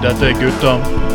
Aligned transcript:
Dette 0.00 0.26
er 0.26 0.32
gutta 0.32 1.07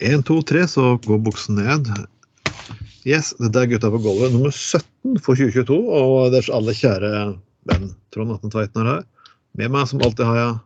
Én, 0.00 0.22
to, 0.22 0.42
tre, 0.44 0.66
så 0.68 0.96
går 1.06 1.18
buksen 1.24 1.56
ned. 1.56 1.88
Yes, 3.06 3.30
dette 3.40 3.62
er 3.62 3.68
Gutta 3.70 3.88
på 3.92 4.00
gulvet 4.02 4.34
nummer 4.34 4.52
17 4.52 5.20
for 5.24 5.38
2022. 5.38 5.76
Og 5.78 6.32
deres 6.34 6.50
aller 6.52 6.76
kjære 6.76 7.12
venn 7.70 7.92
Trond 8.14 8.34
Atten 8.34 8.52
Tveiten 8.52 8.82
er 8.82 8.90
her. 8.90 9.04
Med 9.56 9.72
meg 9.72 9.88
som 9.88 10.02
alltid 10.04 10.26
har 10.28 10.40
jeg 10.40 10.56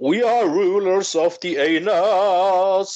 We 0.00 0.22
are 0.24 0.46
rulers 0.48 1.14
of 1.18 1.38
the 1.42 1.56
anus. 1.60 2.92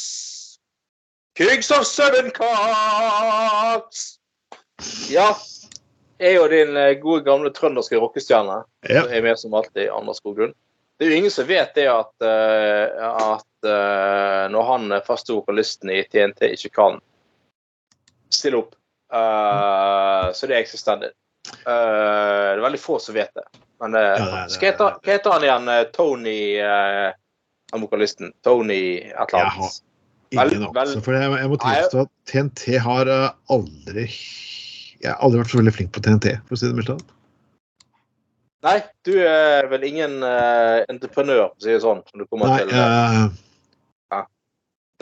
Kings 1.37 1.71
of 1.75 1.85
seven 1.85 2.31
cocks. 2.33 4.05
Ja. 5.11 5.33
Jeg 6.23 6.39
og 6.41 6.49
din 6.55 6.77
eh, 6.79 6.95
gode, 7.03 7.25
gamle 7.27 7.51
trønderske 7.53 7.99
rockestjerne 8.01 8.63
Ja. 8.89 9.03
som 9.03 9.13
er 9.13 9.25
med 9.27 9.37
som 9.41 9.55
alltid, 9.59 9.91
Anders 9.93 10.23
Skoglund. 10.23 10.55
Det 10.99 11.07
er 11.07 11.11
jo 11.11 11.17
ingen 11.17 11.33
som 11.35 11.47
vet 11.49 11.75
det 11.75 11.89
at, 11.91 12.13
eh, 12.23 13.03
at 13.03 13.67
eh, 13.67 14.45
når 14.55 14.67
han 14.69 14.95
faste 15.07 15.35
vokalisten 15.35 15.91
i 15.91 16.05
TNT 16.07 16.53
ikke 16.55 16.71
kan 16.77 17.01
stille 18.35 18.61
opp, 18.63 18.75
uh, 19.15 20.31
så 20.35 20.49
det 20.51 20.57
er 20.57 20.63
eksistendert. 20.65 21.15
Uh, 21.63 22.55
det 22.55 22.59
er 22.59 22.65
veldig 22.65 22.81
få 22.83 22.99
som 23.03 23.15
vet 23.15 23.31
det. 23.37 23.45
Men 23.83 23.95
uh, 23.95 24.03
Ja, 24.03 24.15
er- 24.17 24.55
hva, 24.55 24.69
heter, 24.69 24.97
hva 24.99 25.13
heter 25.13 25.35
han 25.35 25.47
igjen? 25.47 25.71
Tony 25.95 26.39
uh, 26.63 27.11
Han 27.75 27.85
vokalisten? 27.85 28.33
Tony 28.47 28.81
et 28.99 29.15
eller 29.15 29.39
Jeg 29.39 29.53
annet. 29.53 29.81
Ingen 30.35 30.67
anelse. 30.67 31.03
For 31.07 31.15
jeg, 31.15 31.31
jeg 31.39 31.51
må 31.53 31.59
tilstå 31.63 32.05
at 32.07 32.13
TNT 32.31 32.65
har 32.83 33.11
aldri 33.55 34.09
Jeg 34.09 35.11
har 35.11 35.21
aldri 35.23 35.43
vært 35.43 35.53
så 35.53 35.61
veldig 35.61 35.75
flink 35.77 35.95
på 35.95 36.03
TNT, 36.03 36.39
for 36.47 36.57
å 36.57 36.59
si 36.59 36.71
det 36.71 36.79
mildt. 36.79 37.14
Nei, 38.65 38.79
du 39.05 39.13
er 39.21 39.67
vel 39.69 39.83
ingen 39.85 40.23
uh, 40.25 40.85
entreprenør, 40.89 41.51
for 41.53 41.61
å 41.61 41.65
si 41.65 41.73
det 41.75 41.83
sånn. 41.83 42.01
Som 42.09 42.23
du 42.23 42.29
kommer 42.29 42.49
Nei, 42.49 42.63
til. 42.63 42.77
eh, 42.79 43.27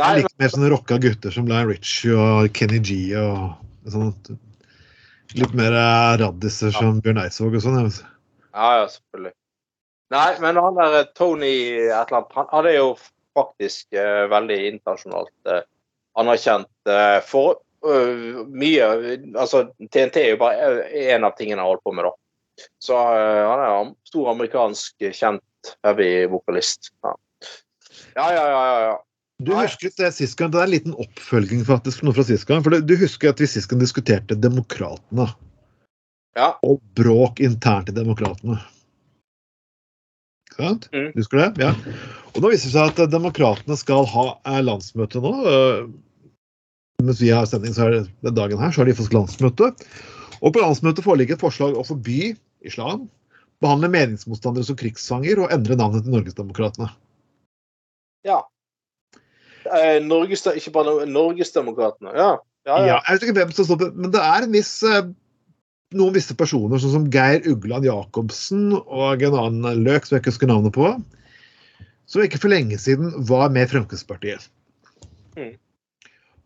Nei, 0.00 0.22
jeg 0.22 0.30
mer 0.40 0.50
sånne 0.50 0.70
rocka 0.72 0.96
gutter 1.02 1.34
som 1.34 1.46
Lion 1.50 1.68
Richie 1.68 2.16
og 2.16 2.48
Kenny 2.56 2.80
G 2.82 2.96
og 3.20 3.92
sånt. 3.92 4.32
Litt 5.36 5.54
mer 5.56 5.76
eh, 5.76 6.14
raddiser 6.22 6.72
som 6.74 7.00
Bjørn 7.04 7.20
Eidsvåg 7.22 7.58
og 7.58 7.64
sånn. 7.64 7.78
Ja, 8.52 8.70
ja, 8.80 8.86
selvfølgelig. 8.90 9.34
Nei, 10.12 10.28
men 10.44 10.60
han 10.60 10.78
der 10.80 10.96
eh, 10.98 11.10
Tony 11.16 11.52
et 11.86 11.92
eller 11.92 12.22
annet, 12.22 12.32
han, 12.36 12.48
han 12.52 12.68
er 12.68 12.78
jo 12.78 12.88
faktisk 13.32 13.94
uh, 13.96 14.26
veldig 14.28 14.58
internasjonalt 14.74 15.52
uh, 15.52 15.62
anerkjent 16.20 16.68
Uh, 16.82 17.20
for 17.22 17.62
mye 18.52 18.86
Altså, 19.38 19.60
TNT 19.78 20.18
er 20.18 20.32
jo 20.32 20.40
bare 20.40 20.82
én 20.90 21.22
av 21.22 21.36
tingene 21.38 21.62
han 21.62 21.68
holder 21.70 21.84
på 21.86 21.92
med, 21.94 22.08
da. 22.08 22.12
Så 22.82 22.96
eh, 22.96 23.44
han 23.48 23.62
er 23.62 23.78
en 23.78 23.94
stor 24.08 24.32
amerikansk 24.34 25.08
kjent 25.14 25.72
heavy-vokalist. 25.86 26.92
Ja. 27.06 27.16
ja, 28.16 28.28
ja, 28.34 28.44
ja. 28.50 28.76
ja. 28.88 29.00
Du 29.42 29.54
husker 29.56 29.90
det 29.98 30.12
sist 30.14 30.36
gang, 30.38 30.52
det 30.54 30.60
er 30.60 30.68
en 30.68 30.74
liten 30.74 30.92
oppfølging 31.02 31.64
faktisk 31.66 32.04
noe 32.06 32.14
fra 32.14 32.24
sist 32.26 32.46
gang. 32.46 32.62
for 32.62 32.74
Du 32.78 32.94
husker 33.00 33.32
at 33.32 33.40
vi 33.42 33.48
sist 33.50 33.70
gang 33.70 33.80
diskuterte 33.82 34.38
Demokratene 34.38 35.26
ja. 36.38 36.52
og 36.62 36.78
bråk 36.98 37.42
internt 37.42 37.90
i 37.90 37.96
Demokratene. 37.96 38.60
Ikke 40.52 40.68
sant? 40.68 40.86
Mm. 40.92 41.10
Husker 41.16 41.38
du 41.38 41.42
det? 41.42 41.66
Ja. 41.66 41.98
Og 42.36 42.44
nå 42.44 42.52
viser 42.52 42.68
det 42.70 42.76
seg 42.76 42.92
at 42.92 43.12
Demokratene 43.12 43.78
skal 43.80 44.06
ha 44.12 44.26
eh, 44.46 44.62
landsmøte 44.62 45.22
nå. 45.24 45.34
eh, 45.48 45.84
Mens 47.02 47.18
vi 47.18 47.32
har 47.34 47.48
sending, 47.50 47.74
så 47.74 47.88
er 47.88 47.96
det 47.96 48.02
den 48.22 48.36
dagen 48.36 48.60
her, 48.62 48.70
så 48.70 48.82
har 48.82 48.86
de 48.86 48.94
fått 48.94 49.14
landsmøte. 49.16 49.72
Og 50.38 50.52
på 50.54 50.62
landsmøtet 50.62 51.02
foreligger 51.02 51.34
et 51.34 51.42
forslag 51.42 51.74
å 51.74 51.82
forby 51.86 52.36
islam, 52.68 53.08
behandle 53.62 53.90
meningsmotstandere 53.92 54.66
som 54.66 54.78
krigsfanger 54.78 55.42
og 55.42 55.52
endre 55.54 55.78
navnet 55.78 56.06
til 56.06 56.16
Norgesdemokratene. 56.16 56.90
ja. 58.26 58.42
Eh, 59.62 60.00
Norges, 60.02 60.42
ikke 60.58 60.72
bare 60.74 61.06
Norgesdemokratene. 61.06 62.10
Ja. 62.18 62.30
Ja, 62.66 62.76
ja. 62.78 62.86
Ja, 62.86 62.96
jeg 63.06 63.14
vet 63.14 63.24
ikke 63.26 63.40
hvem 63.40 63.52
som 63.54 63.66
står 63.66 63.78
på, 63.78 63.86
men 63.98 64.12
det 64.14 64.22
er 64.22 64.44
en 64.44 64.54
viss 64.54 64.70
eh, 64.86 65.06
noen 65.98 66.14
visse 66.16 66.34
personer, 66.38 66.80
sånn 66.80 66.94
som 66.94 67.08
Geir 67.12 67.44
Ugland 67.50 67.86
Jacobsen 67.86 68.70
og 68.80 69.24
en 69.26 69.38
annen 69.38 69.82
løk 69.86 70.06
som 70.06 70.16
jeg 70.16 70.22
ikke 70.22 70.32
husker 70.34 70.50
navnet 70.50 70.74
på, 70.76 70.92
som 72.08 72.24
ikke 72.24 72.40
for 72.42 72.52
lenge 72.52 72.78
siden 72.80 73.12
var 73.28 73.52
med 73.54 73.70
Fremskrittspartiet. 73.70 74.48
Mm. 75.38 75.54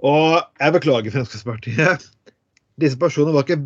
Og 0.06 0.40
jeg 0.60 0.76
beklager 0.76 1.14
Fremskrittspartiet. 1.14 2.08
Disse 2.80 3.00
personene 3.00 3.34
var 3.34 3.46
ikke 3.46 3.62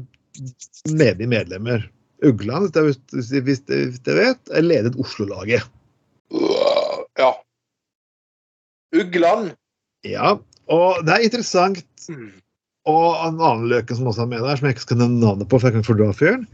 medige 0.94 1.30
medlemmer. 1.30 1.86
Ugland, 2.26 2.72
hvis 2.74 2.98
dere 3.30 3.44
hvis 3.46 3.62
er 3.70 4.18
vet, 4.18 4.52
ledet 4.64 4.98
Oslo-laget. 5.00 5.64
ja. 7.18 7.30
Ugland. 8.96 9.54
Ja, 10.06 10.34
og 10.70 11.04
det 11.06 11.14
er 11.14 11.26
interessant 11.28 11.84
Mm. 12.10 12.30
Og 12.88 13.18
en 13.22 13.40
annen 13.44 13.68
løken 13.70 13.98
som 13.98 14.08
også 14.08 14.24
er 14.24 14.30
med 14.32 14.42
der, 14.42 14.56
som 14.56 14.66
jeg 14.66 14.76
ikke 14.76 14.86
skal 14.86 15.00
nevne 15.02 15.20
navnet 15.20 15.48
på, 15.50 15.58
for 15.60 15.68
jeg 15.68 15.76
kan 15.76 15.82
ikke 15.84 15.92
fordra 15.92 16.14
fyren. 16.16 16.46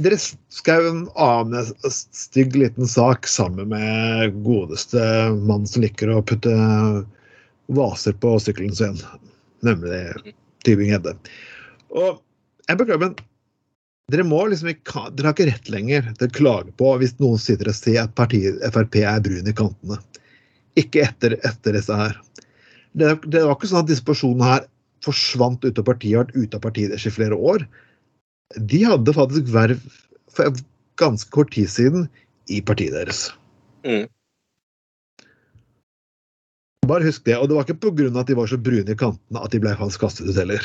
Dere 0.00 0.16
skrev 0.16 0.86
en 0.88 1.02
annen 1.20 1.68
stygg 1.92 2.56
liten 2.56 2.88
sak 2.88 3.28
sammen 3.28 3.68
med 3.70 4.38
godeste 4.46 5.02
mann 5.44 5.68
som 5.68 5.84
liker 5.84 6.14
å 6.14 6.22
putte 6.24 6.54
vaser 7.76 8.16
på 8.22 8.32
sykkelen 8.40 8.72
sin, 8.74 8.96
nemlig 9.66 10.00
Tybing-Gjedde. 10.64 11.14
Og 11.92 12.22
jeg 12.66 12.80
beklager, 12.80 13.04
men 13.04 13.18
dere 14.10 14.26
må 14.26 14.40
liksom 14.50 14.70
ikke 14.72 15.06
Dere 15.14 15.30
har 15.30 15.36
ikke 15.36 15.48
rett 15.50 15.70
lenger 15.72 16.10
til 16.18 16.28
å 16.28 16.34
klage 16.36 16.74
på 16.80 16.92
hvis 17.00 17.16
noen 17.22 17.40
sitter 17.40 17.70
og 17.70 17.78
sier 17.78 18.02
at 18.04 18.16
partiet 18.18 18.60
Frp 18.74 19.00
er 19.02 19.22
brun 19.24 19.50
i 19.50 19.56
kantene. 19.56 20.00
Ikke 20.80 21.04
etter, 21.06 21.36
etter 21.46 21.76
disse 21.76 21.96
her. 21.96 22.16
Det, 22.92 23.14
det 23.30 23.44
var 23.46 23.56
ikke 23.56 23.70
sånn 23.70 23.84
at 23.84 23.90
disse 23.90 24.06
personene 24.06 24.48
her 24.48 24.68
forsvant 25.04 25.64
ut 25.64 25.78
av 25.80 25.86
partiet 25.86 26.16
og 26.16 26.24
vært 26.24 26.36
ute 26.36 26.58
av 26.58 26.64
partiet 26.64 26.92
deres 26.92 27.06
i 27.08 27.14
flere 27.14 27.36
år. 27.36 27.66
De 28.58 28.80
hadde 28.84 29.16
faktisk 29.16 29.52
verv 29.54 29.82
for 30.34 30.62
ganske 31.00 31.30
kort 31.34 31.52
tid 31.54 31.70
siden 31.70 32.08
i 32.50 32.60
partiet 32.66 32.96
deres. 32.96 33.28
Mm. 33.86 34.08
Bare 36.90 37.06
husk 37.06 37.24
det. 37.28 37.38
Og 37.38 37.48
det 37.48 37.56
var 37.56 37.68
ikke 37.68 37.80
pga. 37.86 38.10
at 38.20 38.26
de 38.26 38.36
var 38.38 38.50
så 38.50 38.58
brune 38.58 38.90
i 38.90 38.98
kantene 38.98 39.44
at 39.44 39.52
de 39.54 39.62
ble 39.62 39.74
fast 39.78 40.00
kastet 40.02 40.28
ut 40.28 40.36
heller. 40.36 40.64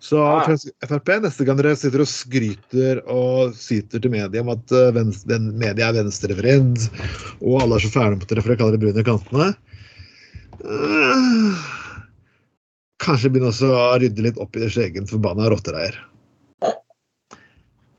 Så 0.00 0.20
Ah. 0.24 0.46
Frp, 0.88 1.10
neste 1.20 1.44
gang 1.44 1.58
dere 1.60 1.76
sitter 1.76 2.00
og 2.00 2.08
skryter 2.08 3.02
og 3.04 3.52
syter 3.52 4.00
til 4.00 4.12
media 4.14 4.40
om 4.40 4.48
at 4.54 4.72
venstre, 4.96 5.28
den 5.34 5.50
media 5.60 5.90
er 5.90 5.98
venstrevridd, 5.98 6.86
og 7.44 7.58
alle 7.60 7.76
er 7.76 7.84
så 7.84 7.90
fæle 7.92 8.16
mot 8.16 8.24
dere 8.30 8.40
for 8.46 8.54
å 8.54 8.56
kalle 8.56 8.78
dere 8.78 8.84
brune 8.86 9.04
kantene 9.04 9.50
eh, 10.64 11.60
Kanskje 13.04 13.28
begynne 13.32 13.52
også 13.52 13.68
å 13.76 13.84
rydde 14.00 14.24
litt 14.24 14.40
opp 14.40 14.56
i 14.56 14.64
deres 14.64 14.80
egen 14.80 15.06
forbanna 15.08 15.48
rottereier. 15.52 15.96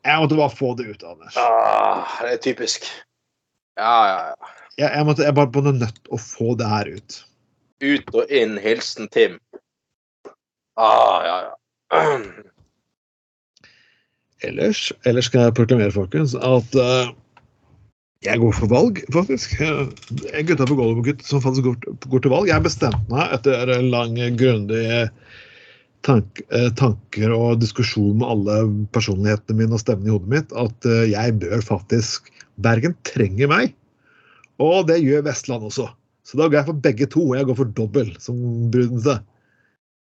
Jeg 0.01 0.17
måtte 0.21 0.37
bare 0.37 0.57
få 0.57 0.73
det 0.77 0.89
ut, 0.89 1.03
Anders. 1.05 1.37
Ah, 1.37 2.05
det 2.25 2.35
er 2.35 2.41
typisk. 2.41 2.85
Ja, 3.77 3.95
ja, 4.09 4.19
ja. 4.31 4.51
Jeg, 4.77 4.89
jeg, 4.89 5.05
måtte, 5.05 5.25
jeg 5.25 5.37
bare 5.37 5.49
ble 5.53 5.73
nødt 5.77 6.09
å 6.09 6.17
få 6.21 6.53
det 6.57 6.69
her 6.69 6.89
ut. 6.97 7.17
Ut 7.81 8.13
og 8.17 8.33
inn, 8.33 8.57
hilsen 8.61 9.09
Tim. 9.13 9.37
Ah, 10.77 11.21
ja, 11.25 11.35
ja. 11.45 11.57
Ellers, 14.41 14.87
ellers 15.05 15.27
skal 15.29 15.43
jeg 15.45 15.53
proklamere, 15.53 15.93
folkens, 15.93 16.31
at 16.33 16.73
uh, 16.73 17.11
jeg 18.25 18.41
går 18.41 18.55
for 18.57 18.69
valg, 18.71 18.97
faktisk. 19.13 19.53
Jeg 19.61 20.47
gutta 20.49 20.65
på 20.65 20.77
gutt 20.77 21.21
som 21.25 21.41
faktisk 21.43 21.67
går, 21.67 21.75
går 22.09 22.23
til 22.23 22.33
valg. 22.33 22.49
Jeg 22.49 22.65
bestemte 22.65 23.05
meg 23.09 23.33
etter 23.37 23.69
en 23.73 23.89
lang, 23.93 24.17
grundig 24.37 24.81
tank, 26.05 26.41
eh, 26.53 26.69
tanker 26.77 27.33
og 27.33 27.61
diskusjon 27.61 28.19
med 28.21 28.27
alle 28.29 28.57
personlighetene 28.93 29.57
mine 29.61 29.77
og 29.77 29.81
stemmene 29.81 30.09
i 30.09 30.13
hodet 30.15 30.33
mitt, 30.33 30.53
at 30.57 30.89
eh, 30.89 31.11
jeg 31.13 31.37
bør 31.41 31.65
faktisk 31.65 32.31
Bergen 32.61 32.93
trenger 33.07 33.49
meg. 33.49 33.75
Og 34.61 34.85
det 34.89 34.99
gjør 35.01 35.25
Vestland 35.25 35.65
også. 35.65 35.87
Så 36.27 36.37
da 36.37 36.45
går 36.45 36.59
jeg 36.59 36.69
for 36.69 36.81
begge 36.85 37.07
to. 37.09 37.23
og 37.31 37.37
Jeg 37.39 37.47
går 37.49 37.57
for 37.57 37.73
dobbel, 37.77 38.11
som 38.21 38.37
bruden 38.73 39.01
sa. 39.01 39.17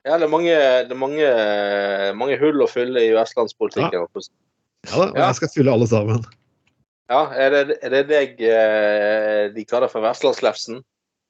Ja, 0.07 0.18
det 0.18 0.25
er 0.25 0.31
mange, 0.33 0.53
det 0.88 0.94
er 0.95 0.98
mange, 0.98 1.25
mange 2.18 2.38
hull 2.42 2.63
å 2.63 2.69
fylle 2.69 3.03
i 3.06 3.12
vestlandspolitikken. 3.13 4.00
Ja 4.01 4.07
da, 4.07 4.21
og 4.98 5.18
Ja. 5.18 5.27
jeg 5.27 5.36
skal 5.38 5.51
fylle 5.53 5.74
alle 5.75 5.88
sammen. 5.88 6.24
Ja, 7.12 7.25
er 7.36 7.51
det, 7.53 7.77
er 7.83 7.92
det 7.94 8.01
deg 8.09 8.39
eh, 8.48 9.51
de 9.53 9.65
kaller 9.68 9.92
for 9.92 10.01
vestlandslefsen? 10.01 10.80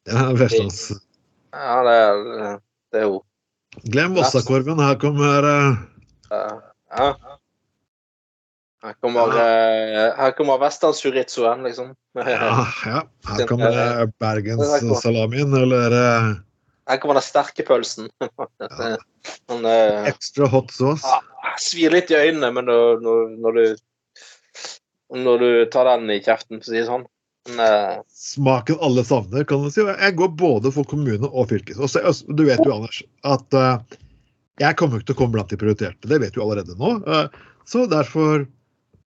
Ja, 0.08 0.30
Vestlands. 0.38 0.92
Ja, 1.52 1.82
det 1.86 1.96
er, 1.98 2.60
det 2.94 3.02
er 3.02 3.08
jo 3.10 3.20
Glem 3.92 4.16
Vossakorven. 4.16 4.80
Her 4.84 4.96
kommer 5.02 5.48
eh, 5.48 5.76
Ja. 6.32 7.12
Her 8.82 8.96
kommer, 9.04 9.36
eh, 9.38 10.08
her 10.18 10.32
kommer 10.38 10.58
vestlandschorizoen, 10.62 11.62
liksom. 11.68 11.92
Ja, 12.18 12.66
ja. 12.86 13.02
Her 13.30 13.48
kommer 13.52 14.08
Bergenssalamien, 14.22 15.54
eller 15.54 15.94
Her 16.90 16.98
kommer 17.02 17.18
den 17.18 17.26
sterke 17.26 17.64
pølsen. 17.68 18.10
ja. 18.22 18.98
men, 19.52 19.66
uh, 19.66 20.08
extra 20.10 20.48
hot 20.50 20.72
sauce. 20.74 21.06
ah, 21.06 21.56
svir 21.62 21.94
litt 21.94 22.12
i 22.12 22.18
øynene, 22.18 22.52
men 22.56 22.70
når, 22.70 23.04
når, 23.42 23.58
du 23.58 25.18
når 25.26 25.44
du 25.44 25.50
tar 25.74 25.90
den 25.92 26.10
i 26.14 26.22
kjeften, 26.24 26.62
for 26.62 26.68
å 26.68 26.72
si 26.72 26.80
det 26.80 26.88
sånn. 26.90 27.06
Men, 27.50 27.62
uh, 27.62 28.06
Smaken 28.18 28.82
alle 28.86 29.06
savner, 29.08 29.46
kan 29.50 29.66
du 29.66 29.70
si. 29.74 29.86
Jeg 29.86 30.18
går 30.18 30.34
både 30.42 30.74
for 30.74 30.88
kommune 30.90 31.30
og 31.30 31.54
altså, 31.54 32.34
du 32.34 32.46
vet 32.50 32.64
jo, 32.66 32.74
Anders, 32.80 33.04
at 33.30 33.58
uh, 33.58 33.78
jeg 34.62 34.78
kommer 34.78 35.00
ikke 35.00 35.12
til 35.12 35.20
å 35.20 35.22
komme 35.24 35.38
blant 35.38 35.54
de 35.54 35.62
prioriterte. 35.62 36.10
Det 36.10 36.22
vet 36.22 36.36
du 36.36 36.42
allerede 36.44 36.78
nå. 36.78 36.98
Så 37.70 37.86
derfor 37.90 38.46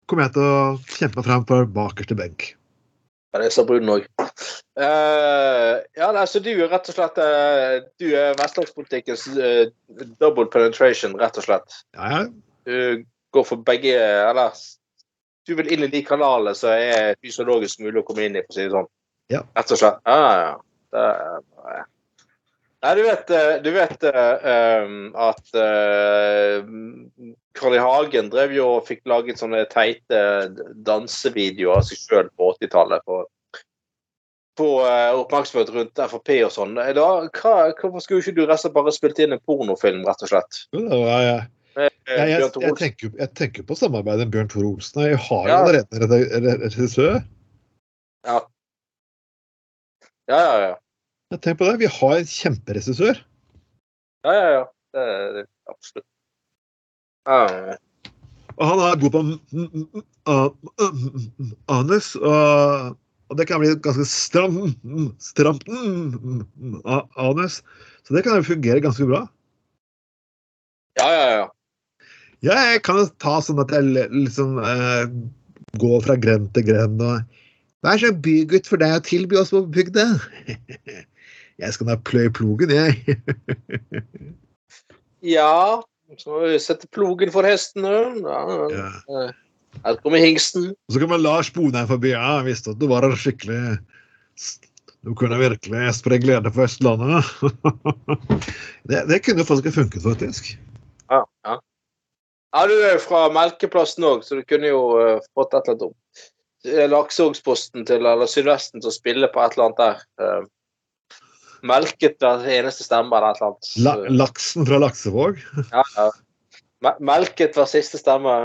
kommer 0.10 0.28
jeg 0.28 0.36
til 0.36 0.46
å 0.46 0.58
kjempe 0.98 1.22
meg 1.22 1.28
frem 1.28 1.46
for 1.50 1.70
bakerste 1.78 2.18
benk. 2.18 2.50
Ja, 3.34 3.42
det 3.42 3.50
er 3.50 3.56
så 3.56 3.66
brun 3.68 3.92
òg. 3.92 4.08
Ja, 4.76 6.08
altså 6.12 6.42
du 6.44 6.50
er 6.52 6.68
rett 6.68 6.90
og 6.92 6.98
slett 6.98 7.20
uh, 7.22 7.78
Du 7.96 8.10
er 8.12 8.34
vestlandspolitikkens 8.36 9.24
uh, 9.38 9.70
double 10.20 10.50
penetration, 10.52 11.16
rett 11.20 11.40
og 11.40 11.46
slett. 11.48 11.78
Ja, 11.96 12.10
ja. 12.12 12.26
Du 12.66 13.06
går 13.36 13.46
for 13.48 13.62
begge 13.64 13.94
Eller 13.96 14.58
du 15.46 15.54
vil 15.56 15.72
inn 15.72 15.86
i 15.86 15.92
de 15.94 16.02
kanalene 16.06 16.56
som 16.58 16.74
er 16.74 17.16
fysiologisk 17.22 17.84
mulig 17.86 18.02
å 18.02 18.08
komme 18.08 18.26
inn 18.26 18.40
i, 18.40 18.44
for 18.44 18.56
å 18.56 18.58
si 18.58 18.64
det 18.66 18.74
sånn. 18.74 18.88
Ja. 19.32 19.44
Rett 19.58 19.74
og 19.76 19.82
slett. 19.82 20.00
Ja, 20.10 20.16
ja, 20.96 21.12
ja. 21.76 21.84
Nei, 22.86 22.92
du 22.96 23.02
vet, 23.02 23.30
eh, 23.34 23.56
du 23.66 23.72
vet 23.74 24.04
eh, 24.06 24.84
um, 24.86 25.08
at 25.18 25.56
uh, 25.58 26.60
Carl 27.58 27.74
I. 27.74 27.80
Hagen 27.82 28.30
drev 28.30 28.54
jo 28.54 28.68
og 28.76 28.86
fikk 28.86 29.02
laget 29.10 29.42
sånne 29.42 29.64
teite 29.72 30.20
dansevideoer 30.86 31.80
av 31.80 31.88
seg 31.88 32.04
sjøl 32.04 32.30
på 32.38 32.52
80-tallet. 32.54 33.06
på 33.08 33.24
på 34.60 34.70
eh, 34.88 35.12
oppmerksomhet 35.20 35.72
rundt 35.76 36.02
Frp 36.12 36.32
og 36.46 36.54
sånn. 36.54 36.78
Da, 36.78 37.10
hva, 37.36 37.54
hvorfor 37.80 38.04
skulle 38.04 38.24
ikke 38.24 38.36
du 38.38 38.46
resten 38.50 38.74
bare 38.76 38.94
spilt 38.96 39.20
inn 39.22 39.36
en 39.36 39.44
pornofilm, 39.48 40.06
rett 40.08 40.26
og 40.26 40.32
slett? 40.32 40.66
Ja, 40.76 41.20
ja. 41.24 41.38
Med, 41.76 41.92
eh, 42.08 42.22
jeg, 42.22 42.40
jeg, 42.40 42.52
jeg, 42.64 42.76
tenker, 42.80 43.14
jeg 43.20 43.32
tenker 43.36 43.68
på 43.68 43.76
samarbeidet 43.76 44.28
med 44.28 44.36
Bjørn 44.36 44.52
Tore 44.52 44.72
Olsen. 44.72 45.04
Jeg 45.10 45.20
har 45.28 45.50
jo 45.50 45.56
allerede 45.60 46.22
en 46.40 46.50
regissør. 46.64 47.20
Ja. 48.26 48.40
Ja, 50.32 50.40
ja, 50.40 50.56
ja. 50.70 50.76
Tenker 51.36 51.60
på 51.60 51.68
det. 51.70 51.80
Vi 51.84 51.92
har 51.92 52.20
en 52.20 52.30
kjemperegissør. 52.30 53.20
ja, 54.26 54.34
ja, 54.34 54.48
ja. 54.60 54.64
Det, 54.96 55.06
det, 55.36 55.42
absolutt. 55.68 56.08
Ja, 57.26 57.76
Og 58.56 58.68
han 58.70 58.80
er 58.86 59.00
god 59.02 59.12
på 59.12 59.22
anus. 61.76 62.14
Og, 62.16 62.96
og 63.30 63.40
det 63.40 63.48
kan 63.50 63.62
bli 63.62 63.72
ganske 63.84 64.06
stramt, 64.10 64.78
stramt 65.24 65.66
anus. 67.18 67.62
Så 68.06 68.16
det 68.16 68.26
kan 68.26 68.38
jo 68.38 68.50
fungere 68.52 68.84
ganske 68.84 69.08
bra. 69.10 69.26
ja, 71.00 71.08
ja. 71.10 71.48
ja. 72.46 72.60
Jeg 72.72 72.84
kan 72.86 73.02
ta 73.20 73.40
sånn 73.42 73.62
at 73.64 73.74
jeg 73.74 74.10
liksom 74.14 74.60
eh, 74.62 75.10
går 75.82 76.06
fra 76.06 76.16
grend 76.20 76.54
til 76.56 76.70
grend 76.70 77.02
og 77.04 77.24
Vær 77.86 78.00
så 78.02 78.10
bygutt 78.10 78.66
for 78.66 78.82
deg 78.82 78.96
å 78.98 79.02
tilby 79.06 79.38
oss 79.38 79.52
på 79.54 79.60
bygda. 79.70 80.08
Jeg 81.62 81.76
skal 81.76 81.88
da 81.88 81.96
pløye 82.04 82.32
plogen, 82.36 82.72
jeg. 82.74 83.16
ja. 85.36 85.84
Så 86.20 86.42
sette 86.60 86.90
plogen 86.92 87.32
for 87.32 87.48
hestene. 87.48 87.94
Ja, 88.20 88.42
ja. 88.74 89.22
Her 89.84 89.98
kommer 90.02 90.22
hingsten. 90.22 90.72
Og 90.74 90.96
så 90.96 91.02
kommer 91.02 91.22
Lars 91.22 91.52
Bonheim 91.54 91.90
forbi. 91.90 92.14
Ja, 92.14 92.40
jeg 92.40 92.50
visste 92.52 92.74
at 92.74 92.80
du 92.82 92.88
var 92.92 93.06
en 93.06 93.18
skikkelig 93.20 93.78
Du 95.06 95.14
kunne 95.18 95.38
virkelig 95.38 95.92
spre 96.00 96.18
glede 96.22 96.50
på 96.52 96.64
Østlandet. 96.66 97.28
det, 98.90 99.04
det 99.12 99.22
kunne 99.26 99.46
faktisk 99.46 99.76
funket, 99.76 100.02
faktisk. 100.02 100.56
Ja, 101.12 101.22
ja. 101.46 101.60
ja, 102.58 102.64
du 102.66 102.74
er 102.80 102.96
jo 102.96 103.04
fra 103.04 103.28
Melkeplassen 103.30 104.08
òg, 104.08 104.26
så 104.26 104.40
du 104.40 104.42
kunne 104.50 104.72
jo 104.72 104.82
uh, 104.98 105.22
fått 105.38 105.54
et 105.54 105.70
eller 105.70 105.76
annet 105.76 105.86
om. 105.92 105.94
Eh, 106.66 106.88
Lakseogsposten 106.90 107.86
til 107.86 108.02
eller 108.02 108.30
Sydvesten 108.30 108.82
til 108.82 108.90
å 108.90 108.96
spille 108.96 109.30
på 109.30 109.44
et 109.44 109.54
eller 109.54 109.70
annet 109.70 109.84
der. 109.84 110.02
Uh, 110.18 111.22
melket 111.66 112.18
hver 112.22 112.46
eneste 112.58 112.86
stemme 112.86 113.14
eller 113.14 113.36
et 113.36 113.42
eller 113.42 113.54
annet. 113.54 113.72
La, 113.86 113.96
laksen 114.24 114.66
fra 114.66 114.82
Laksevåg. 114.82 115.42
Ja, 115.70 115.86
ja. 115.98 116.10
Me- 116.86 117.00
Melket 117.14 117.58
hver 117.58 117.68
siste 117.72 118.00
stemme. 118.02 118.36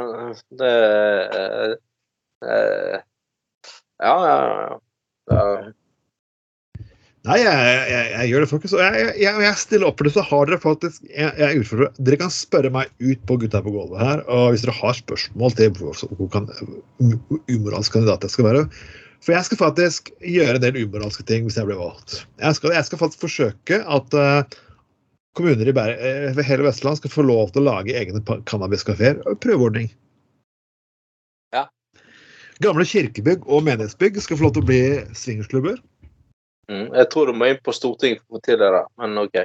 Det 0.60 0.72
eh, 1.36 1.76
eh, 2.46 2.96
Ja, 4.00 4.16
ja, 4.24 4.38
ja. 4.40 4.80
ja. 5.34 5.44
Nei, 7.28 7.36
jeg, 7.42 7.80
jeg, 7.90 8.04
jeg 8.14 8.28
gjør 8.30 8.44
det 8.44 8.48
faktisk. 8.48 8.74
Og 8.78 8.80
jeg, 8.80 9.08
jeg, 9.20 9.56
stiller 9.60 9.90
opp 9.90 9.98
for 10.00 10.08
det, 10.08 10.12
så 10.14 10.22
har 10.24 10.48
dere 10.48 10.60
faktisk 10.62 11.04
jeg, 11.12 11.58
utfordrer, 11.60 11.90
Dere 12.00 12.18
kan 12.22 12.32
spørre 12.32 12.70
meg 12.72 12.94
ut 13.04 13.26
på 13.28 13.36
Gutta 13.42 13.60
på 13.64 13.74
gulvet 13.74 14.00
her, 14.00 14.22
og 14.32 14.54
hvis 14.54 14.64
dere 14.64 14.76
har 14.78 14.96
spørsmål 14.96 15.52
til 15.58 15.74
hvor, 15.76 16.00
hvor 16.16 16.30
kan, 16.32 16.48
u- 17.04 17.42
umoralsk 17.52 17.92
kandidat 17.98 18.24
jeg 18.24 18.32
skal 18.38 18.48
være 18.48 18.64
For 19.20 19.36
jeg 19.36 19.50
skal 19.50 19.60
faktisk 19.60 20.08
gjøre 20.24 20.56
en 20.56 20.64
del 20.64 20.80
umoralske 20.80 21.26
ting 21.28 21.44
hvis 21.44 21.60
jeg 21.60 21.68
blir 21.68 21.82
valgt. 21.82 22.22
Jeg 22.40 22.56
skal, 22.56 22.72
skal 22.88 23.02
faktisk 23.04 23.26
forsøke 23.28 23.82
at 23.84 24.16
eh, 24.16 24.60
kommuner 25.36 25.68
i 25.68 25.74
Bære, 25.74 25.96
eh, 25.96 26.42
hele 26.46 26.66
Vestland 26.66 26.98
skal 26.98 27.12
få 27.12 27.24
lov 27.26 27.52
til 27.54 27.62
å 27.62 27.70
lage 27.70 27.94
egne 27.96 28.22
cannabiskafeer. 28.48 29.22
Prøveordning. 29.42 29.90
Ja. 31.54 31.68
Gamle 32.64 32.86
kirkebygg 32.88 33.46
og 33.46 33.64
menighetsbygg 33.68 34.20
skal 34.22 34.40
få 34.40 34.48
lov 34.48 34.56
til 34.56 34.66
å 34.66 34.70
bli 34.72 34.82
swingersklubber. 35.16 35.80
Mm, 36.70 36.90
jeg 36.94 37.08
tror 37.10 37.30
du 37.30 37.34
må 37.34 37.50
inn 37.50 37.62
på 37.64 37.74
Stortinget 37.74 38.22
for 38.22 38.38
å 38.38 38.38
få 38.38 38.46
til 38.46 38.60
det, 38.60 38.70
da. 38.74 38.84
men 39.02 39.18
OK. 39.18 39.40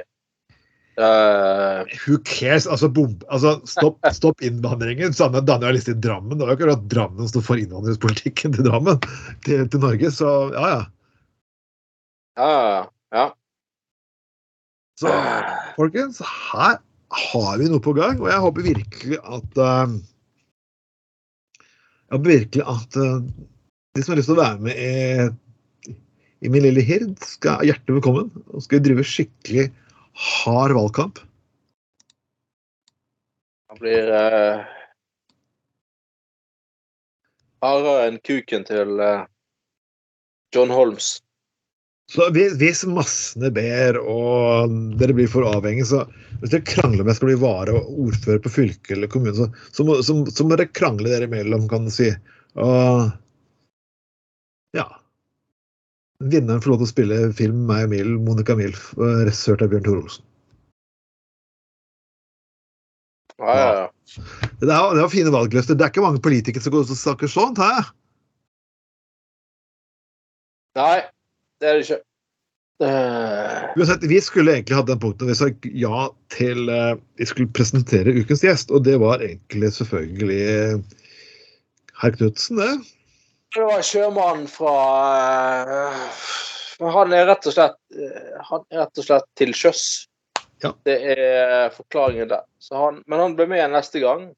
Uh... 0.96 1.84
Who 2.06 2.16
cares? 2.24 2.64
Altså, 2.66 2.88
bomb, 2.88 3.24
altså 3.28 3.58
stopp, 3.68 3.98
stopp 4.16 4.42
innvandringen. 4.46 5.12
Samme 5.16 5.42
Daniel 5.44 5.76
Liste 5.76 5.92
i 5.92 5.98
Drammen. 6.00 6.38
Det 6.38 6.46
var 6.46 6.54
jo 6.54 6.58
ikke 6.60 6.76
at 6.76 6.86
Drammen 6.92 7.30
sto 7.30 7.42
for 7.44 7.60
innvandringspolitikken 7.60 8.54
til 8.56 8.68
Drammen, 8.68 9.02
til, 9.44 9.66
til 9.68 9.82
Norge. 9.82 10.12
Så 10.14 10.30
ja, 10.54 10.68
ja. 10.72 10.84
ja, 12.40 12.52
ja, 12.54 12.86
ja. 13.18 13.26
Så 14.96 15.10
folkens, 15.76 16.20
her 16.24 16.78
har 17.16 17.58
vi 17.60 17.68
noe 17.70 17.82
på 17.82 17.94
gang, 17.96 18.18
og 18.20 18.30
jeg 18.30 18.42
håper 18.42 18.66
virkelig 18.66 19.18
at 19.22 19.60
uh, 19.62 19.96
Jeg 22.06 22.16
håper 22.16 22.32
virkelig 22.32 22.64
at 22.72 22.98
uh, 23.00 23.20
de 23.96 24.04
som 24.04 24.12
har 24.12 24.20
lyst 24.20 24.30
til 24.30 24.36
å 24.36 24.42
være 24.42 24.60
med 24.66 24.76
i, 24.76 25.94
i 26.44 26.52
min 26.52 26.66
lille 26.66 26.84
hird, 26.84 27.14
skal 27.24 27.64
hjertelig 27.64 28.00
velkommen. 28.00 28.30
Og 28.52 28.64
skal 28.64 28.82
drive 28.84 29.06
skikkelig 29.06 29.70
hard 30.16 30.74
valgkamp. 30.76 31.20
Han 33.72 33.80
blir 33.80 34.10
uh, 34.12 34.64
hardere 37.64 38.10
enn 38.10 38.20
kuken 38.24 38.68
til 38.68 39.00
uh, 39.00 39.24
John 40.54 40.72
Holmes. 40.72 41.16
Så 42.06 42.28
hvis, 42.30 42.84
massene 42.86 43.48
ber 43.50 43.96
og 43.98 44.74
dere 45.00 45.14
blir 45.16 45.30
for 45.30 45.46
avhengige, 45.48 45.88
så 45.90 46.04
hvis 46.38 46.52
dere 46.52 46.66
krangler 46.68 47.02
om 47.02 47.08
jeg 47.10 47.18
skal 47.18 47.30
bli 47.32 47.38
vare 47.42 47.74
og 47.74 47.88
ordfører 48.06 48.42
på 48.44 48.52
fylke 48.60 48.94
eller 48.94 49.10
kommunen, 49.10 49.34
så, 49.34 49.48
så, 49.74 49.86
må, 49.86 49.96
så, 50.06 50.14
så 50.30 50.46
må 50.46 50.54
dere 50.54 50.70
krangle 50.70 51.10
dere 51.10 51.26
imellom, 51.26 51.66
kan 51.70 51.88
du 51.88 51.94
si. 51.94 52.12
Og 52.62 53.08
ja. 54.78 54.86
Vinneren 56.22 56.62
får 56.62 56.72
lov 56.72 56.78
til 56.80 56.86
å 56.86 56.92
spille 56.92 57.18
film 57.36 57.66
med 57.66 57.72
meg 57.72 57.88
og 57.88 57.92
Mil, 57.96 58.14
Monica 58.28 58.56
Milf, 58.56 58.92
regissert 59.00 59.66
av 59.66 59.74
Bjørn 59.74 59.88
Tore 59.88 60.04
Olsen. 60.06 60.28
Ja, 63.36 63.52
ja, 63.58 63.66
ja. 63.82 64.22
Det 64.62 64.70
er, 64.70 64.94
det 64.94 65.02
var 65.02 65.12
fine 65.12 65.34
valgløfter. 65.34 65.76
Det 65.76 65.84
er 65.84 65.90
ikke 65.92 66.06
mange 66.06 66.22
politikere 66.24 66.62
som 66.64 66.72
går 66.72 66.86
og 66.86 67.02
snakker 67.02 67.28
sånt, 67.28 67.58
hæ? 67.60 67.82
Nei, 70.78 70.96
det 71.60 71.68
er 71.68 71.78
det 71.78 71.84
ikke. 71.86 72.02
Eh, 72.84 73.62
Uansett, 73.78 74.04
vi 74.04 74.18
skulle 74.20 74.52
egentlig 74.52 74.76
hatt 74.76 74.88
den 74.90 75.00
punkten 75.00 75.30
vi 75.30 75.36
sa 75.38 75.46
ja 75.80 76.00
til 76.28 76.68
uh, 76.68 76.98
Vi 77.16 77.24
skulle 77.24 77.48
presentere 77.56 78.12
ukens 78.12 78.44
gjest, 78.44 78.68
og 78.68 78.84
det 78.84 78.98
var 79.00 79.24
egentlig 79.24 79.70
selvfølgelig 79.78 80.82
herr 81.96 82.12
Knutsen, 82.18 82.60
det. 82.60 82.74
det 83.56 83.64
var 83.64 83.80
sjømannen 83.80 84.44
fra 84.52 84.74
uh, 85.64 86.20
Han 86.84 87.16
er 87.16 87.30
rett 87.30 87.48
og 87.48 87.56
slett 87.56 87.80
uh, 87.96 88.44
Han 88.50 88.68
er 88.68 88.82
rett 88.84 89.00
og 89.00 89.08
slett 89.08 89.30
til 89.40 89.56
sjøs. 89.56 89.86
Ja. 90.60 90.74
Det 90.84 91.00
er 91.16 91.72
forklaringen 91.72 92.28
der. 92.28 92.44
Så 92.60 92.76
han, 92.76 93.00
men 93.08 93.20
han 93.20 93.38
blir 93.38 93.48
med 93.48 93.72
neste 93.72 94.04
gang. 94.04 94.28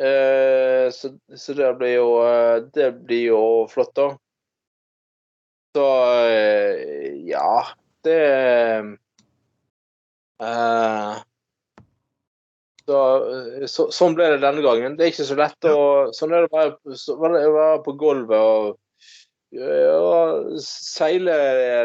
Eh, 0.00 0.90
så, 0.90 1.18
så 1.36 1.54
det 1.54 1.74
blir 1.74 1.94
jo 1.96 2.10
eh, 2.22 2.56
Det 2.74 2.92
blir 2.92 3.24
jo 3.32 3.40
flott, 3.70 3.90
da. 3.98 4.12
Så 5.78 5.86
eh, 6.26 7.14
ja 7.28 7.66
Det 8.02 8.18
uh, 10.42 11.14
så, 12.88 12.98
så, 13.68 13.84
sånn 13.92 14.14
ble 14.16 14.30
det 14.32 14.40
denne 14.42 14.62
gangen. 14.64 14.94
Det 14.96 15.04
er 15.04 15.10
ikke 15.12 15.26
så 15.28 15.36
lett 15.38 15.66
å 15.68 15.80
Sånn 16.16 16.32
er 16.32 16.46
det 16.46 16.52
bare 16.54 16.76
å 17.12 17.54
være 17.54 17.80
på 17.84 17.94
gulvet 18.00 18.38
og, 18.38 18.78
og 19.58 20.56
seile 20.64 21.36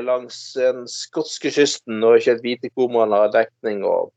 langs 0.05 0.38
den 0.55 0.85
skotske 0.89 1.51
kysten 1.51 2.00
og 2.07 2.21
ikke 2.21 2.38
et 2.38 2.45
hvite 2.45 2.71
hvor 2.77 2.91
man 2.93 3.12
har 3.15 3.33
dekning 3.35 3.83
og 3.83 4.13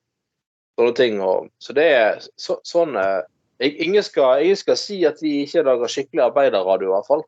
sånne 0.79 0.97
ting. 1.01 1.19
Og, 1.25 1.51
så 1.59 1.75
det 1.77 1.89
er 1.97 2.23
så, 2.39 2.61
sånn 2.67 2.95
eh, 3.03 3.25
ingen 3.67 4.07
skal, 4.07 4.45
ingen 4.47 4.63
skal 4.63 4.79
si 4.79 5.03
at 5.11 5.19
vi 5.25 5.41
ikke 5.43 5.67
lager 5.67 5.91
skikkelig 5.91 6.29
arbeiderradio, 6.29 6.93
i 6.93 6.95
hvert 6.95 7.11
fall. 7.11 7.27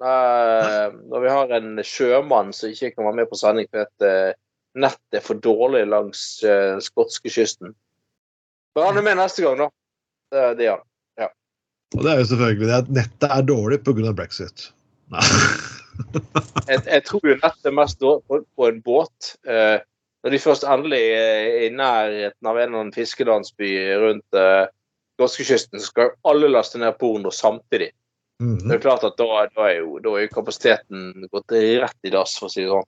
Eh, 0.00 0.92
når 1.12 1.20
vi 1.20 1.32
har 1.32 1.50
en 1.52 1.80
sjømann 1.84 2.54
som 2.56 2.72
ikke 2.72 2.94
kan 2.94 3.04
være 3.04 3.18
med 3.18 3.28
på 3.28 3.36
sending 3.36 3.66
fordi 3.68 4.08
eh, 4.08 4.38
nettet 4.80 5.18
er 5.18 5.24
for 5.24 5.40
dårlig 5.42 5.82
langs 5.90 6.20
uh, 6.46 6.78
skotskekysten. 6.78 7.72
Men 8.76 8.86
han 8.86 9.00
er 9.00 9.04
med 9.08 9.18
neste 9.18 9.42
gang, 9.42 9.58
da. 9.58 9.66
Det, 10.30 10.44
det 10.60 10.68
er 10.68 10.76
han. 10.76 10.84
Ja. 11.18 11.28
Og 11.96 12.04
det 12.06 12.12
er 12.12 12.20
jo 12.20 12.28
selvfølgelig 12.30 12.68
det 12.70 12.76
at 12.76 12.92
nettet 13.00 13.34
er 13.34 13.48
dårlig 13.50 13.80
pga. 13.82 14.14
brexit. 14.14 14.70
Nei. 15.10 15.26
Jeg, 16.70 16.80
jeg 16.86 17.02
tror 17.04 17.26
jo 17.26 17.34
nettet 17.42 17.66
er 17.66 17.74
mest 17.76 17.98
dårlig 18.00 18.22
på, 18.30 18.38
på 18.56 18.68
en 18.70 18.78
båt. 18.86 19.32
Uh, 19.44 19.82
når 20.22 20.32
de 20.32 20.38
først 20.40 20.64
endelig 20.64 21.00
er 21.18 21.66
i 21.66 21.68
nærheten 21.74 22.46
av 22.46 22.56
en 22.56 22.62
eller 22.62 22.78
annen 22.78 22.94
fiskelandsby 22.94 23.72
rundt 24.00 24.38
uh, 24.38 24.70
norskekysten, 25.20 25.82
så 25.82 25.90
skal 25.90 26.14
alle 26.30 26.48
laste 26.48 26.80
ned 26.80 26.96
porno 27.02 27.34
samtidig. 27.34 27.90
Det 28.40 28.46
Mhm. 28.64 28.70
er 28.72 28.78
klart 28.80 29.04
at 29.04 29.18
da, 29.20 29.46
da, 29.54 29.66
er, 29.68 29.82
jo, 29.82 29.98
da 30.00 30.14
er 30.16 30.22
jo 30.24 30.32
kapasiteten 30.32 31.28
gått 31.28 31.52
rett 31.52 32.08
i 32.08 32.10
dass, 32.14 32.38
for 32.40 32.48
å 32.48 32.50
si 32.52 32.62
det 32.64 32.70
sånn. 32.72 32.86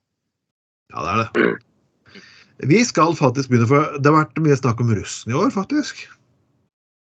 Ja, 0.89 1.03
det 1.03 1.11
er 1.13 1.19
det. 1.21 1.59
Vi 2.69 2.79
skal 2.85 3.13
faktisk 3.13 3.49
begynne, 3.51 3.67
for 3.69 3.99
det 3.99 4.09
har 4.09 4.25
vært 4.25 4.41
mye 4.41 4.57
snakk 4.57 4.81
om 4.81 4.89
russen 4.97 5.29
i 5.31 5.37
år, 5.37 5.51
faktisk. 5.53 6.07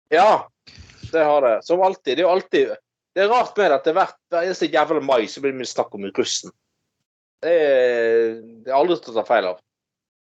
Ja, 0.10 0.48
det 1.12 1.24
har 1.26 1.42
det. 1.46 1.64
Som 1.66 1.82
alltid. 1.86 2.18
Det 2.18 2.24
er 2.24 2.28
jo 2.28 2.34
alltid 2.36 2.76
Det 3.16 3.24
er 3.26 3.30
rart 3.34 3.58
med 3.58 3.72
at 3.74 3.84
det 3.84 3.94
hvert 3.98 4.16
hver 4.32 4.44
eneste 4.46 4.70
jævla 4.72 5.02
mai 5.04 5.26
så 5.28 5.42
blir 5.42 5.52
det 5.52 5.60
mye 5.60 5.70
snakk 5.70 5.94
om 5.98 6.04
russen. 6.14 6.52
Det 7.42 7.50
er, 7.54 8.36
det 8.64 8.70
er 8.70 8.78
aldri 8.78 8.98
til 9.02 9.14
å 9.14 9.18
ta 9.18 9.24
feil 9.26 9.46
av. 9.50 9.58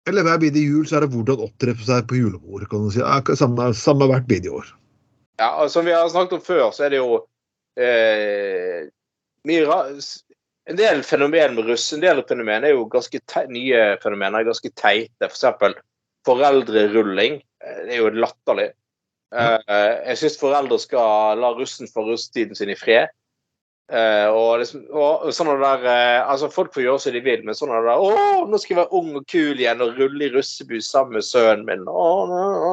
Eller 0.06 0.22
hver 0.26 0.38
bidige 0.42 0.70
jul 0.70 0.86
så 0.86 0.96
er 0.98 1.06
det 1.06 1.14
hvordan 1.14 1.44
opptre 1.46 1.74
seg 1.78 2.06
på 2.10 2.18
julebordet, 2.18 2.68
kan 2.68 2.82
du 2.84 2.90
si. 2.92 3.00
Samme, 3.38 3.70
samme 3.78 4.06
hvert 4.10 4.26
bidige 4.28 4.52
år. 4.52 4.66
Ja, 5.38 5.62
og 5.62 5.70
Som 5.70 5.86
vi 5.86 5.92
har 5.92 6.08
snakket 6.10 6.38
om 6.38 6.44
før, 6.44 6.70
så 6.74 6.84
er 6.84 6.90
det 6.90 6.98
jo 6.98 7.24
eh, 7.76 8.84
mye 9.44 9.88
En 10.64 10.78
del 10.78 11.02
fenomen 11.04 11.54
med 11.58 11.66
russ, 11.68 11.90
en 11.92 12.00
del 12.00 12.22
fenomen 12.24 12.64
er 12.64 12.72
jo 12.72 12.86
ganske 12.88 13.20
nye 13.52 13.98
fenomener, 14.00 14.40
er 14.40 14.48
ganske 14.48 14.70
teite. 14.72 15.26
For 15.26 15.34
eksempel 15.34 15.74
foreldrerulling. 16.24 17.42
Eh, 17.60 17.82
Det 17.84 17.92
er 17.92 18.00
jo 18.00 18.14
latterlig. 18.16 18.70
Eh, 19.34 19.58
jeg 20.08 20.20
syns 20.20 20.38
foreldre 20.40 20.78
skal 20.78 21.38
la 21.42 21.52
russen 21.52 21.90
få 21.90 22.06
russetiden 22.06 22.56
sin 22.56 22.72
i 22.72 22.78
fred. 22.78 23.12
Eh, 23.92 24.28
og, 24.32 24.62
liksom, 24.62 24.86
og 24.96 25.26
sånne 25.36 25.58
der 25.60 25.82
eh, 25.84 26.20
altså 26.24 26.48
Folk 26.48 26.70
får 26.72 26.86
gjøre 26.86 27.00
som 27.02 27.12
de 27.12 27.20
vil, 27.20 27.42
men 27.44 27.56
sånn 27.56 27.68
er 27.68 27.82
det 27.84 27.90
der 27.90 28.00
'Å, 28.00 28.46
nå 28.48 28.56
skal 28.56 28.72
jeg 28.72 28.80
være 28.80 28.96
ung 28.96 29.10
og 29.18 29.26
kul 29.28 29.60
igjen 29.60 29.84
og 29.84 29.98
rulle 30.00 30.24
i 30.24 30.30
russebuss 30.32 30.88
sammen 30.88 31.18
med 31.18 31.26
sønnen 31.28 31.66
min.' 31.68 31.84
Å, 31.84 32.06
å, 32.24 32.70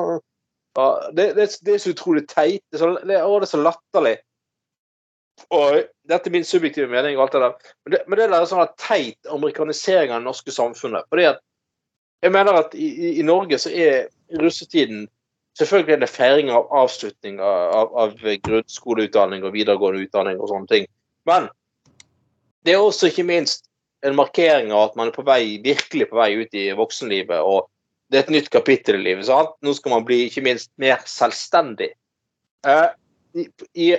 å. 0.79 0.86
Det, 1.12 1.25
det, 1.36 1.50
det 1.67 1.74
er 1.74 1.84
så 1.84 1.91
utrolig 1.91 2.24
teit. 2.29 2.63
Det 2.72 2.79
er 2.79 2.84
så, 2.86 2.91
det, 3.03 3.20
å, 3.20 3.34
det 3.41 3.50
er 3.50 3.51
så 3.51 3.60
latterlig. 3.60 4.15
Og 5.50 5.81
dette 6.10 6.29
er 6.29 6.33
min 6.33 6.45
subjektive 6.48 6.89
mening, 6.91 7.17
og 7.17 7.25
alt 7.25 7.38
det 7.38 7.41
der. 7.43 7.71
Men 7.86 7.93
det, 7.93 8.01
men 8.07 8.19
det 8.19 8.27
der 8.29 8.38
er 8.41 8.50
sånn 8.50 8.75
teit 8.81 9.31
amerikanisering 9.31 10.12
av 10.12 10.21
det 10.21 10.27
norske 10.27 10.53
samfunnet. 10.53 11.07
Fordi 11.10 11.29
at 11.31 11.41
jeg 12.21 12.36
mener 12.36 12.60
at 12.60 12.75
i, 12.77 13.17
i, 13.17 13.25
Norge 13.25 13.57
så 13.62 13.74
er 13.74 14.07
russetiden 14.41 15.07
Selvfølgelig 15.60 15.98
det 16.00 16.07
feiring 16.07 16.48
av 16.55 16.69
avslutning 16.79 17.41
av, 17.43 17.89
av, 18.00 18.13
grunnskoleutdanning 18.45 19.41
og 19.43 19.51
videregående 19.51 20.05
utdanning 20.05 20.38
og 20.39 20.48
sånne 20.48 20.69
ting. 20.71 20.86
Men 21.27 21.50
det 22.63 22.71
er 22.71 22.79
også 22.79 23.10
ikke 23.10 23.25
minst 23.27 23.67
en 24.07 24.15
markering 24.15 24.71
av 24.71 24.86
at 24.86 24.95
man 24.95 25.12
er 25.12 25.17
på 25.17 25.25
vei, 25.27 25.60
virkelig 25.60 26.07
på 26.07 26.21
vei 26.21 26.29
ut 26.39 26.55
i 26.55 26.69
voksenlivet. 26.79 27.43
og 27.43 27.67
det 28.12 28.19
er 28.19 28.24
et 28.25 28.33
nytt 28.36 28.50
kapittel 28.51 29.00
i 29.00 29.03
livet. 29.05 29.25
sant? 29.25 29.53
Nå 29.63 29.74
skal 29.75 29.95
man 29.95 30.05
bli 30.07 30.25
ikke 30.27 30.43
minst 30.43 30.71
mer 30.81 31.00
selvstendig. 31.07 31.93
Eh, 32.67 32.89
i, 33.75 33.93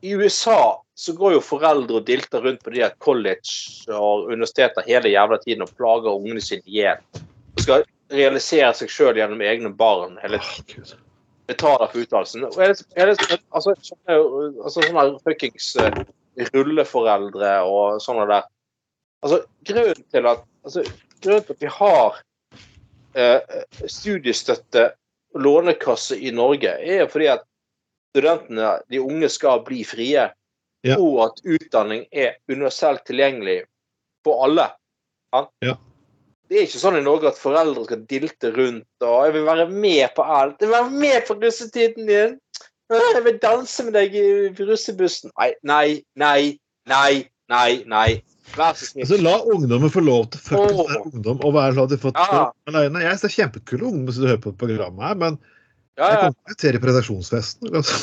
I 0.00 0.14
USA 0.14 0.82
så 0.94 1.12
går 1.12 1.36
jo 1.36 1.42
foreldre 1.42 2.00
og 2.00 2.06
dilter 2.06 2.42
rundt 2.42 2.62
på 2.64 2.70
de 2.74 2.82
her 2.84 2.94
college 3.02 3.86
og 3.94 4.28
universiteter 4.30 4.86
hele 4.86 5.10
jævla 5.10 5.38
tiden 5.42 5.64
og 5.66 5.74
plager 5.78 6.14
ungene 6.14 6.42
sine 6.42 6.62
i 6.66 6.80
hjel. 6.80 7.02
Og 7.56 7.64
skal 7.64 7.86
realisere 8.14 8.70
seg 8.78 8.92
sjøl 8.92 9.18
gjennom 9.18 9.42
egne 9.42 9.72
barn. 9.74 10.16
Eller 10.26 10.44
betaler 11.48 11.88
for 11.90 12.02
utdannelsen. 12.02 12.46
Og 12.46 12.62
er 12.62 12.72
det, 12.72 12.86
er 12.96 13.10
det, 13.10 13.40
altså, 13.56 13.74
altså 13.74 14.84
sånne 14.84 15.06
fuckings 15.24 15.72
eh, 15.80 16.00
rulleforeldre 16.52 17.52
og 17.66 18.00
sånne 18.04 18.28
der. 18.30 18.48
Altså, 19.24 19.42
grunnen 19.66 20.04
til 20.14 20.30
at, 20.30 20.44
altså, 20.66 20.84
grunnen 21.24 21.46
til 21.46 21.56
at 21.56 21.64
vi 21.64 21.72
har 21.78 22.20
eh, 23.18 23.60
studiestøtte 23.86 24.90
og 25.34 25.44
lånekasse 25.44 26.18
i 26.20 26.32
Norge, 26.34 26.76
er 26.78 27.02
jo 27.04 27.12
fordi 27.12 27.32
at 27.32 27.46
studentene, 28.12 28.78
de 28.90 29.00
unge, 29.02 29.28
skal 29.32 29.64
bli 29.66 29.82
frie. 29.86 30.28
Ja. 30.86 30.96
Og 31.02 31.18
at 31.26 31.42
utdanning 31.42 32.06
er 32.14 32.36
universelt 32.50 33.02
tilgjengelig 33.08 33.64
for 34.26 34.44
alle. 34.46 34.68
Ja? 35.34 35.44
Ja. 35.64 35.74
Det 36.48 36.56
er 36.56 36.68
ikke 36.68 36.80
sånn 36.80 36.96
i 36.96 37.04
Norge 37.04 37.28
at 37.28 37.40
foreldre 37.40 37.82
skal 37.84 38.04
dilte 38.08 38.52
rundt 38.54 39.04
og 39.04 39.26
'Jeg 39.26 39.34
vil 39.34 39.44
være 39.44 39.66
med 39.68 40.14
på 40.16 40.24
alt. 40.24 40.56
Jeg 40.60 40.68
vil 40.68 40.78
være 40.78 41.00
med 41.02 41.26
på 41.28 41.34
russetiden 41.42 42.06
din. 42.08 42.38
Jeg 42.88 43.24
vil 43.24 43.38
danse 43.42 43.84
med 43.84 43.92
deg 43.92 44.14
i 44.16 44.28
russebussen.' 44.56 45.34
Nei, 45.36 45.52
nei, 45.62 46.00
nei, 46.16 46.58
nei, 46.88 47.28
nei. 47.48 47.84
nei. 47.84 48.22
Altså, 48.56 49.20
la 49.20 49.36
ungdommen 49.44 49.92
få 49.92 50.00
lov 50.00 50.30
til 50.32 50.56
å 50.56 50.64
være 50.72 51.02
ungdom 51.04 51.42
og 51.44 51.52
være 51.52 51.74
sånn 51.76 51.84
at 51.84 51.90
de 51.90 52.00
får 52.00 52.12
Ja. 52.16 52.24
stå 52.24 52.40
alene. 52.72 53.02
Jeg 53.04 53.18
ser 53.18 53.28
kjempekule 53.28 53.84
ungdommer 53.90 54.12
som 54.12 54.24
hører 54.24 54.40
på 54.40 54.56
programmet 54.56 55.04
her, 55.04 55.14
men 55.14 55.38
Ja, 55.98 56.08
jeg 56.12 56.14
ja. 56.14 56.18
kommer 56.28 56.52
ikke 56.52 56.60
til 56.62 56.78
på 56.80 56.86
redaksjonsfesten. 56.92 57.74
Altså. 57.74 57.96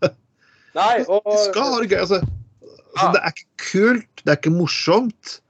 Nei, 0.78 1.04
og, 1.08 1.22
De 1.26 1.38
skal 1.48 1.70
ha 1.72 1.80
det 1.82 1.90
gøy. 1.92 2.00
Altså. 2.04 2.20
Altså, 2.22 2.30
Ja. 2.94 3.08
det 3.10 3.20
er 3.26 3.32
ikke 3.34 3.64
kult, 3.72 4.20
det 4.22 4.30
er 4.30 4.36
ikke 4.38 4.54
morsomt. 4.54 5.40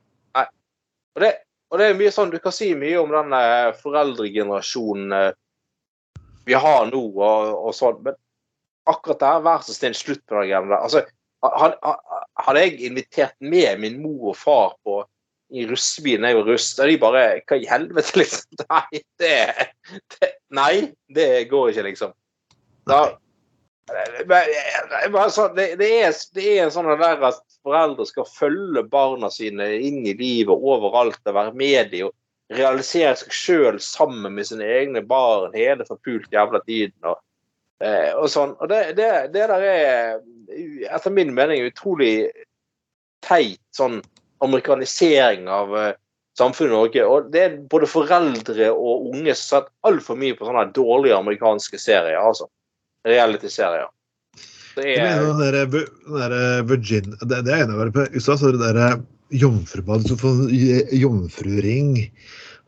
Og 1.14 1.20
det, 1.22 1.28
og 1.70 1.78
det 1.78 1.86
er 1.86 1.94
mye 1.98 2.10
sånn, 2.10 2.30
Du 2.32 2.40
kan 2.42 2.50
si 2.56 2.72
mye 2.74 2.96
om 2.98 3.12
den 3.12 3.34
eh, 3.36 3.68
foreldregenerasjonen 3.78 5.12
eh, 5.14 5.28
vi 6.48 6.56
har 6.58 6.88
nå, 6.90 7.02
og, 7.14 7.52
og 7.68 7.76
sånn, 7.76 8.00
men 8.02 8.16
akkurat 8.90 9.20
der, 9.22 9.44
vær 9.44 9.62
så 9.64 9.76
snill, 9.76 9.94
slutt 9.96 10.24
på 10.26 10.40
det 10.40 10.48
greiene 10.50 10.72
der. 10.72 10.80
Altså, 10.82 11.04
had- 11.44 11.76
had- 11.84 12.02
hadde 12.48 12.64
jeg 12.64 12.80
invitert 12.88 13.36
med 13.40 13.78
min 13.84 14.00
mor 14.02 14.32
og 14.32 14.36
far 14.40 14.74
på 14.84 14.98
i 15.54 15.66
russebilen 15.70 16.26
er 16.26 16.34
jo 16.34 16.44
russ, 16.48 16.72
da 16.76 16.84
er 16.84 16.94
de 16.94 17.00
bare 17.02 17.24
Hva 17.48 17.58
i 17.60 17.68
helvete, 17.70 18.16
liksom? 18.20 18.64
Nei, 18.68 19.02
det, 19.22 19.34
det 20.16 20.32
Nei, 20.54 20.74
det 21.14 21.28
går 21.50 21.72
ikke, 21.72 21.86
liksom. 21.88 22.12
Da, 22.86 22.98
eh, 23.90 25.30
sånn, 25.34 25.54
det, 25.56 25.70
er, 25.74 26.12
det 26.36 26.44
er 26.52 26.70
sånn 26.74 26.90
der 27.00 27.24
at 27.30 27.40
foreldre 27.64 28.06
skal 28.06 28.28
følge 28.28 28.84
barna 28.90 29.30
sine 29.32 29.70
inn 29.80 30.04
i 30.06 30.14
livet 30.18 30.54
overalt 30.54 31.22
og 31.24 31.38
være 31.38 31.56
med 31.58 31.90
dem 31.94 32.10
og 32.10 32.54
realisere 32.54 33.16
seg 33.18 33.34
sjøl 33.34 33.80
sammen 33.82 34.36
med 34.36 34.46
sine 34.46 34.66
egne 34.68 35.02
barn 35.08 35.54
hele 35.56 35.86
forpult 35.88 36.28
jævla 36.32 36.60
tiden. 36.68 36.98
Og, 37.08 37.18
eh, 37.82 38.12
og 38.14 38.28
sånn. 38.30 38.54
Og 38.60 38.70
det, 38.70 38.82
det, 39.00 39.10
det 39.34 39.48
der 39.50 39.68
er 39.70 40.20
etter 40.92 41.14
min 41.14 41.32
mening 41.34 41.64
utrolig 41.66 42.28
teit 43.24 43.62
sånn 43.74 44.02
amerikanisering 44.44 45.48
av 45.48 45.76
eh, 45.78 45.92
samfunnet 46.38 46.72
i 46.72 46.74
Norge. 46.74 47.06
Og 47.06 47.30
det 47.32 47.42
er 47.42 47.58
både 47.70 47.88
foreldre 47.90 48.70
og 48.72 49.10
unge 49.12 49.34
som 49.34 49.58
har 49.58 49.64
sett 49.64 49.72
altfor 49.86 50.18
mye 50.20 50.36
på 50.38 50.48
sånne 50.48 50.70
dårlige 50.76 51.18
amerikanske 51.18 51.78
serier. 51.80 52.18
altså. 52.20 52.48
Reality-serier. 53.06 53.90
Det 54.74 54.96
er 54.98 55.20
den 55.22 55.38
der, 55.38 55.66
den 55.70 56.66
Virgin, 56.66 57.12
det, 57.22 57.44
det 57.46 57.52
er 57.54 57.62
en 57.62 57.74
av 57.76 57.92
på 57.94 58.08
USA, 58.10 58.34
så 58.34 58.50
det 58.50 58.72
der 58.74 58.96
jomfrubad, 59.30 60.08
så 60.08 60.16
får 60.18 60.40
du 60.40 60.48
en 60.50 60.88
jomfruring, 60.98 61.92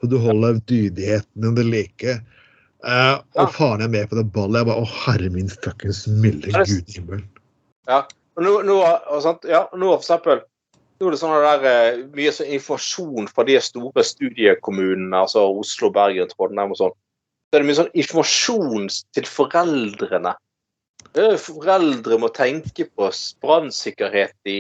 og 0.03 0.11
du 0.13 0.17
holder 0.23 0.61
dydigheten 0.71 1.45
under 1.51 1.67
like. 1.67 2.19
Eh, 2.87 3.15
og 3.17 3.25
Ja. 3.35 3.47
faren 3.51 3.83
er 3.83 3.89
med 3.89 4.09
på 4.11 4.17
det 4.21 4.33
ballet. 4.33 4.61
Jeg 4.61 4.67
bare, 4.67 4.83
Å, 4.85 4.91
herre 5.07 5.31
min 5.31 5.49
fuckings 5.49 6.07
milde 6.07 6.53
gud 6.53 6.95
i 6.95 7.23
Ja. 7.89 8.07
nå, 8.39 8.63
nå, 8.63 8.77
og 9.11 9.23
sant? 9.23 9.45
Ja, 9.49 9.69
nå 9.75 9.91
for 9.97 10.05
eksempel 10.05 10.43
nå 10.97 11.09
er 11.09 11.15
det 11.15 11.21
sånn 11.21 11.35
der, 11.45 11.67
eh, 11.71 11.99
mye 12.17 12.33
sånn 12.33 12.55
informasjon 12.57 13.29
fra 13.29 13.45
de 13.45 13.59
store 13.61 14.05
studiekommunene, 14.07 15.13
altså 15.27 15.45
Oslo, 15.61 15.91
Bergen, 15.93 16.31
Trondheim 16.33 16.73
og 16.73 16.81
sånn. 16.81 16.97
Så 17.47 17.59
er 17.59 17.63
det 17.63 17.69
mye 17.69 17.79
sånn 17.81 17.95
informasjon 17.95 18.91
til 19.17 19.29
foreldrene. 19.31 20.35
Foreldre 21.41 22.19
må 22.21 22.29
tenke 22.35 22.89
på 22.89 23.09
brannsikkerhet 23.45 24.37
i 24.51 24.59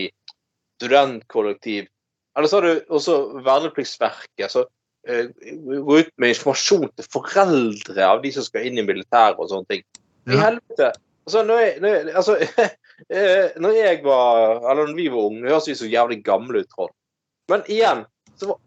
studentkollektiv. 0.78 1.88
Eller 2.36 2.48
så 2.48 2.60
har 2.60 2.66
du 2.66 2.92
også 2.92 3.16
Vernepliktsverket. 3.44 4.50
så 4.52 4.66
eh, 5.08 5.28
Gå 5.32 6.00
ut 6.00 6.12
med 6.16 6.34
informasjon 6.34 6.88
til 6.96 7.08
foreldre 7.12 8.04
av 8.04 8.22
de 8.22 8.32
som 8.32 8.44
skal 8.44 8.68
inn 8.68 8.80
i 8.80 8.86
militæret 8.86 9.40
og 9.40 9.50
sånne 9.52 9.72
ting. 9.72 9.84
I 10.28 10.40
helvete! 10.40 10.92
Altså, 11.26 11.42
når 11.42 11.58
jeg, 11.58 11.72
når 11.82 11.88
jeg, 11.88 12.14
altså, 12.14 12.36
eh, 13.08 13.52
når 13.60 13.76
jeg 13.76 14.02
var 14.04 14.62
Eller 14.70 14.86
når 14.86 14.96
vi 14.96 15.08
var 15.12 15.28
unge, 15.30 15.48
høres 15.48 15.68
vi 15.68 15.76
så 15.78 15.90
jævlig 15.90 16.22
gamle 16.24 16.64
ut, 16.64 16.70
Trond. 16.72 16.94
Men 17.50 17.62
igjen, 17.70 18.04
så 18.36 18.50
var, 18.50 18.58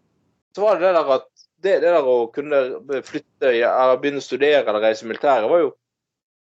så 0.56 0.64
var 0.64 0.78
det 0.78 0.86
det 0.86 0.94
der 0.96 1.12
at 1.16 1.28
det, 1.60 1.74
det 1.82 1.92
der 1.92 2.08
å 2.08 2.16
kunne 2.32 2.60
flytte 3.04 3.50
eller 3.52 3.98
begynne 4.00 4.22
å 4.22 4.24
studere 4.24 4.64
eller 4.64 4.80
reise 4.80 5.04
i 5.04 5.10
militæret, 5.10 5.50
var 5.50 5.64
jo 5.66 5.74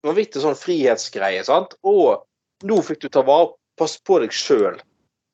vanvittig 0.05 0.43
sånn 0.43 0.57
frihetsgreie. 0.57 1.41
sant? 1.45 1.73
Og 1.81 2.21
nå 2.67 2.77
fikk 2.85 3.01
du 3.01 3.09
ta 3.09 3.23
vare 3.25 3.55
passe 3.79 4.01
på 4.05 4.19
deg 4.21 4.33
sjøl. 4.35 4.77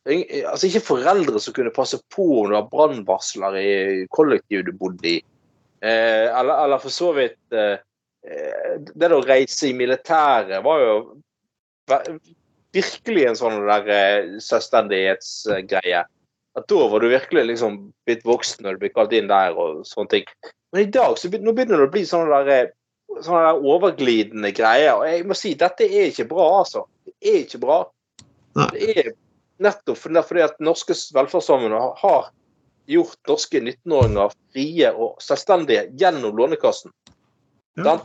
Altså, 0.08 0.70
ikke 0.70 0.86
foreldre 0.88 1.39
som 1.44 1.56
kunne 1.56 1.74
passe 1.75 2.00
på 2.13 2.27
om 2.41 2.51
det 2.51 2.56
var 2.56 2.70
brannvarsler 2.72 3.58
i 3.60 3.74
kollektivet 4.15 4.70
du 4.70 4.77
bodde 4.79 5.17
i. 5.17 5.17
Eh, 5.84 6.27
eller, 6.32 6.63
eller 6.63 6.79
for 6.82 6.94
så 6.94 7.12
vidt 7.13 7.53
eh, 7.53 7.75
eh, 8.25 8.77
Det 8.82 9.10
å 9.13 9.20
reise 9.22 9.67
i 9.70 9.75
militæret 9.77 10.63
var 10.65 10.79
jo 10.82 10.96
virkelig 12.75 13.25
en 13.27 13.39
sånn 13.39 13.60
der 13.67 13.91
eh, 13.91 14.38
selvstendighetsgreie. 14.44 16.03
At 16.58 16.65
da 16.72 16.88
var 16.89 17.03
du 17.03 17.12
virkelig 17.12 17.46
liksom 17.51 17.77
blitt 18.08 18.25
voksen 18.25 18.65
når 18.65 18.77
du 18.77 18.86
ble 18.86 18.94
kalt 18.96 19.13
inn 19.13 19.29
der 19.29 19.58
og 19.58 19.84
sånne 19.88 20.13
ting. 20.15 20.32
Men 20.74 20.84
i 20.84 20.91
dag 20.91 21.17
så 21.20 21.29
nå 21.32 21.53
begynner 21.53 21.84
det 21.84 21.88
å 21.88 21.94
bli 21.94 22.03
sånne 22.08 22.41
der, 22.48 22.72
eh, 22.72 23.22
sånne 23.22 23.44
der 23.46 23.70
overglidende 23.74 24.51
greier. 24.58 24.98
Og 24.98 25.06
jeg 25.10 25.27
må 25.29 25.38
si, 25.38 25.53
dette 25.60 25.88
er 25.88 26.10
ikke 26.12 26.29
bra, 26.32 26.50
altså. 26.63 26.88
Det 27.06 27.15
er 27.22 27.39
ikke 27.46 27.62
bra. 27.63 27.79
Det 28.58 28.89
er 28.98 29.13
nettopp 29.63 30.00
fordi, 30.01 30.24
fordi 30.25 30.44
at 30.46 30.60
norske 30.63 30.96
velferdssamfunn 31.13 31.75
har 32.01 32.32
gjort 32.88 33.29
norske 33.29 33.60
19-åringer 33.62 34.34
frie 34.53 34.91
og 34.96 35.17
selvstendige 35.24 35.88
gjennom 36.00 36.38
Lånekassen. 36.38 36.94
Ja. 37.77 37.98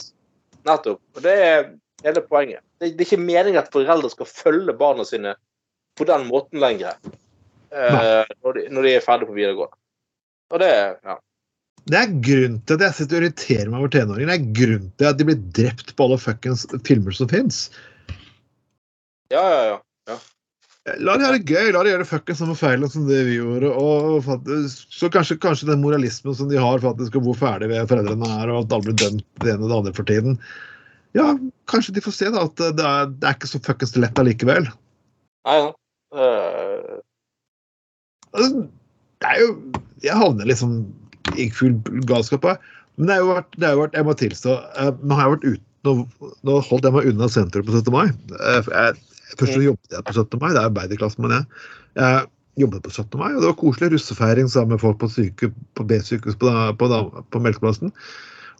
Nettopp. 0.66 1.00
Og 1.16 1.24
det 1.24 1.34
er 1.42 1.70
hele 2.06 2.22
poenget. 2.26 2.62
Det, 2.80 2.92
det 2.92 3.04
er 3.04 3.10
ikke 3.10 3.24
meningen 3.24 3.60
at 3.62 3.72
foreldre 3.74 4.10
skal 4.12 4.28
følge 4.28 4.74
barna 4.78 5.06
sine 5.08 5.34
på 5.98 6.06
den 6.08 6.26
måten 6.28 6.62
lenger. 6.62 6.96
Eh, 7.72 8.24
når, 8.44 8.56
de, 8.58 8.64
når 8.72 8.86
de 8.86 8.96
er 8.96 9.04
ferdig 9.04 9.28
på 9.28 9.36
videregående. 9.36 9.78
Og 10.52 10.60
det 10.60 10.72
ja. 10.72 11.20
Det 11.90 11.98
er 11.98 12.10
grunn 12.22 12.58
til 12.62 12.76
at 12.76 12.84
jeg 12.86 12.94
sitter 12.94 13.16
og 13.16 13.24
irriterer 13.24 13.70
meg 13.70 13.80
over 13.80 13.90
tenåringer. 13.90 14.28
Det 14.30 14.34
er 14.36 14.58
grunn 14.58 14.90
til 15.00 15.08
at 15.08 15.16
de 15.18 15.26
blir 15.26 15.40
drept 15.56 15.94
på 15.96 16.04
alle 16.06 16.18
fuckings 16.20 16.66
filmer 16.86 17.16
som 17.16 17.30
fins. 17.30 17.64
ja, 19.32 19.42
ja, 19.42 19.64
ja. 19.72 19.80
La 20.98 21.14
de 21.14 21.22
ha 21.22 21.30
det 21.30 21.46
gøy, 21.46 21.68
la 21.70 21.84
de 21.86 21.92
gjøre 21.92 22.06
fuckings 22.10 22.40
samme 22.42 22.56
feil 22.58 22.82
som 22.90 23.06
det 23.06 23.20
vi 23.26 23.36
gjorde. 23.38 23.70
Og 23.78 24.20
faktisk, 24.26 24.84
så 24.94 25.10
kanskje, 25.14 25.38
kanskje 25.42 25.70
den 25.70 25.82
moralismen 25.82 26.36
som 26.38 26.50
de 26.50 26.58
har 26.58 26.82
faktisk, 26.82 27.18
og 27.18 27.26
hvor 27.28 27.38
ferdig 27.38 27.70
foreldrene 27.90 28.30
er, 28.42 28.50
og 28.50 28.64
at 28.64 28.76
alle 28.76 28.90
blir 28.90 28.98
dømt 29.02 29.26
det 29.42 29.54
ene 29.54 29.66
og 29.66 29.70
det 29.70 29.78
andre 29.80 29.94
for 29.98 30.10
tiden. 30.10 30.38
Ja, 31.16 31.32
kanskje 31.68 31.94
de 31.96 32.04
får 32.04 32.14
se 32.16 32.30
da 32.32 32.46
at 32.48 32.60
det 32.60 32.84
er, 32.86 33.10
det 33.12 33.28
er 33.28 33.36
ikke 33.36 33.50
så 33.50 33.60
fuckings 33.64 33.96
lett 33.98 34.18
allikevel. 34.20 34.68
Nei, 35.48 35.58
ja. 35.58 35.72
Uh... 36.12 37.00
Altså, 38.32 38.62
det 39.20 39.28
er 39.28 39.38
jo 39.42 39.48
Jeg 40.04 40.16
havner 40.16 40.48
liksom 40.48 40.70
i 41.40 41.46
full 41.52 41.76
galskap 42.08 42.44
her. 42.48 42.56
Men 42.96 43.08
det 43.08 43.14
har 43.16 43.22
jo 43.22 43.30
vært, 43.32 43.54
det 43.56 43.68
har 43.68 43.76
jo 43.76 43.82
vært 43.84 43.96
jeg 43.96 44.06
må 44.08 44.14
tilstå 44.20 44.56
eh, 44.80 44.90
Nå 45.00 45.16
har 45.16 45.24
jeg 45.24 45.34
vært 45.34 45.46
ute 45.48 45.68
nå, 45.86 45.94
nå 46.46 46.58
holdt 46.68 46.86
jeg 46.86 46.94
meg 46.94 47.08
unna 47.10 47.28
senteret 47.32 47.66
på 47.66 47.74
17. 47.74 47.94
mai. 47.94 48.06
Eh, 48.38 48.68
Jeg, 48.70 49.00
først 49.40 49.56
så 49.56 49.64
jobbet 49.64 49.96
jeg 49.96 50.06
på 50.06 50.14
17. 50.14 50.38
mai, 50.38 50.52
det 50.52 50.60
er 50.60 50.68
arbeiderklassen, 50.68 51.24
men 51.24 51.34
jeg. 51.34 51.64
jeg 51.98 52.28
jobbet 52.60 52.84
på 52.84 52.92
17. 52.92 53.16
mai, 53.16 53.30
og 53.32 53.40
det 53.40 53.48
var 53.48 53.56
koselig 53.62 53.88
russefeiring 53.94 54.50
sammen 54.52 54.76
med 54.76 54.82
folk 54.82 54.98
på, 55.00 55.08
syke, 55.08 55.48
på 55.74 55.86
B-sykehus 55.88 56.36
på, 56.36 56.52
på, 56.78 56.88
på 57.32 57.40
Melkeplassen. 57.40 57.92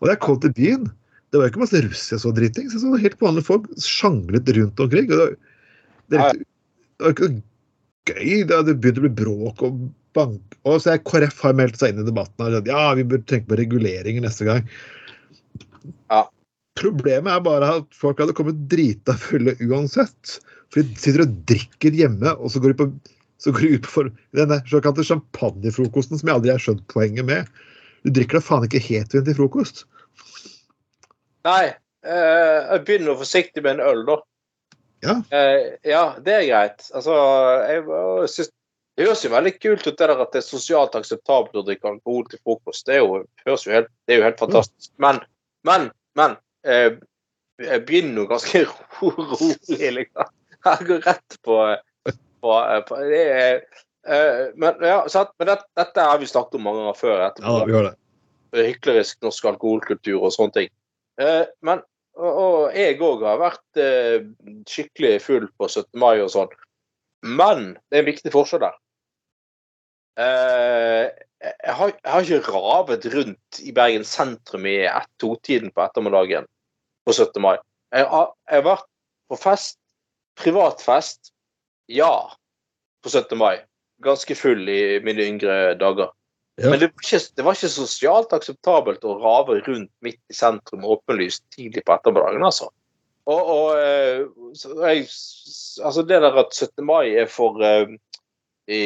Og 0.00 0.06
da 0.08 0.14
jeg 0.14 0.22
kom 0.24 0.38
til 0.40 0.54
byen, 0.56 0.88
det 1.32 1.40
var 1.40 1.46
jo 1.48 1.52
ikke 1.54 1.62
masse 1.62 1.80
russ 1.86 2.04
jeg 2.12 2.20
så 2.20 2.30
dritings. 2.36 2.74
Jeg 2.76 2.82
så 2.84 2.98
helt 3.00 3.22
vanlige 3.24 3.46
folk 3.48 3.68
sjanglet 3.80 4.50
rundt 4.58 4.80
omkring. 4.84 5.08
og 5.08 5.16
det, 5.16 5.24
var- 5.24 5.36
det, 6.12 6.18
var, 6.20 6.36
litt- 6.36 6.48
det 7.00 7.06
var 7.06 7.14
ikke 7.16 7.28
noe 7.32 7.42
gøy. 8.12 8.34
Det 8.50 8.58
Det 8.68 8.74
begynte 8.82 9.00
å 9.00 9.06
bli 9.06 9.14
bråk 9.22 9.62
og 9.68 9.78
bank. 10.18 10.58
Og 10.68 10.82
så 10.84 10.92
er 10.92 11.00
KrF 11.08 11.40
har 11.46 11.56
meldt 11.56 11.80
seg 11.80 11.94
inn 11.94 12.02
i 12.02 12.08
debatten. 12.08 12.44
Og 12.44 12.58
sagt, 12.58 12.68
ja, 12.68 12.84
vi 12.98 13.06
bør 13.08 13.22
tenke 13.24 13.48
på 13.48 13.58
reguleringer 13.62 14.26
neste 14.26 14.44
gang. 14.48 14.68
Ja. 16.12 16.26
Problemet 16.78 17.32
er 17.32 17.42
bare 17.44 17.70
at 17.80 17.88
folk 17.96 18.20
hadde 18.20 18.36
kommet 18.36 18.60
drita 18.72 19.16
fulle 19.20 19.56
uansett. 19.64 20.36
For 20.72 20.84
de 20.84 20.96
sitter 21.00 21.24
og 21.26 21.34
drikker 21.48 21.96
hjemme, 21.96 22.32
og 22.40 22.52
så 22.52 22.60
går 22.62 22.72
de, 22.72 22.78
på, 22.80 23.16
så 23.42 23.52
går 23.52 23.64
de 23.66 23.72
ut 23.76 23.86
på 23.88 23.92
for, 23.92 24.12
denne 24.36 24.60
såkalte 24.70 25.04
champagnefrokosten 25.04 26.20
som 26.20 26.28
jeg 26.30 26.38
aldri 26.38 26.52
har 26.54 26.62
skjønt 26.64 26.84
poenget 26.92 27.28
med. 27.28 27.50
Du 28.04 28.12
drikker 28.12 28.40
da 28.40 28.44
faen 28.44 28.64
ikke 28.68 28.80
hetvin 28.84 29.26
til 29.26 29.36
frokost. 29.36 29.84
Nei. 31.48 31.72
eh, 32.06 32.58
jeg 32.72 32.84
begynner 32.86 33.18
forsiktig 33.20 33.62
med 33.64 33.78
en 33.78 33.86
øl, 33.90 34.02
da. 34.08 34.18
Ja. 35.02 35.14
Eh, 35.34 35.68
ja, 35.90 36.02
det 36.22 36.34
er 36.38 36.48
greit. 36.48 36.84
Altså, 36.94 37.14
jeg, 37.68 37.84
jeg 38.38 38.50
det 38.92 39.06
høres 39.08 39.22
jo 39.24 39.30
veldig 39.32 39.52
kult 39.56 39.86
ut 39.86 39.94
det 39.96 40.04
der 40.04 40.20
at 40.20 40.34
det 40.34 40.42
er 40.42 40.44
sosialt 40.44 40.96
akseptabelt 40.98 41.56
å 41.56 41.62
drikke 41.64 41.88
alkohol 41.88 42.26
til 42.28 42.40
frokost. 42.44 42.84
Det 42.86 42.98
er 42.98 43.00
jo, 43.00 43.22
jo 43.48 43.54
helt, 43.72 43.88
det 44.04 44.14
er 44.14 44.20
jo 44.20 44.26
helt 44.26 44.42
fantastisk. 44.42 44.90
Men, 45.00 45.22
men, 45.64 45.88
men 46.18 46.34
eh, 46.68 46.98
Jeg 47.62 47.84
begynner 47.88 48.24
jo 48.24 48.28
ganske 48.34 48.62
ro, 48.68 49.12
rolig, 49.32 49.88
liksom. 49.96 50.34
Jeg 50.66 50.86
går 50.90 51.00
rett 51.08 51.38
på, 51.46 51.56
på, 52.44 52.58
på 52.90 53.00
det 53.08 53.22
er, 53.32 53.64
eh, 54.04 54.44
Men, 54.60 54.84
ja, 54.84 55.00
sant? 55.10 55.32
men 55.40 55.50
dette, 55.54 55.66
dette 55.80 56.06
har 56.10 56.20
vi 56.20 56.28
snakket 56.28 56.60
om 56.60 56.68
mange 56.68 56.84
ganger 56.84 57.00
før. 57.00 57.24
Etterpå 57.30 57.56
Ja, 57.56 57.64
vi 57.64 57.76
gjør 57.78 57.88
det. 57.88 57.96
hyklerisk 58.68 59.24
norsk 59.24 59.48
alkoholkultur 59.54 60.18
og 60.20 60.36
sånne 60.36 60.58
ting. 60.58 60.72
Eh, 61.20 61.44
men 61.66 61.82
og, 62.20 62.72
jeg 62.76 63.00
òg 63.00 63.24
har 63.24 63.40
vært 63.40 63.80
eh, 63.80 64.24
skikkelig 64.68 65.16
full 65.24 65.48
på 65.56 65.68
17. 65.68 65.88
mai 66.00 66.20
og 66.20 66.30
sånn. 66.32 66.52
Men 67.24 67.72
det 67.88 67.98
er 67.98 68.02
en 68.02 68.10
viktig 68.10 68.32
forskjell 68.34 68.64
der. 68.66 68.78
Eh, 70.20 71.08
jeg, 71.42 71.74
har, 71.78 71.92
jeg 71.96 72.12
har 72.12 72.26
ikke 72.26 72.52
ravet 72.52 73.06
rundt 73.14 73.60
i 73.64 73.72
Bergen 73.74 74.04
sentrum 74.06 74.66
i 74.68 74.82
ett-to-tiden 74.84 75.72
på 75.72 75.84
ettermiddagen 75.86 76.48
på 77.06 77.14
17. 77.16 77.40
mai. 77.42 77.56
Jeg 77.92 78.08
har, 78.12 78.32
jeg 78.50 78.60
har 78.60 78.68
vært 78.68 78.88
på 79.32 79.38
fest, 79.40 79.78
privat 80.38 80.84
fest, 80.84 81.32
ja, 81.88 82.12
på 83.02 83.12
17. 83.12 83.36
mai. 83.40 83.62
Ganske 84.04 84.36
full 84.36 84.68
i 84.68 85.00
mine 85.04 85.24
yngre 85.32 85.56
dager. 85.80 86.12
Ja. 86.62 86.70
Men 86.70 86.78
det 86.80 86.88
var, 86.92 87.02
ikke, 87.02 87.18
det 87.36 87.44
var 87.46 87.56
ikke 87.58 87.68
sosialt 87.72 88.32
akseptabelt 88.36 89.04
å 89.08 89.16
rave 89.18 89.58
rundt 89.66 89.90
midt 90.04 90.20
i 90.30 90.36
sentrum 90.36 90.84
åpenlyst 90.86 91.42
tidlig 91.56 91.82
på 91.88 91.94
ettermiddagen, 91.96 92.44
altså. 92.46 92.68
Og, 93.30 93.40
og 93.54 93.66
eh, 93.78 94.22
så 94.58 94.72
jeg, 94.82 95.04
altså 95.86 96.02
det 96.06 96.20
der 96.24 96.38
at 96.42 96.54
17. 96.54 96.84
mai 96.86 97.12
er 97.22 97.26
for, 97.30 97.58
eh, 97.62 97.90
i, 98.70 98.82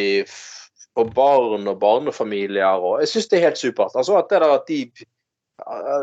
for 0.96 1.08
barn 1.16 1.68
og 1.68 1.78
barnefamilier 1.80 2.80
og 2.84 3.00
Jeg 3.04 3.12
syns 3.12 3.28
det 3.32 3.38
er 3.38 3.46
helt 3.50 3.60
supert. 3.60 3.96
Altså 3.96 4.16
at 4.20 4.28
det 4.32 4.40
der 4.44 4.54
at 4.56 4.66
de 4.68 4.80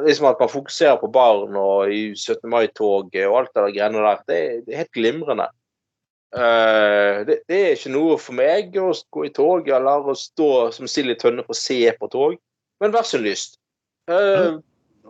liksom 0.08 0.26
at 0.32 0.40
man 0.42 0.50
fokuserer 0.50 0.98
på 0.98 1.12
barn 1.14 1.54
og 1.62 1.92
i 1.94 2.16
17. 2.18 2.50
mai-toget 2.50 3.28
og 3.30 3.36
alt 3.44 3.52
det 3.54 3.62
der 3.68 3.76
greiene 3.76 4.02
der, 4.02 4.10
er- 4.34 4.62
det 4.66 4.74
er 4.74 4.82
helt 4.82 4.94
glimrende. 4.98 5.46
Eh, 6.34 7.26
det, 7.28 7.36
det 7.48 7.58
er 7.60 7.76
ikke 7.76 7.92
noe 7.94 8.18
for 8.18 8.34
meg 8.38 8.74
å 8.82 8.90
gå 9.14 9.26
i 9.28 9.32
tog 9.34 9.68
eller 9.70 10.08
å 10.10 10.16
stå 10.18 10.50
som 10.74 10.90
sild 10.90 11.14
i 11.14 11.18
tønne 11.20 11.46
for 11.46 11.54
å 11.54 11.60
se 11.60 11.78
på 12.00 12.10
tog, 12.10 12.38
men 12.82 12.94
vær 12.96 13.06
så 13.06 13.20
lyst. 13.22 13.60
Eh, 14.10 14.56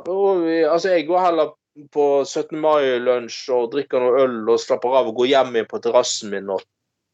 og, 0.03 0.43
altså, 0.67 0.91
jeg 0.91 1.07
går 1.07 1.23
heller 1.23 1.53
på 1.95 2.07
17. 2.25 2.59
mai-lunsj 2.59 3.39
og 3.55 3.71
drikker 3.73 4.03
noe 4.03 4.25
øl 4.25 4.51
og 4.51 4.59
slapper 4.61 4.99
av 4.99 5.09
og 5.09 5.21
går 5.21 5.31
hjem 5.31 5.55
igjen 5.55 5.69
på 5.71 5.79
terrassen 5.85 6.33
min 6.33 6.51
og 6.53 6.65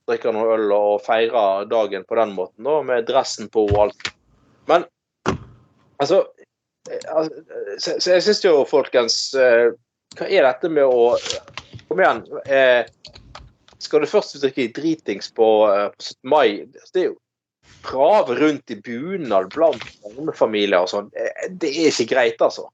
drikker 0.10 0.34
noe 0.34 0.58
øl 0.58 0.74
og 0.74 1.06
feirer 1.06 1.70
dagen 1.70 2.08
på 2.10 2.18
den 2.18 2.34
måten, 2.34 2.66
da, 2.66 2.80
med 2.90 3.06
dressen 3.08 3.52
på 3.54 3.68
og 3.70 3.78
alt. 3.86 4.10
Men 4.72 4.90
altså, 6.02 6.24
eh, 6.90 7.06
altså 7.14 7.46
Så, 7.78 7.96
så 8.02 8.18
jeg 8.18 8.26
syns 8.26 8.44
jo, 8.44 8.58
folkens 8.68 9.22
eh, 9.38 9.70
Hva 10.18 10.26
er 10.26 10.50
dette 10.50 10.70
med 10.74 10.90
å 10.90 11.14
Kom 11.90 12.02
igjen. 12.02 12.20
Eh, 12.50 12.86
skal 13.80 14.04
du 14.04 14.10
først 14.12 14.38
drikke 14.44 14.70
dritings 14.76 15.32
på, 15.36 15.48
eh, 15.72 15.88
på 15.94 16.08
17. 16.12 16.30
mai 16.30 16.48
Det 16.94 17.04
er 17.04 17.10
jo 17.12 17.18
Prave 17.86 18.36
rundt 18.36 18.72
i 18.74 18.76
bunad 18.82 19.52
blant 19.54 19.84
barnefamilier 20.04 20.84
og 20.84 20.90
sånn. 20.92 21.10
Eh, 21.16 21.50
Det 21.52 21.70
er 21.70 21.92
ikke 21.92 22.10
greit, 22.14 22.42
altså. 22.42 22.66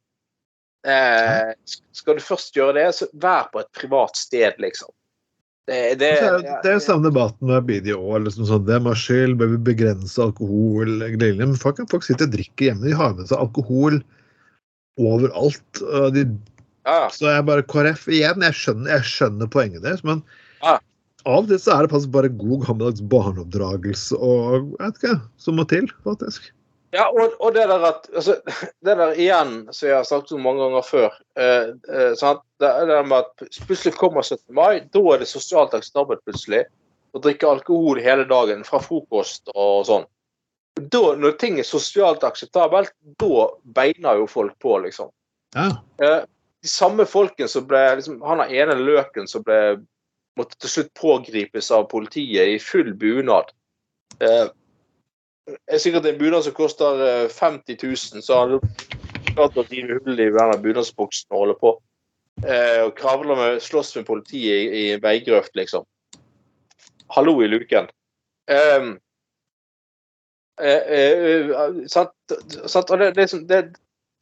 Eh, 0.86 1.52
skal 1.94 2.18
du 2.18 2.24
først 2.24 2.56
gjøre 2.56 2.78
det, 2.78 2.88
så 2.96 3.10
vær 3.14 3.50
på 3.52 3.62
et 3.62 3.72
privat 3.76 4.16
sted, 4.18 4.56
liksom. 4.62 4.90
Det, 5.66 5.98
det, 5.98 5.98
Det 5.98 6.10
er, 6.22 6.42
det 6.62 6.70
er 6.70 6.76
jo 6.78 6.84
samme 6.86 7.10
debatten 7.10 7.50
med 7.50 7.66
BDO. 7.66 8.02
Liksom 8.22 8.46
sånn, 8.46 8.66
det 8.68 8.78
er 8.78 9.00
skyld, 9.02 9.38
bør 9.40 9.56
vi 9.56 9.62
begrense 9.74 10.22
alkohol? 10.22 11.00
Men 11.18 11.56
folk, 11.58 11.82
folk 11.90 12.06
sitter 12.06 12.30
og 12.30 12.36
drikker 12.38 12.70
hjemme. 12.70 12.86
De 12.86 12.94
har 12.98 13.16
med 13.18 13.32
seg 13.32 13.42
alkohol 13.42 13.98
overalt. 15.02 15.82
og 15.82 16.14
De, 16.14 16.28
ja, 16.86 17.00
så 17.10 17.34
jeg 17.34 17.48
bare 17.50 17.66
KrF 17.66 18.06
igjen. 18.14 18.46
Jeg 18.46 18.60
skjønner, 18.62 18.92
jeg 18.94 19.10
skjønner 19.10 19.50
poenget 19.52 19.86
deres, 19.86 20.06
men 20.06 20.22
Ja. 20.62 20.78
Av 21.26 21.44
og 21.44 21.50
til 21.50 21.62
så 21.62 21.74
er 21.76 21.86
det 21.86 21.94
faktisk 21.94 22.14
bare 22.14 22.34
god 22.38 22.68
gammeldags 22.68 23.04
barneoppdragelse 23.12 24.20
og 24.20 24.38
jeg 24.54 24.68
vet 24.78 25.02
ikke, 25.02 25.16
som 25.42 25.58
må 25.60 25.66
til, 25.70 25.90
faktisk. 26.06 26.52
Ja, 26.96 27.10
og, 27.10 27.34
og 27.44 27.56
det 27.56 27.66
der 27.68 27.84
at 27.90 28.06
altså, 28.16 28.38
Det 28.86 28.94
der 28.96 29.18
igjen, 29.20 29.56
som 29.74 29.90
jeg 29.90 29.98
har 29.98 30.08
sagt 30.08 30.30
så 30.32 30.38
mange 30.40 30.64
ganger 30.64 30.86
før 30.86 31.08
eh, 31.40 31.74
eh, 31.92 32.14
sant? 32.20 32.44
Det 32.62 32.72
det 32.88 33.02
med 33.10 33.26
at 33.26 33.48
Plutselig 33.68 33.98
kommer 33.98 34.24
17. 34.24 34.46
mai, 34.56 34.86
da 34.94 35.02
er 35.12 35.24
det 35.24 35.28
sosialt 35.28 35.76
akseptabelt 35.76 36.24
plutselig 36.24 36.64
å 37.16 37.22
drikke 37.24 37.48
alkohol 37.48 38.00
hele 38.04 38.28
dagen 38.28 38.64
fra 38.68 38.80
frokost 38.84 39.52
og 39.56 39.86
sånn. 39.88 40.08
Da, 40.92 41.04
når 41.16 41.38
ting 41.40 41.60
er 41.60 41.68
sosialt 41.68 42.24
akseptabelt, 42.28 42.92
da 43.20 43.46
beiner 43.78 44.20
jo 44.20 44.26
folk 44.28 44.58
på, 44.60 44.78
liksom. 44.84 45.12
Ja. 45.56 45.70
Eh, 46.04 46.24
de 46.66 46.72
samme 46.72 47.06
folkene 47.08 47.48
som 47.48 47.64
ble 47.70 47.80
liksom, 47.96 48.18
Han 48.26 48.42
er 48.44 48.52
ene 48.64 48.76
løken 48.80 49.30
som 49.32 49.44
ble 49.46 49.78
måtte 50.40 50.58
til 50.60 50.72
slutt 50.72 50.94
pågripes 51.00 51.72
av 51.76 51.88
politiet 51.92 52.56
i 52.56 52.60
full 52.62 52.94
bunad. 53.00 53.52
Eh, 54.20 54.48
er 55.72 55.82
sikkert 55.82 56.08
en 56.10 56.20
bunad 56.20 56.46
som 56.46 56.56
koster 56.58 57.02
eh, 57.06 57.32
50 57.32 57.78
000, 57.84 58.24
så 58.26 58.40
han 58.42 58.60
klart 59.36 59.58
å 59.60 59.66
rive 59.70 60.00
hull 60.00 60.20
i 60.20 60.32
denne 60.34 60.58
bunadsbuksen 60.64 61.34
og 61.34 61.42
holde 61.44 61.58
på. 61.62 61.74
Eh, 62.44 62.82
og 62.84 62.96
kravle 62.98 63.38
med, 63.40 63.62
slåss 63.64 63.96
med 64.00 64.08
politiet 64.10 64.66
i, 64.66 64.80
i 64.82 65.00
veigrøft, 65.02 65.56
liksom. 65.56 65.86
Hallo 67.16 67.38
i 67.46 67.48
luken. 67.48 67.88
Um, 68.52 68.96
eh, 70.62 70.96
eh, 70.98 71.54
sant, 71.92 72.14
sant, 72.68 72.92
og 72.92 73.00
det, 73.02 73.14
det, 73.18 73.28
som- 73.32 73.46
det, 73.48 73.62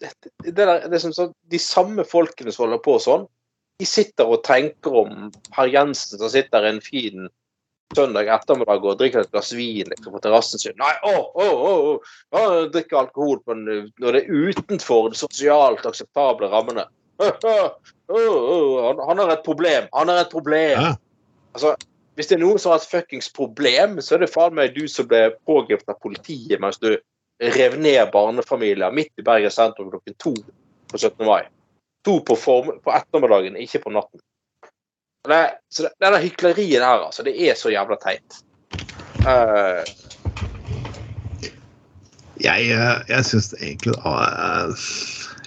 det, 0.04 0.12
det, 0.46 0.54
der, 0.60 0.86
det 0.92 1.02
som 1.02 1.34
De 1.52 1.60
samme 1.60 2.06
folkene 2.08 2.54
som 2.54 2.68
holder 2.68 2.84
på 2.86 3.00
sånn, 3.02 3.26
de 3.82 3.88
sitter 3.88 4.30
og 4.30 4.44
tenker 4.46 5.00
om 5.04 5.32
herr 5.56 5.72
Jensen 5.72 6.20
som 6.22 6.30
sitter 6.32 6.68
en 6.70 6.82
fin 6.84 7.30
søndag 7.94 8.30
ettermiddag 8.34 8.86
og 8.86 8.98
drikker 9.00 9.24
et 9.24 9.32
glass 9.34 9.52
vin 9.54 9.90
liksom, 9.90 10.14
på 10.16 10.22
terrassen 10.24 10.62
sin. 10.62 10.76
Nei, 10.82 10.94
å, 11.06 11.14
å, 11.38 11.48
å, 11.54 11.96
å, 12.34 12.44
drikker 12.74 13.04
alkohol 13.04 13.42
på 13.46 13.56
en, 13.56 13.66
når 14.02 14.18
det 14.18 14.24
er 14.24 14.50
utenfor 14.50 15.12
de 15.14 15.20
sosialt 15.20 15.86
akseptable 15.90 16.50
rammene. 16.52 16.88
Han, 17.22 19.02
han 19.08 19.22
har 19.22 19.34
et 19.36 19.46
problem. 19.46 19.90
Han 19.94 20.12
har 20.12 20.24
et 20.24 20.34
problem. 20.34 20.74
Ja. 20.74 20.94
Altså, 21.54 21.76
hvis 22.18 22.30
det 22.30 22.38
er 22.38 22.44
noen 22.44 22.62
som 22.62 22.74
har 22.74 22.82
et 22.82 22.90
fuckings 22.90 23.30
problem, 23.34 24.00
så 24.02 24.18
er 24.18 24.26
det 24.26 24.34
faen 24.34 24.58
meg 24.58 24.76
du 24.78 24.86
som 24.90 25.08
ble 25.10 25.28
pågrepet 25.50 25.90
av 25.94 26.02
politiet 26.02 26.62
mens 26.62 26.82
du 26.82 26.96
rev 27.54 27.78
ned 27.82 28.12
barnefamilier 28.14 28.94
midt 28.94 29.14
i 29.20 29.26
Bergen 29.26 29.54
sentrum 29.54 29.90
klokken 29.94 30.18
to 30.22 30.34
på 30.92 31.00
17. 31.00 31.26
mai. 31.26 31.44
To 32.04 32.20
på, 32.28 32.36
form 32.36 32.78
på 32.84 32.92
ettermiddagen, 32.92 33.56
ikke 33.64 33.84
på 33.86 33.94
natten. 33.96 34.20
Det, 35.24 35.44
så 35.72 35.86
det, 35.86 35.94
der 36.04 36.20
hykleriet 36.20 36.84
her, 36.84 37.06
altså, 37.06 37.24
det 37.24 37.38
er 37.40 37.56
så 37.56 37.72
jævla 37.72 37.96
teit. 38.04 38.42
Uh, 39.24 39.88
Jeg, 42.42 42.70
eh, 42.74 43.02
jeg 43.08 43.26
syns 43.28 43.54
egentlig 43.60 43.94
eh, 43.94 44.84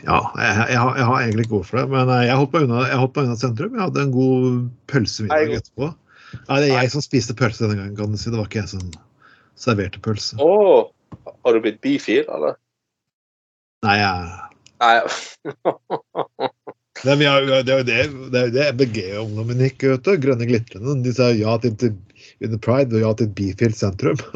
Ja, 0.06 0.18
jeg, 0.38 0.66
jeg, 0.70 0.78
har, 0.78 0.96
jeg 0.96 1.06
har 1.08 1.20
egentlig 1.20 1.46
ikke 1.46 1.58
ord 1.58 1.68
for 1.68 1.80
det, 1.80 1.86
men 1.92 2.10
jeg 2.22 2.38
hoppa 2.38 2.62
unna, 2.62 2.82
unna 2.94 3.36
sentrum. 3.40 3.74
Jeg 3.74 3.82
hadde 3.82 4.04
en 4.06 4.12
god 4.14 4.60
pølsemiddag 4.92 5.56
etterpå. 5.58 5.90
Nei, 6.46 6.58
det 6.62 6.68
er 6.68 6.84
jeg 6.84 6.92
som 6.92 7.02
spiste 7.02 7.34
pølse 7.38 7.64
denne 7.64 7.80
gangen, 7.80 7.96
kan 7.98 8.14
du 8.14 8.20
si. 8.20 8.30
Det 8.30 8.38
var 8.38 8.46
ikke 8.46 8.62
jeg 8.62 8.72
som 8.76 8.84
serverte 9.58 10.02
pølse. 10.04 10.38
å, 10.38 10.92
har 11.26 11.56
du 11.56 11.64
blitt 11.64 11.80
bifil, 11.82 12.22
eller? 12.28 12.58
Nei, 13.86 13.96
jeg 13.98 14.55
Nei. 14.82 14.96
Det, 17.04 17.26
har, 17.26 17.40
det 17.46 17.72
er 17.72 17.82
det, 17.86 17.96
det, 18.32 18.40
er 18.40 18.50
det 18.54 18.68
MBG-ungdommen 18.74 19.60
gikk, 19.66 19.78
vet 19.84 20.04
du. 20.06 20.12
Grønne 20.22 20.46
glitrende. 20.48 20.92
De 21.04 21.12
sa 21.16 21.24
ja 21.36 21.52
til, 21.62 21.74
til 21.80 21.92
under 22.44 22.58
pride 22.64 22.96
og 22.96 23.02
ja 23.04 23.10
til 23.20 23.28
Beefield 23.36 23.76
sentrum. 23.78 24.18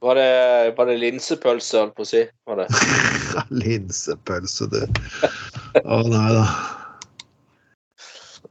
Var 0.00 0.14
det, 0.16 0.72
var 0.78 0.86
det 0.88 0.94
linsepølse, 0.96 1.76
holdt 1.76 1.92
på 1.98 2.04
å 2.06 2.08
si? 2.08 2.22
Var 2.48 2.62
det? 2.62 2.68
Linsepølse, 3.62 4.64
du. 4.72 4.80
Å 5.84 5.98
nei 6.08 6.30
da. 6.32 6.44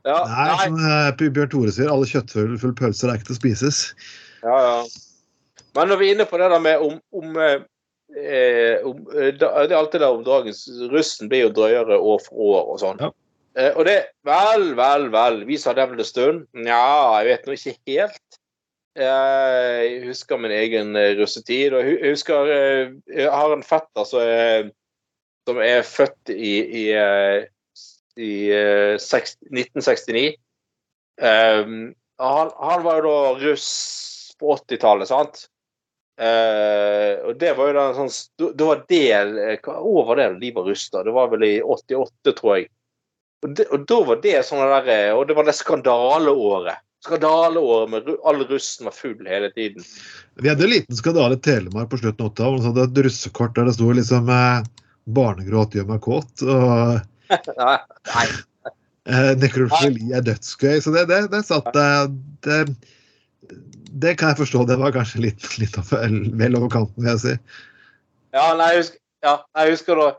Ja, 0.05 0.19
Nei, 0.29 0.45
nei. 0.45 0.59
som 0.61 0.77
eh, 0.85 1.09
Bjørn 1.33 1.49
Tore 1.51 1.73
sier, 1.73 1.89
alle 1.89 2.05
kjøttfulle 2.07 2.75
pølser 2.77 3.09
er 3.09 3.17
ikke 3.17 3.31
til 3.31 3.35
å 3.35 3.39
spises. 3.39 3.77
Ja, 4.45 4.55
ja. 4.61 4.77
Men 5.77 5.85
når 5.91 5.97
vi 5.99 6.05
er 6.11 6.15
inne 6.19 6.29
på 6.29 6.37
det 6.39 6.47
der 6.53 6.61
med 6.63 6.85
om, 6.85 6.93
om, 7.17 7.27
eh, 8.15 8.79
eh, 8.79 8.85
om 8.87 9.03
da, 9.05 9.65
Det 9.67 9.73
er 9.73 9.77
alltid 9.79 10.01
der 10.01 10.15
om 10.15 10.23
dagens 10.25 10.63
Russen 10.91 11.29
blir 11.31 11.47
jo 11.47 11.53
drøyere 11.55 11.97
år 11.99 12.21
for 12.25 12.45
år 12.49 12.71
og 12.73 12.79
sånn. 12.81 13.01
Ja. 13.03 13.11
Eh, 13.59 13.71
og 13.75 13.85
det 13.89 13.97
Vel, 14.27 14.73
vel, 14.77 15.09
vel. 15.13 15.43
Vi 15.49 15.57
sa 15.57 15.73
det 15.73 15.87
vel 15.89 15.99
en 16.01 16.07
stund. 16.07 16.43
Nja, 16.53 17.19
jeg 17.19 17.29
vet 17.31 17.47
nå 17.47 17.55
ikke 17.57 17.75
helt. 17.93 18.39
Eh, 18.99 19.79
Jeg 19.89 20.03
husker 20.09 20.37
min 20.41 20.51
egen 20.53 20.95
eh, 20.99 21.15
russetid. 21.19 21.73
Og 21.73 21.85
jeg 21.85 22.13
husker 22.15 22.51
eh, 22.55 22.91
Jeg 23.15 23.31
har 23.31 23.53
en 23.55 23.63
fetter 23.65 24.05
som 24.09 24.21
er, 24.25 24.69
som 25.47 25.61
er 25.63 25.81
født 25.87 26.33
i, 26.35 26.53
i, 26.83 26.85
i 28.19 28.33
eh, 28.53 28.97
seks- 29.01 29.39
1969. 29.49 30.35
Um, 31.19 31.95
han, 32.19 32.51
han 32.55 32.83
var 32.85 33.01
jo 33.01 33.09
da 33.09 33.31
russ 33.41 33.65
på 34.39 34.53
80-tallet, 34.55 35.09
sant? 35.09 35.41
Eh, 36.19 37.13
og 37.29 37.37
det 37.39 37.53
var 37.55 37.69
jo 37.69 37.75
da 37.77 37.83
en 37.87 37.95
sånn 37.95 38.09
Det 38.35 38.65
var 38.67 38.81
eh, 38.91 39.53
Hva 39.63 39.77
år 39.79 40.07
var 40.09 40.19
det 40.19 40.25
de 40.41 40.51
var 40.57 40.67
russ. 40.67 40.89
Det 40.91 41.15
var 41.15 41.29
vel 41.31 41.45
i 41.47 41.53
88, 41.63 42.33
tror 42.35 42.57
jeg. 42.57 42.67
Og, 43.45 43.53
det, 43.55 43.67
og 43.71 43.85
da 43.87 43.99
var 44.09 44.19
det 44.25 44.41
sånn 44.43 44.59
der 44.59 44.89
eh, 44.91 45.11
Og 45.15 45.29
det 45.29 45.37
var 45.37 45.47
det 45.47 45.55
skandaleåret. 45.55 46.83
Skandaleåret 47.05 47.93
med 47.93 48.11
all 48.27 48.43
russen 48.49 48.89
var 48.89 48.97
full 48.97 49.23
hele 49.31 49.47
tiden. 49.55 49.85
Vi 50.43 50.51
hadde 50.51 50.67
en 50.67 50.73
liten 50.73 50.99
skandale 50.99 51.39
i 51.39 51.43
Telemark 51.47 51.93
på 51.93 52.01
slutten 52.01 52.25
av 52.25 52.33
80-tallet. 52.33 52.59
hvor 52.59 52.75
de 52.75 52.83
hadde 52.83 52.89
Et 52.89 53.05
russekort 53.07 53.55
der 53.55 53.69
det 53.69 53.77
sto 53.77 53.87
liksom 53.95 54.27
'Barnegråt 55.09 55.73
gjør 55.73 55.87
meg 55.87 56.03
kåt'. 56.03 56.43
og 56.43 56.99
Nei, 57.63 58.27
'Nekrofili 59.39 60.11
er 60.11 60.27
dødsgøy'. 60.27 60.83
Så 60.83 60.91
det, 60.91 61.07
det, 61.07 61.23
det 61.31 61.45
satt 61.47 61.71
det, 61.73 61.87
det, 62.43 62.59
det 64.01 64.15
kan 64.19 64.33
jeg 64.33 64.41
forstå. 64.43 64.63
Det 64.69 64.79
var 64.79 64.95
kanskje 64.95 65.23
litt, 65.25 65.45
litt 65.61 65.77
vel, 65.91 66.57
over 66.59 66.69
kanten, 66.71 67.03
vil 67.03 67.13
jeg 67.13 67.21
si. 67.23 67.35
Ja, 68.35 68.51
nei, 68.57 68.73
jeg 68.75 68.83
husker, 68.83 68.99
ja, 69.25 69.35
jeg 69.57 69.75
husker 69.75 69.99
da 69.99 70.09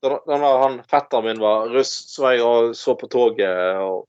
da, 0.00 0.22
da 0.26 0.62
han 0.62 0.80
fetteren 0.88 1.24
min 1.24 1.40
var 1.40 1.68
russ, 1.68 1.92
så 2.08 2.22
var 2.24 2.32
jeg 2.32 2.44
og 2.46 2.76
så 2.76 2.94
på 2.96 3.08
toget, 3.12 3.76
og 3.84 4.06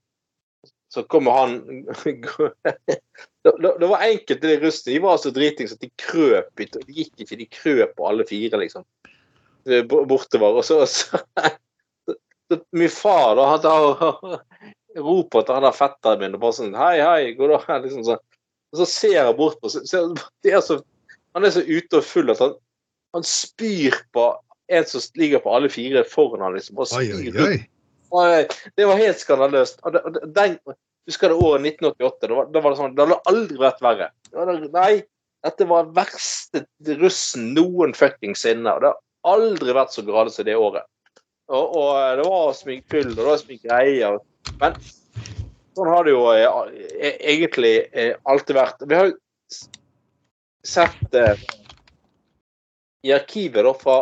så 0.91 1.03
kommer 1.03 1.31
han 1.35 1.57
det, 3.43 3.87
var 3.87 4.05
enkelte 4.05 4.47
de 4.47 4.57
russene, 4.61 4.93
de 4.95 5.03
var 5.03 5.19
så 5.19 5.31
dritings 5.35 5.75
at 5.75 5.83
de 5.83 5.91
krøp 5.99 6.51
de 6.59 6.67
gikk 6.87 7.23
ikke, 7.23 7.39
de 7.39 7.47
krøp 7.51 7.95
på 7.97 8.07
alle 8.07 8.27
fire, 8.27 8.59
liksom. 8.59 8.87
Bo- 9.87 10.05
Bortover. 10.09 10.57
Og 10.59 10.65
så, 10.65 10.81
så, 10.89 11.21
så 12.07 12.59
Min 12.75 12.91
far 12.91 13.35
da, 13.39 13.45
han 13.51 14.39
roper 15.07 15.45
til 15.45 15.55
han 15.55 15.67
der 15.67 15.75
fetteren 15.75 16.23
min 16.23 16.35
og 16.35 16.43
bare 16.43 16.57
sånn 16.57 16.75
Hei, 16.75 16.95
hei, 16.99 17.33
det 17.39 17.59
an? 17.61 17.83
Liksom 17.85 18.07
sånn. 18.07 18.23
Og 18.71 18.79
så 18.81 18.87
ser 18.87 19.17
jeg 19.17 19.37
bort 19.37 19.59
på 19.59 19.71
er 19.71 20.61
så, 20.63 20.79
Han 21.35 21.45
er 21.45 21.53
så 21.53 21.63
ute 21.63 21.99
og 21.99 22.07
full 22.07 22.31
at 22.31 22.39
han, 22.43 22.55
han 23.15 23.27
spyr 23.27 23.97
på 24.15 24.29
en 24.71 24.87
som 24.87 25.03
ligger 25.19 25.43
på 25.43 25.53
alle 25.55 25.69
fire 25.71 26.03
foran 26.07 26.45
han, 26.45 26.55
liksom. 26.55 26.77
Bare 26.79 26.87
spyr 26.91 27.39
oi, 27.43 27.47
oi. 27.47 27.57
og 28.15 28.55
Det 28.79 28.87
var 28.87 29.01
helt 29.01 29.19
skandaløst. 29.19 29.81
Og 29.83 29.95
det, 29.95 30.03
og 30.07 30.35
den, 30.35 30.57
husker 31.09 31.31
du 31.31 31.39
året 31.39 31.67
1988? 31.67 32.27
Da 32.27 32.37
var, 32.37 32.51
da 32.53 32.63
var 32.63 32.71
det 32.73 32.79
sånn 32.79 32.95
Det 32.95 33.05
hadde 33.05 33.19
aldri 33.33 33.59
vært 33.59 33.83
verre. 33.83 34.09
Det 34.31 34.71
nei, 34.71 34.93
dette 35.43 35.67
var 35.67 35.87
den 35.87 35.97
verste 35.97 36.95
russen 37.01 37.51
noen 37.57 37.95
fuckings 37.97 38.45
sinne. 38.45 38.75
Og 38.75 38.83
det 38.85 38.93
har 38.93 39.35
aldri 39.35 39.75
vært 39.75 39.95
så 39.95 40.05
gradert 40.07 40.37
som 40.37 40.47
det 40.47 40.57
året. 40.59 40.87
Og, 41.51 41.75
og 41.75 42.19
det 42.21 42.27
var 42.29 42.53
så 42.55 42.69
mye 42.69 42.83
fyll, 42.91 43.11
og 43.11 43.19
det 43.19 43.27
var 43.27 43.39
så 43.41 43.49
mye 43.49 43.65
greier. 43.65 44.19
Men 44.61 44.77
sånn 45.77 45.91
har 45.91 46.07
det 46.07 46.13
jo 46.15 46.23
eh, 46.33 46.47
e- 46.99 47.17
egentlig 47.33 47.75
eh, 47.91 48.15
alltid 48.29 48.57
vært. 48.57 48.87
Vi 48.87 48.97
har 48.97 49.11
jo 49.11 49.17
sett 50.67 51.15
eh, 51.17 51.45
i 53.07 53.13
arkivet 53.15 53.65
da 53.65 53.73
fra 53.77 53.99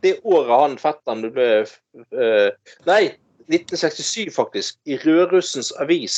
det 0.00 0.16
året 0.24 0.54
han 0.54 0.78
fetteren 0.80 1.26
ble 1.34 1.48
eh, 1.60 2.48
Nei, 2.88 3.02
1967 3.50 4.30
faktisk, 4.34 4.78
i 4.88 4.96
Rødrussens 5.02 5.72
avis. 5.82 6.16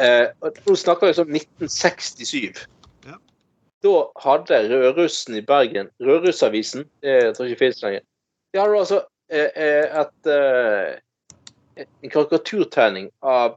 Eh, 0.00 0.28
nå 0.66 0.76
snakker 0.78 1.10
vi 1.10 1.24
om 1.24 1.34
1967. 1.36 2.62
Ja. 3.08 3.18
Da 3.84 3.94
hadde 4.24 4.62
Rødrussen 4.70 5.36
i 5.36 5.44
Bergen, 5.44 5.90
Rødrussavisen, 6.00 6.86
eh, 7.02 7.24
jeg 7.26 7.34
tror 7.34 7.48
ikke 7.48 7.56
det 7.56 7.64
finnes 7.64 7.82
lenger, 7.82 8.06
de 8.52 8.60
hadde 8.60 8.78
altså 8.84 9.00
et, 9.32 10.28
eh, 10.28 11.00
en 11.76 12.10
karikaturtegning 12.10 13.10
av 13.24 13.56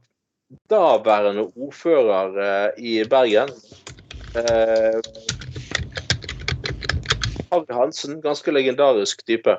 daværende 0.70 1.48
ordfører 1.56 2.36
eh, 2.42 2.68
i 2.78 2.98
Bergen. 3.08 3.52
Eh, 4.36 5.00
Harry 7.50 7.74
Hansen, 7.74 8.20
ganske 8.20 8.52
legendarisk 8.54 9.24
type. 9.26 9.58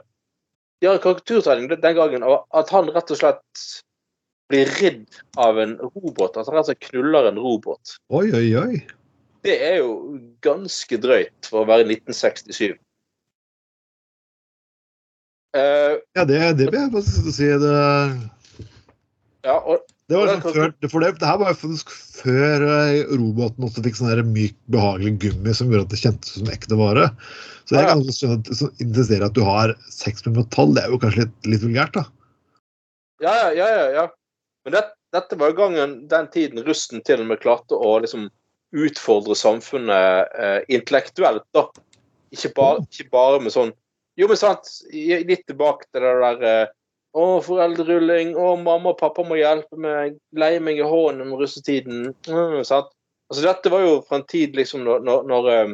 De 0.79 0.87
har 0.87 0.97
en 0.97 1.03
karikaturtegning 1.03 1.69
den 1.81 1.97
gangen 1.97 2.23
av 2.23 2.45
at 2.55 2.71
han 2.73 2.89
rett 2.93 3.11
og 3.13 3.19
slett 3.19 3.67
blir 4.51 4.69
ridd 4.79 5.21
av 5.39 5.59
en 5.59 5.75
robot. 5.81 6.37
At 6.37 6.47
han 6.47 6.57
rett 6.57 6.67
og 6.67 6.71
slett 6.71 6.89
knuller 6.91 7.31
en 7.31 7.41
robot. 7.41 7.97
Oi, 8.13 8.29
oi, 8.31 8.47
oi. 8.59 8.81
Det 9.45 9.55
er 9.63 9.79
jo 9.79 10.17
ganske 10.43 10.99
drøyt 10.99 11.47
for 11.47 11.63
å 11.63 11.69
være 11.69 11.87
1967. 11.87 12.77
Eh, 15.57 15.97
Ja, 16.17 16.25
det, 16.25 16.39
det 16.59 16.67
vil 16.71 16.79
jeg 16.79 16.93
faktisk 16.95 17.29
si. 17.35 17.47
Det, 17.61 17.75
ja, 19.47 19.55
og 19.63 19.85
det 20.07 20.15
var 20.15 20.29
liksom 20.29 20.55
før, 20.55 20.73
for 20.91 21.03
det, 21.03 21.09
det 21.19 21.27
her 21.27 21.39
var 21.41 21.55
faktisk 21.55 21.91
før 21.91 22.63
robåten 22.63 23.17
roboten 23.21 23.67
også 23.67 23.83
fikk 23.85 23.97
sånn 23.99 24.31
myk, 24.31 24.55
behagelig 24.71 25.13
gummi 25.23 25.55
som 25.55 25.71
gjorde 25.71 25.87
at 25.87 25.93
det 25.93 25.99
kjentes 26.01 26.35
som 26.37 26.51
ekte 26.51 26.79
vare. 26.79 27.09
Så 27.67 27.75
jeg 27.75 27.89
kan 27.89 28.03
også 28.03 28.15
skjønne 28.15 28.37
at 28.39 28.51
så 28.59 28.69
interesserer 28.83 29.25
at 29.27 29.35
du 29.35 29.41
har 29.43 29.73
sex 29.91 30.23
med 30.27 30.39
metall, 30.39 30.71
det 30.75 30.85
er 30.85 30.93
jo 30.93 30.99
kanskje 31.03 31.25
litt, 31.25 31.35
litt 31.51 31.65
vulgært, 31.65 31.99
da. 31.99 32.05
Ja, 33.23 33.33
ja, 33.33 33.49
ja. 33.57 33.67
ja, 33.73 33.87
ja. 33.97 34.05
Men 34.67 34.77
det, 34.77 34.83
dette 35.15 35.39
var 35.39 35.51
jo 35.51 35.59
gangen 35.59 35.97
den 36.11 36.31
tiden 36.31 36.63
russen 36.67 37.03
til 37.07 37.23
og 37.23 37.29
med 37.31 37.43
klarte 37.43 37.75
å 37.75 37.97
liksom 38.03 38.29
utfordre 38.75 39.35
samfunnet 39.35 40.39
eh, 40.39 40.59
intellektuelt, 40.75 41.45
da. 41.55 41.67
Ikke 42.35 42.51
bare, 42.55 42.83
ikke 42.87 43.11
bare 43.13 43.43
med 43.43 43.53
sånn 43.55 43.69
Jo, 44.19 44.27
men 44.27 44.39
sant, 44.39 44.67
litt 44.91 45.45
tilbake 45.47 45.85
til 45.93 46.03
det 46.03 46.15
der 46.19 46.41
eh, 46.43 46.71
Å, 47.15 47.25
foreldrerulling. 47.45 48.33
Å, 48.37 48.55
mamma 48.61 48.93
og 48.93 48.99
pappa 48.99 49.25
må 49.25 49.39
hjelpe 49.39 49.79
meg. 49.79 50.17
Leie 50.37 50.61
meg 50.63 50.81
i 50.81 50.85
hånden 50.85 51.27
om 51.27 51.37
russetiden. 51.39 52.11
Mm, 52.27 52.63
sant? 52.67 52.91
Altså, 53.31 53.43
dette 53.43 53.71
var 53.73 53.83
jo 53.83 54.01
fra 54.07 54.19
en 54.21 54.27
tid 54.27 54.55
liksom 54.55 54.83
når, 54.87 55.05
når, 55.07 55.23
når, 55.31 55.47
eh, 55.53 55.71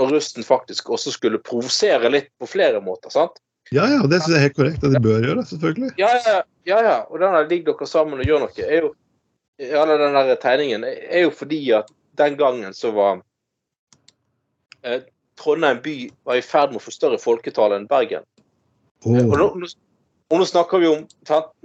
når 0.00 0.14
russen 0.16 0.46
faktisk 0.46 0.90
også 0.92 1.14
skulle 1.14 1.40
provosere 1.40 2.10
litt 2.12 2.32
på 2.40 2.48
flere 2.50 2.80
måter. 2.84 3.12
sant? 3.14 3.40
Ja, 3.72 3.84
ja, 3.88 4.00
det 4.08 4.22
synes 4.22 4.32
jeg 4.32 4.38
er 4.38 4.46
helt 4.46 4.56
korrekt. 4.56 4.84
at 4.84 4.94
de 4.96 5.02
bør 5.04 5.24
gjøre, 5.24 5.44
selvfølgelig. 5.48 5.92
Ja, 6.00 6.14
ja, 6.24 6.40
ja. 6.68 6.80
ja. 6.84 6.96
Og 7.08 7.20
den 7.20 7.36
der 7.36 7.48
'ligg 7.48 7.66
dere 7.66 7.86
sammen 7.86 8.20
og 8.20 8.26
gjør 8.26 8.46
noe', 8.46 8.64
er 8.64 8.82
jo 8.86 8.94
eller 9.58 9.98
den 9.98 10.14
der 10.14 10.34
tegningen 10.34 10.84
er 10.84 11.22
jo 11.24 11.30
fordi 11.34 11.72
at 11.74 11.90
den 12.18 12.36
gangen 12.38 12.74
så 12.74 12.90
var 12.90 13.20
eh, 14.82 15.02
Trondheim 15.38 15.82
by 15.82 16.10
var 16.24 16.38
i 16.38 16.42
ferd 16.42 16.72
med 16.72 16.80
å 16.80 16.84
få 16.84 16.94
større 16.94 17.18
folketall 17.18 17.74
enn 17.74 17.86
Bergen. 17.90 18.24
Åh, 19.06 19.18
Og 19.22 19.36
nå, 19.38 19.68
og 20.28 20.40
nå 20.42 20.44
snakker 20.44 20.82
vi 20.82 20.88
om 20.90 21.04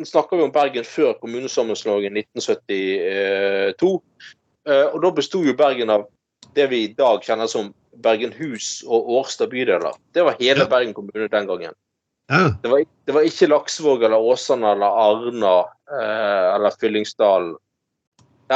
snakker 0.07 0.39
vi 0.39 0.45
om 0.45 0.51
Bergen 0.55 0.85
før 0.87 1.17
kommunesammenslåingen 1.19 2.15
1972. 2.21 3.89
Eh, 4.63 4.85
og 4.87 5.01
da 5.03 5.11
besto 5.11 5.41
jo 5.43 5.55
Bergen 5.59 5.91
av 5.91 6.05
det 6.55 6.69
vi 6.71 6.83
i 6.85 6.93
dag 6.95 7.23
kjenner 7.25 7.49
som 7.51 7.73
Bergenhus 8.03 8.83
og 8.87 9.09
Årstad 9.17 9.51
bydeler. 9.51 9.97
Det 10.15 10.23
var 10.23 10.39
hele 10.39 10.63
Ja. 10.63 10.69
Bergen 10.71 10.93
kommune 10.93 11.27
den 11.27 11.47
gangen. 11.47 11.73
ja. 12.29 12.49
Det 12.63 12.71
var, 12.71 12.85
det 13.05 13.13
var 13.13 13.27
ikke 13.27 13.51
Laksvåg 13.51 14.03
eller 14.03 14.17
Åsane 14.17 14.71
eller 14.71 14.87
Arna 14.87 15.55
eh, 15.91 16.55
eller 16.55 16.79
Fyllingsdalen. 16.79 17.55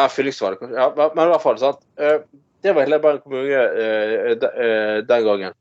Fyllingsdalen, 0.09 0.57
kanskje. 0.57 0.77
Ja, 0.77 1.11
men, 1.15 1.25
i 1.25 1.31
hvert 1.31 1.41
fall, 1.41 1.57
sant. 1.57 1.83
Eh, 1.99 2.19
det 2.63 2.73
var 2.75 2.85
hele 2.85 2.99
Bergen 2.99 3.21
kommune 3.21 4.35
de, 4.39 5.03
den 5.09 5.25
gangen. 5.25 5.53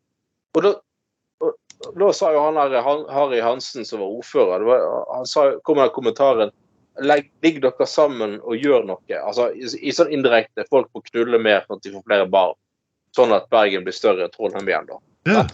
Og 0.54 0.62
da, 0.62 0.76
da 1.78 2.12
sa 2.12 2.32
jo 2.32 2.40
han 2.40 2.56
her, 2.56 2.76
Harry 3.12 3.40
Hansen, 3.40 3.84
som 3.84 4.00
var 4.00 4.14
ordfører, 4.18 4.62
det 4.62 4.68
var, 4.68 4.86
han 5.16 5.26
sa, 5.28 5.50
kom 5.62 5.76
med 5.80 5.92
kommentaren 5.92 6.52
Legg, 7.04 7.28
Ligg 7.44 7.58
dere 7.60 7.86
sammen 7.86 8.38
og 8.40 8.56
gjør 8.56 8.86
noe. 8.88 9.18
Altså, 9.20 9.50
i, 9.52 9.68
i 9.84 9.92
sånn 9.92 10.12
indirekte 10.16 10.64
folk 10.70 10.88
må 10.96 11.02
knulle 11.10 11.40
mer 11.42 11.66
sånn 11.66 11.76
at 11.76 11.84
de 11.84 11.92
får 11.92 12.04
flere 12.08 12.28
barn. 12.32 12.56
Sånn 13.16 13.34
at 13.36 13.50
Bergen 13.52 13.84
blir 13.84 13.96
større 13.96 14.24
enn 14.24 14.32
Trondheim 14.32 14.68
igjen, 14.70 14.88
da. 14.88 15.00
ja. 15.28 15.44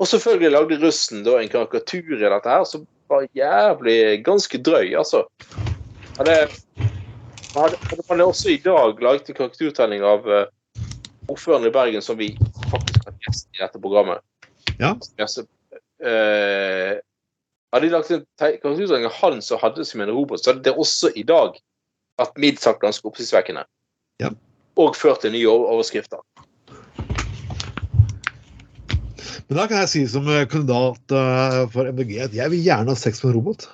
Og 0.00 0.08
selvfølgelig 0.10 0.50
lagde 0.52 0.80
russen 0.82 1.22
da 1.24 1.38
en 1.38 1.50
karikatur 1.52 2.16
i 2.16 2.20
dette 2.20 2.50
her 2.50 2.64
som 2.68 2.84
var 3.12 3.24
jævlig 3.36 3.96
ganske 4.26 4.60
drøy, 4.60 4.92
altså. 4.98 5.22
Hadde, 6.18 6.36
hadde, 7.54 7.80
hadde 7.88 8.04
man 8.08 8.24
også 8.26 8.52
i 8.52 8.60
dag 8.64 9.00
laget 9.04 9.30
en 9.30 9.38
karikaturtegning 9.38 10.04
av 10.04 10.28
uh, 10.28 10.44
ordføreren 11.28 11.68
i 11.68 11.72
Bergen, 11.72 12.04
som 12.04 12.20
vi 12.20 12.34
faktisk 12.72 13.08
har 13.08 13.16
gjest 13.24 13.48
i 13.54 13.62
dette 13.62 13.80
programmet. 13.80 14.20
Ja. 14.82 14.92
Gjest, 15.20 15.44
eh, 16.02 16.98
hadde 17.72 17.86
de 17.86 17.92
lagt 17.94 18.10
en 18.10 19.06
av 19.06 19.12
han 19.20 19.42
som 19.42 19.60
hadde 19.62 19.84
som 19.86 20.02
en 20.02 20.10
robot, 20.10 20.42
så 20.42 20.52
hadde 20.52 20.66
det 20.66 20.74
også 20.74 21.12
i 21.16 21.22
dag 21.22 21.56
vært 22.20 22.40
mildt 22.42 22.66
ganske 22.82 23.06
oppsiktsvekkende. 23.08 23.64
Ja. 24.20 24.32
Og 24.76 24.96
ført 24.96 25.22
til 25.22 25.32
nye 25.36 25.48
overskrifter. 25.48 26.20
Men 29.48 29.58
da 29.58 29.68
kan 29.68 29.82
jeg 29.82 29.90
si 29.92 30.02
som 30.08 30.28
eh, 30.32 30.46
kandidat 30.48 31.12
eh, 31.12 31.58
for 31.72 31.88
MDG 31.92 32.18
at 32.24 32.36
jeg 32.36 32.52
vil 32.54 32.62
gjerne 32.64 32.94
ha 32.94 32.98
sex 32.98 33.20
med 33.22 33.32
en 33.32 33.36
robot. 33.36 33.66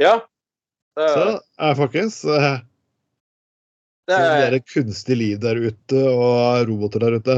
Ja. 0.00 0.14
Det, 0.96 1.08
Så 1.14 1.24
eh, 1.36 1.74
folkens 1.76 2.22
eh, 2.24 2.60
det, 4.08 4.18
er 4.18 4.56
et 4.56 4.68
kunstig 4.72 5.18
liv 5.20 5.40
der 5.42 5.60
ute 5.60 6.04
og 6.10 6.68
roboter 6.70 7.04
der 7.04 7.18
ute 7.20 7.36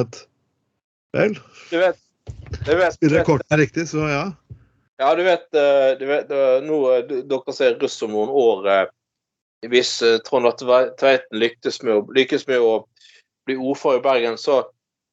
Vel, 1.17 1.35
Du 1.71 1.79
vet, 1.79 1.99
du 2.67 2.75
vet, 2.77 2.95
spiller 2.95 3.25
kortene 3.27 3.63
riktig, 3.63 3.89
så 3.91 4.07
ja. 4.11 4.25
Ja, 5.01 5.15
du 5.17 5.23
vet, 5.25 5.47
eh, 5.57 5.93
du 5.99 6.05
vet 6.07 6.31
eh, 6.31 6.59
nå, 6.63 6.81
eh, 6.93 7.15
Dere 7.27 7.55
ser 7.57 7.79
russ 7.81 7.97
om 8.05 8.13
noen 8.15 8.31
år. 8.31 8.91
Hvis 9.71 9.99
Trond 10.25 10.49
Atte 10.49 10.65
Tveiten 11.01 11.41
lykkes 11.41 11.83
med, 11.85 12.13
lykkes 12.17 12.47
med 12.49 12.63
å 12.65 12.75
bli 13.49 13.57
ordfører 13.57 14.01
i 14.01 14.05
Bergen, 14.05 14.39
så 14.41 14.63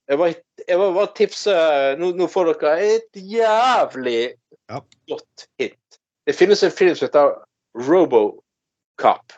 jeg 0.07 0.19
var, 0.21 0.36
jeg 0.63 0.79
bare, 0.79 0.93
bare 0.95 1.12
tipse 1.17 1.55
nå, 1.99 2.13
nå 2.15 2.27
får 2.31 2.53
dere 2.53 2.75
et 2.86 3.19
jævlig 3.19 4.21
Ja. 4.69 4.79
godt 5.10 5.47
hit. 5.60 5.99
Det 6.27 6.36
finnes 6.36 6.63
en 6.63 6.71
film 6.71 6.95
som 6.95 7.07
heter 7.07 7.33
Robocop. 7.88 9.36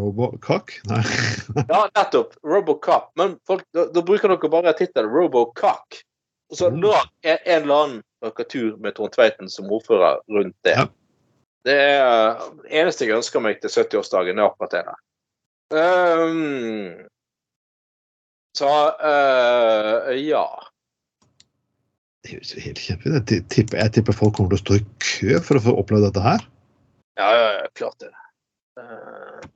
Robocock? 0.00 0.72
Nei. 0.90 1.02
Ja, 1.68 1.84
nettopp. 1.94 2.34
Robocop. 2.46 3.10
Men 3.20 3.36
folk, 3.46 3.64
da, 3.76 3.86
da 3.94 4.02
bruker 4.02 4.32
dere 4.32 4.50
bare 4.52 4.74
tittelen 4.78 5.10
Robocock. 5.12 6.00
Og 6.50 6.56
så 6.56 6.70
Mm. 6.72 6.80
lag 6.86 7.08
en, 7.22 7.38
en 7.44 7.62
eller 7.62 7.82
annen 7.84 8.02
tur 8.48 8.76
med 8.80 8.94
Trond 8.96 9.12
Tveiten 9.12 9.50
som 9.52 9.68
ordfører 9.70 10.22
rundt 10.32 10.56
det. 10.64 10.76
Ja. 10.78 10.86
Det 11.68 11.74
er 11.76 12.38
det 12.62 12.72
eneste 12.80 13.04
jeg 13.04 13.18
ønsker 13.18 13.42
meg 13.44 13.60
til 13.60 13.68
70-årsdagen, 13.70 14.38
er 14.38 14.48
akkurat 14.48 14.72
det 14.72 14.84
der. 14.86 14.98
Um, 15.74 16.94
så 18.56 18.70
uh, 19.04 20.08
ja. 20.16 20.46
Det 22.24 22.32
høres 22.32 22.54
jo 22.54 22.62
helt 22.64 22.80
kjempefint. 22.80 23.30
Jeg 23.34 23.44
tipper, 23.52 23.78
jeg 23.82 23.92
tipper 23.98 24.16
folk 24.16 24.34
kommer 24.38 24.54
til 24.54 24.58
å 24.58 24.64
stå 24.64 24.78
i 24.80 24.86
kø 25.04 25.42
for 25.44 25.60
å 25.60 25.64
få 25.66 25.76
oppleve 25.82 26.08
dette 26.08 26.24
her. 26.24 26.46
Ja, 27.20 27.28
ja, 27.34 27.46
ja, 27.58 27.68
klart 27.78 28.00
det. 28.02 28.10
Eh, 28.78 29.46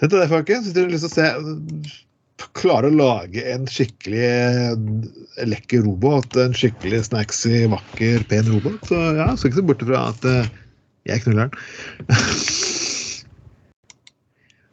Dette 0.00 0.16
er 0.16 0.24
det, 0.24 0.30
folkens. 0.30 0.64
Hvis 0.66 0.76
dere 0.76 0.88
har 0.88 0.94
lyst 0.94 1.06
til 1.06 1.12
å 1.12 1.16
se 1.16 1.26
Klare 2.56 2.88
å 2.88 2.94
lage 2.96 3.42
en 3.52 3.66
skikkelig 3.68 4.22
eh, 4.24 4.70
lekker 5.48 5.84
robot, 5.84 6.38
en 6.40 6.54
skikkelig 6.56 7.02
snacksy, 7.10 7.66
vakker, 7.70 8.24
pen 8.30 8.48
robot, 8.48 8.80
så 8.88 8.96
ja, 9.18 9.26
skal 9.36 9.50
ikke 9.50 9.60
se 9.60 9.66
bort 9.68 9.84
fra 9.84 10.00
at 10.08 10.24
eh, 10.28 10.48
jeg 11.10 11.22
knuller 11.26 11.50
den. 11.50 11.52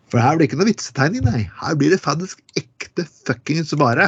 For 0.07 0.23
her 0.23 0.37
blir 0.37 0.45
det 0.45 0.49
ikke 0.49 0.61
noe 0.61 0.69
vitsetegning, 0.69 1.27
nei. 1.27 1.43
Her 1.59 1.75
blir 1.79 1.91
det 1.91 1.99
faktisk 1.99 2.39
ekte 2.59 3.03
fuckings 3.27 3.75
vare. 3.79 4.07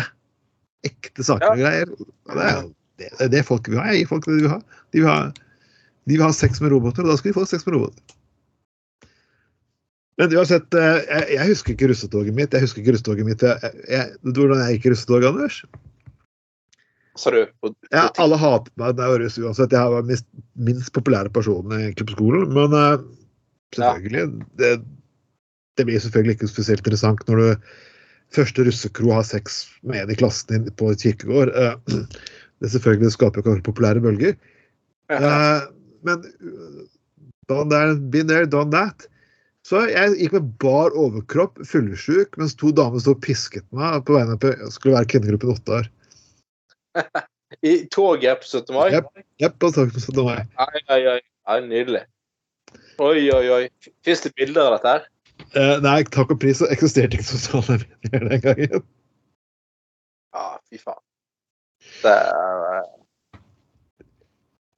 Ekte 0.87 1.25
saker 1.27 1.51
og 1.51 1.59
greier. 1.59 1.91
Og 2.31 2.39
det 2.39 2.45
er 2.47 2.61
det, 2.99 3.31
det 3.35 3.43
folk 3.47 3.67
vil 3.67 3.81
ha. 3.81 3.89
Jeg 3.91 4.05
gir 4.05 4.11
folk 4.13 4.27
det 4.27 4.37
de 4.37 4.45
vil 4.45 4.53
ha. 4.55 4.61
De 4.95 5.03
vil 5.03 5.11
ha, 5.11 5.19
de 6.07 6.15
vil 6.15 6.23
ha 6.23 6.31
sex 6.35 6.63
med 6.63 6.71
roboter, 6.71 7.03
og 7.03 7.11
da 7.11 7.19
skal 7.19 7.33
de 7.33 7.37
få 7.41 7.45
sex 7.49 7.67
med 7.67 7.75
roboter. 7.75 8.18
Men 10.19 10.33
uansett, 10.35 10.73
eh, 10.75 10.97
jeg, 11.07 11.27
jeg 11.37 11.51
husker 11.53 11.75
ikke 11.75 11.91
russetoget 11.93 12.35
mitt. 12.35 12.55
Jeg 12.55 12.65
husker 12.65 12.83
ikke 12.83 12.97
russetoget 12.97 13.27
mitt. 13.27 13.45
Jeg, 13.45 13.85
jeg, 13.87 14.17
hvordan 14.35 14.65
jeg 14.65 14.77
gikk 14.77 14.89
i 14.89 14.93
russetog, 14.95 15.27
Anders? 15.29 15.61
sa 17.19 17.31
du? 17.31 17.41
Ja, 17.91 18.07
alle 18.21 18.37
hater 18.39 18.71
meg 18.79 18.95
da 18.97 19.05
jeg 19.05 19.13
var 19.13 19.23
russ 19.23 19.37
uansett. 19.41 19.75
Jeg 19.75 19.93
var 19.93 20.07
minst, 20.07 20.27
minst 20.69 20.93
populære 20.95 21.31
personen 21.35 21.75
egentlig 21.77 22.07
på 22.09 22.17
skolen. 22.17 22.47
Men 22.55 22.75
uh, 22.75 23.01
selvfølgelig 23.75 24.45
det, 24.61 24.73
det 25.79 25.87
blir 25.87 26.03
selvfølgelig 26.03 26.37
ikke 26.37 26.51
spesielt 26.51 26.83
interessant 26.85 27.23
når 27.29 27.41
du 27.41 27.71
første 28.35 28.65
russekro 28.67 29.13
har 29.15 29.25
sex 29.25 29.63
med 29.81 30.03
en 30.03 30.13
i 30.13 30.19
klassen 30.19 30.53
din 30.53 30.77
på 30.79 30.91
et 30.93 31.03
kirkegård. 31.03 31.51
Uh, 31.55 32.05
det 32.63 32.71
selvfølgelig 32.75 33.15
skaper 33.15 33.43
jo 33.43 33.57
ikke 33.57 33.69
populære 33.71 34.05
bølger. 34.05 34.39
Uh, 35.09 35.67
men 36.05 36.23
uh, 36.39 36.83
done 37.49 37.71
there, 37.73 37.95
been 37.95 38.29
there, 38.29 38.47
done 38.47 38.71
that. 38.75 39.09
Så 39.69 39.83
jeg 39.85 40.15
gikk 40.17 40.33
med 40.33 40.45
bar 40.61 40.95
overkropp, 40.97 41.59
fyllesyk, 41.69 42.33
mens 42.41 42.55
to 42.57 42.71
damer 42.73 43.01
sto 43.03 43.13
og 43.13 43.21
pisket 43.21 43.67
meg 43.75 44.01
på 44.07 44.15
vegne 44.15 44.33
av 44.33 44.71
skulle 44.73 44.95
være 44.95 45.09
kvinnegruppen 45.11 45.51
åtte 45.53 45.75
år. 45.77 45.89
I 47.69 47.75
toget 47.93 48.41
på 48.41 48.49
17. 48.49 48.73
mai? 48.73 48.87
Jep. 48.95 49.11
Jepp, 49.41 49.61
og 49.67 49.75
takk 49.77 49.93
for 49.93 50.25
meg. 50.25 50.49
Ai, 50.65 50.81
ai, 50.95 51.19
ai. 51.45 51.59
Nydelig. 51.65 52.01
Oi, 53.01 53.29
oi, 53.33 53.45
oi. 53.53 53.63
Fins 54.05 54.25
det 54.25 54.33
bilder 54.37 54.69
av 54.71 54.77
dette 54.77 54.95
her? 54.95 55.07
Eh, 55.53 55.75
nei, 55.85 56.01
takk 56.17 56.33
og 56.33 56.41
pris 56.41 56.61
så 56.61 56.69
eksisterte 56.73 57.17
ikke 57.17 57.29
sosiale 57.29 57.79
medier 57.79 58.25
den 58.25 58.43
gangen. 58.43 58.85
Ja, 60.33 60.45
fy 60.69 60.81
faen. 60.81 61.01
Det 62.01 62.11
er 62.13 62.87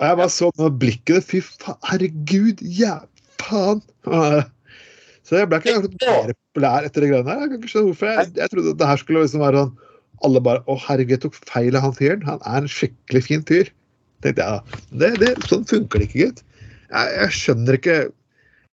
Og 0.01 0.05
jeg 0.07 0.17
bare 0.17 0.31
så 0.33 0.47
på 0.55 0.67
blikket 0.81 1.25
Fy 1.27 1.41
faen, 1.43 1.79
herregud, 1.87 2.63
ja, 2.63 3.01
faen. 3.41 3.83
Så 5.27 5.37
jeg 5.37 5.49
ble 5.49 5.59
ikke 5.61 5.75
mer 5.77 6.33
populær 6.33 6.87
etter 6.87 7.03
det 7.03 7.11
greiene 7.11 7.29
her. 7.29 7.43
Jeg 7.43 7.51
kan 7.51 7.59
ikke 7.59 7.71
skjønne 7.73 7.91
hvorfor. 7.91 8.13
Jeg, 8.15 8.31
jeg 8.39 8.53
trodde 8.53 8.77
det 8.77 8.87
her 8.89 9.01
skulle 9.01 9.25
liksom 9.25 9.43
være 9.43 9.65
sånn 9.65 9.75
Alle 10.27 10.41
bare 10.45 10.63
Å, 10.69 10.77
herregud, 10.87 11.13
jeg 11.15 11.23
tok 11.25 11.37
feil 11.49 11.77
av 11.77 11.85
han 11.85 11.95
fyren. 11.97 12.25
Han 12.27 12.41
er 12.41 12.63
en 12.63 12.71
skikkelig 12.71 13.23
fin 13.27 13.45
fyr. 13.47 13.69
Tenkte 14.25 14.41
jeg 14.41 14.49
da. 14.49 14.81
Det, 15.03 15.11
det, 15.21 15.31
sånn 15.49 15.67
funker 15.69 16.01
det 16.01 16.09
ikke, 16.09 16.25
gutt. 16.25 16.43
Jeg, 16.91 17.13
jeg 17.15 17.37
skjønner 17.37 17.77
ikke 17.77 17.95
Jeg 18.01 18.09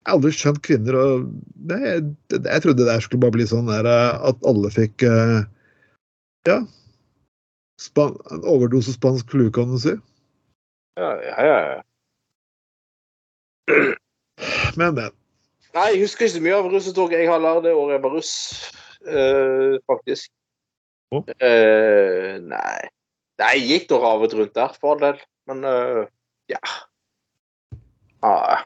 har 0.06 0.14
aldri 0.14 0.32
skjønt 0.36 0.62
kvinner 0.64 0.96
og 1.00 1.26
det, 1.68 1.80
det, 2.30 2.40
Jeg 2.44 2.64
trodde 2.64 2.80
det 2.82 2.90
der 2.92 3.04
skulle 3.04 3.24
bare 3.24 3.36
bli 3.36 3.48
sånn 3.50 3.72
der 3.72 3.88
eh, 3.88 4.28
at 4.30 4.48
alle 4.48 4.70
fikk 4.74 5.04
eh, 5.08 5.40
Ja. 6.48 6.60
Span, 7.80 8.14
en 8.30 8.44
overdose 8.46 8.94
spansk 8.94 9.32
flu, 9.32 9.48
kan 9.52 9.72
du 9.72 9.80
si. 9.82 9.96
Ja, 11.00 11.10
ja, 11.24 11.34
ja. 11.48 11.58
ja. 11.72 11.80
Men, 14.78 14.94
men. 14.94 15.10
Nei, 15.74 15.88
jeg 15.90 16.04
husker 16.04 16.28
ikke 16.28 16.36
så 16.36 16.42
mye 16.44 16.56
av 16.56 16.66
russetoget 16.70 17.18
jeg 17.18 17.30
har 17.30 17.40
lært 17.42 17.64
det 17.66 17.74
året 17.74 17.96
jeg 17.96 18.02
var 18.04 18.12
russ, 18.14 18.34
uh, 19.10 19.74
faktisk. 19.90 20.30
Oh. 21.10 21.24
Uh, 21.42 22.38
nei. 22.46 22.90
Nei, 23.42 23.48
jeg 23.58 23.64
gikk 23.66 23.88
da 23.90 23.98
ravet 24.04 24.36
rundt 24.38 24.54
der, 24.54 24.76
for 24.78 24.94
all 24.94 25.02
del. 25.02 25.24
Men 25.50 25.66
uh, 25.66 26.04
ja. 26.50 26.60
Ah, 28.24 28.62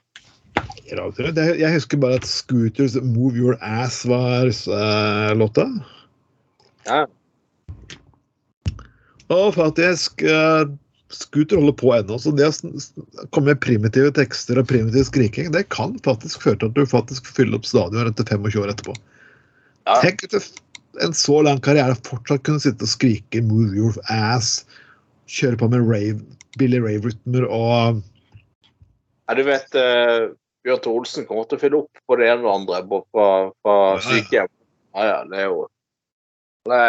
Jeg 0.87 1.73
husker 1.73 1.99
bare 1.99 2.21
at 2.21 2.27
Scooters 2.27 2.95
'Move 2.95 3.35
Your 3.35 3.57
Ass' 3.61 4.05
var 4.09 4.53
låta. 5.35 5.67
Ja. 6.87 7.05
Og 9.29 9.55
faktisk 9.55 10.23
Scooter 11.09 11.57
holder 11.57 11.73
på 11.73 11.93
ennå, 11.97 12.19
så 12.21 12.31
det 12.37 12.49
å 12.51 13.29
komme 13.33 13.55
med 13.55 13.61
primitive 13.65 14.11
tekster 14.17 14.59
og 14.61 14.69
primitiv 14.69 15.07
skriking, 15.09 15.53
det 15.55 15.69
kan 15.73 15.95
faktisk 16.05 16.43
føre 16.45 16.61
til 16.61 16.69
at 16.69 16.77
du 16.77 16.89
faktisk 16.89 17.29
fyller 17.33 17.57
opp 17.57 17.69
stadion 17.69 18.11
etter 18.11 18.29
25 18.29 18.61
år 18.61 18.73
etterpå. 18.75 18.97
Ja. 19.89 20.01
Tenk 20.03 20.27
det- 20.29 20.43
en 21.01 21.15
så 21.15 21.43
lang 21.43 21.61
karriere 21.61 21.95
fortsatt 21.95 22.43
kunne 22.43 22.61
sitte 22.61 22.83
og 22.85 22.91
skrike 22.91 23.41
'Move 23.41 23.75
Your 23.77 23.95
Ass', 24.11 24.65
kjøre 25.29 25.59
på 25.59 25.71
med 25.71 25.87
rave, 25.89 26.21
Billy 26.59 26.81
Rave-rytmer 26.81 27.47
og 27.49 28.03
Ja, 29.29 29.35
du 29.35 29.43
vet 29.45 29.75
uh, 29.77 30.33
Bjørn 30.65 30.81
Tore 30.81 31.01
Olsen 31.03 31.27
kommer 31.29 31.45
til 31.49 31.59
å 31.59 31.61
fylle 31.61 31.81
opp 31.83 32.01
på 32.09 32.17
det 32.17 32.29
ene 32.33 32.45
og 32.49 32.67
det 32.67 32.79
andre 32.81 32.99
ja. 33.15 33.99
sykehjem. 34.01 34.49
Ja, 34.97 35.05
ja, 35.05 35.25
det 35.29 35.39
er 35.39 35.45
jo 35.53 35.69
Det 36.69 36.81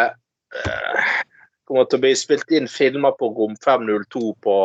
kommer 1.70 1.86
til 1.86 2.00
å 2.00 2.04
bli 2.04 2.14
spilt 2.18 2.50
inn 2.54 2.66
filmer 2.70 3.14
på 3.18 3.30
rom 3.36 3.54
502 3.64 4.32
på 4.44 4.56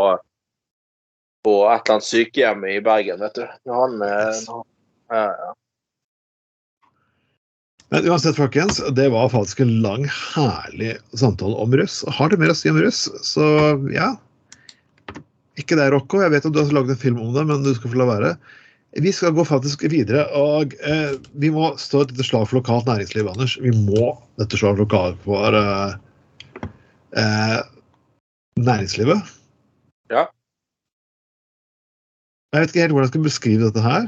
på 1.45 1.59
et 1.69 1.83
eller 1.85 1.99
annet 1.99 2.07
sykehjem 2.07 2.65
i 2.65 2.79
Bergen, 2.81 3.21
vet 3.21 3.37
du. 3.37 3.45
Når 3.69 3.81
han, 3.83 3.99
eh, 4.01 4.39
ja, 5.13 5.25
ja. 5.29 5.51
Men 7.93 8.07
uansett, 8.09 8.37
folkens, 8.39 8.79
det 8.97 9.11
var 9.13 9.29
faktisk 9.29 9.61
en 9.61 9.75
lang, 9.83 10.07
herlig 10.33 10.95
samtale 11.13 11.53
om 11.61 11.75
russ. 11.77 11.99
Har 12.17 12.31
du 12.31 12.37
mer 12.41 12.49
å 12.49 12.57
si 12.57 12.71
om 12.71 12.79
russ, 12.81 13.05
så 13.21 13.45
ja. 13.93 14.15
Ikke 15.61 15.77
deg, 15.77 15.93
Rocco. 15.93 16.23
Jeg 16.23 16.33
vet 16.33 16.47
at 16.49 16.55
du 16.55 16.59
har 16.63 16.73
laget 16.73 16.95
en 16.95 17.03
film 17.03 17.21
om 17.21 17.29
det, 17.35 17.45
men 17.47 17.61
du 17.63 17.71
skal 17.77 17.93
få 17.93 18.01
la 18.01 18.09
være. 18.09 18.33
Vi 19.05 19.11
skal 19.13 19.35
gå 19.35 19.45
faktisk 19.45 19.83
videre, 19.91 20.25
og 20.33 20.73
eh, 20.87 21.13
vi 21.37 21.51
må 21.53 21.73
stå 21.79 22.05
et 22.07 22.15
slag 22.25 22.47
for 22.49 22.57
lokalt 22.57 22.89
næringsliv, 22.89 23.29
Anders. 23.29 23.57
Vi 23.61 23.71
må 23.75 24.15
dette 24.39 24.57
slaget 24.57 24.81
lokalt 24.81 25.21
for 25.27 25.55
eh, 25.59 25.95
eh, 27.19 27.61
næringslivet. 28.59 29.21
Ja. 30.13 30.25
Jeg 32.53 32.61
vet 32.61 32.69
ikke 32.71 32.83
helt 32.85 32.95
hvordan 32.95 33.07
jeg 33.07 33.13
skal 33.13 33.27
beskrive 33.29 33.65
dette 33.67 33.83
her. 33.83 34.05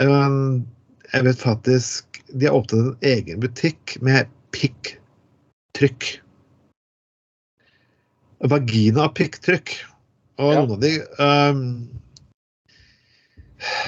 Um, 0.00 0.66
jeg 1.12 1.24
vet 1.26 1.36
faktisk 1.36 2.22
De 2.32 2.46
har 2.46 2.54
åpnet 2.56 2.86
en 2.86 2.94
egen 3.04 3.40
butikk 3.42 3.98
med 4.00 4.30
pikktrykk. 4.56 6.06
Vagina 8.48 9.04
og 9.04 9.14
pikktrykk. 9.18 9.74
Og 10.40 10.54
Ja. 10.54 10.60
noen 10.62 10.72
av 10.72 10.80
de 10.80 10.92
um, 11.20 11.66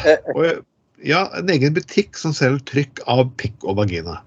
Eh, 0.07 0.31
og, 0.35 0.65
Ja, 1.05 1.27
en 1.37 1.51
egen 1.53 1.75
butikk 1.77 2.17
som 2.17 2.33
selger 2.33 2.63
trykk 2.71 3.03
av 3.11 3.27
pikk 3.37 3.65
og 3.69 3.77
vagina. 3.77 4.23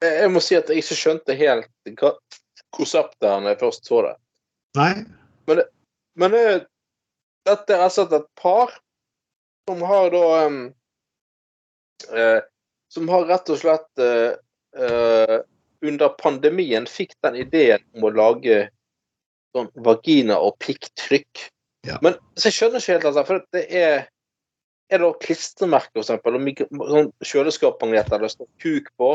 Jeg 0.00 0.30
må 0.32 0.40
si 0.40 0.56
at 0.56 0.70
jeg 0.70 0.80
ikke 0.80 0.96
skjønte 0.96 1.36
helt 1.36 1.94
hva 2.00 2.14
konseptet 2.72 3.26
her 3.28 3.42
når 3.42 3.54
jeg 3.54 3.60
først 3.60 3.88
så 3.90 4.02
det. 4.06 4.14
Nei? 4.78 4.92
Men 6.20 6.34
det, 6.34 6.44
dette 7.48 7.74
er 7.74 7.84
altså 7.84 8.06
et 8.06 8.28
par 8.38 8.72
som 9.68 9.82
har 9.86 10.10
da 10.14 10.24
um, 10.46 10.60
eh, 12.10 12.40
Som 12.90 13.08
har 13.12 13.28
rett 13.28 13.50
og 13.52 13.58
slett 13.60 14.02
eh, 14.02 14.32
eh, 14.74 15.36
under 15.86 16.14
pandemien 16.18 16.88
fikk 16.90 17.14
den 17.22 17.36
ideen 17.38 17.84
om 17.94 18.08
å 18.08 18.10
lage 18.10 18.64
sånn 19.54 19.68
vagina- 19.86 20.40
og 20.42 20.56
pikktrykk. 20.62 21.44
Ja. 21.86 22.00
Men 22.02 22.18
så 22.34 22.50
jeg 22.50 22.56
skjønner 22.56 22.82
ikke 22.82 22.96
helt, 22.96 23.06
altså, 23.12 23.24
for 23.28 23.44
det 23.54 23.62
er 23.70 24.08
er 24.90 24.98
det 24.98 25.10
klistremerker, 25.22 26.02
eksempel, 26.02 26.34
og 26.34 26.88
sånn 26.90 27.10
kjøleskapmagneter 27.22 28.22
det 28.24 28.32
står 28.32 28.48
kuk 28.62 28.88
på. 28.98 29.10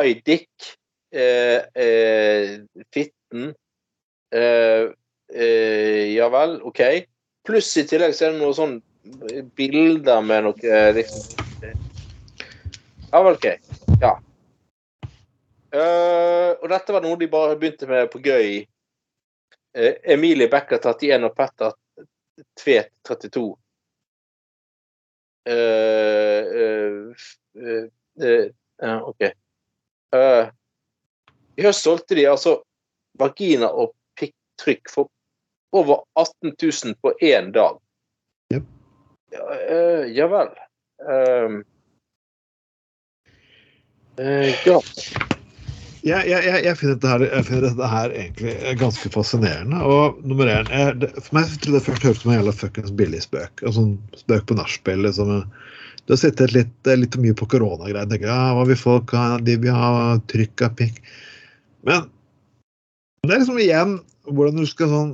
iDick, 0.00 0.48
eh, 1.12 1.60
eh, 1.74 2.60
fitten 2.94 3.54
eh, 4.32 4.88
eh, 5.34 6.14
Ja 6.14 6.28
vel, 6.32 6.58
OK. 6.62 6.80
Pluss 7.46 7.76
i 7.76 7.84
tillegg 7.88 8.14
så 8.16 8.28
er 8.28 8.34
det 8.34 8.42
noen 8.42 8.56
sånn 8.56 8.76
bilder 9.58 10.22
med 10.24 10.46
noe 10.46 10.68
eh, 10.68 10.92
liksom 10.96 11.72
Ja 13.12 13.22
vel, 13.26 13.36
OK. 13.36 13.48
Ja. 14.00 14.16
Eh, 15.72 16.50
og 16.60 16.68
dette 16.72 16.94
var 16.94 17.04
noe 17.04 17.18
de 17.20 17.28
bare 17.32 17.56
begynte 17.60 17.88
med 17.88 18.10
på 18.12 18.20
gøy. 18.24 18.62
Eh, 19.72 19.94
Emilie 20.14 20.50
Becker 20.52 20.80
31 20.80 21.28
og 21.28 21.36
Petter 21.36 21.76
Tvedt 22.58 22.92
32. 23.08 23.44
Eh, 25.44 25.54
eh, 26.62 27.14
eh, 28.22 28.50
eh, 28.82 28.98
OK. 29.02 29.32
Eh, 30.16 30.50
I 31.56 31.66
høst 31.66 31.84
solgte 31.84 32.16
de 32.18 32.28
altså 32.28 32.58
vagina- 33.20 33.72
og 33.72 33.92
pikktrykk 34.20 34.90
for 34.92 35.10
over 35.72 36.04
18 36.20 36.54
000 36.62 36.94
på 37.00 37.14
én 37.20 37.52
dag. 37.52 37.78
Yep. 38.54 38.64
Ja, 39.32 39.44
eh, 39.56 40.06
ja 40.12 40.28
vel. 40.28 40.52
Um, 41.02 41.62
uh, 44.20 44.50
ja. 44.66 44.80
Jeg, 46.02 46.26
jeg, 46.26 46.44
jeg, 46.44 46.64
jeg, 46.66 46.76
finner 46.78 47.08
her, 47.08 47.24
jeg 47.30 47.46
finner 47.46 47.64
dette 47.68 47.88
her 47.88 48.14
egentlig 48.18 48.54
ganske 48.80 49.10
fascinerende. 49.14 49.82
Og 49.86 50.18
nummer 50.26 50.50
én 50.50 50.70
jeg, 50.70 50.96
det, 50.98 51.12
For 51.20 51.38
meg 51.38 51.52
trodde 51.62 51.78
jeg 51.78 51.86
først 51.86 52.06
hørtes 52.08 52.18
ut 52.18 52.24
som 52.24 52.32
en 52.32 52.40
jævla 52.40 52.54
fuckings 52.58 52.94
billig 52.98 53.22
spøk. 53.22 53.62
En 53.62 53.76
sånn 53.76 53.92
spøk 54.18 54.48
på 54.50 54.56
nachspiel. 54.58 55.04
Liksom. 55.06 55.44
Du 56.06 56.14
har 56.14 56.18
sittet 56.18 56.54
litt, 56.54 56.74
litt 56.98 57.16
mye 57.22 57.34
på 57.38 57.46
koronagreier. 57.52 58.24
Ja, 58.24 58.38
hva 58.56 58.64
vil 58.66 58.78
folk 58.78 59.14
ha? 59.14 59.36
De 59.42 59.54
vil 59.62 59.74
ha 59.74 60.18
trykk 60.32 60.64
av 60.66 60.74
pikk. 60.80 60.98
Men 61.86 62.08
det 63.26 63.36
er 63.36 63.42
liksom 63.44 63.60
igjen 63.62 63.98
hvordan 64.30 64.58
du 64.58 64.66
skal 64.66 64.90
sånn 64.90 65.12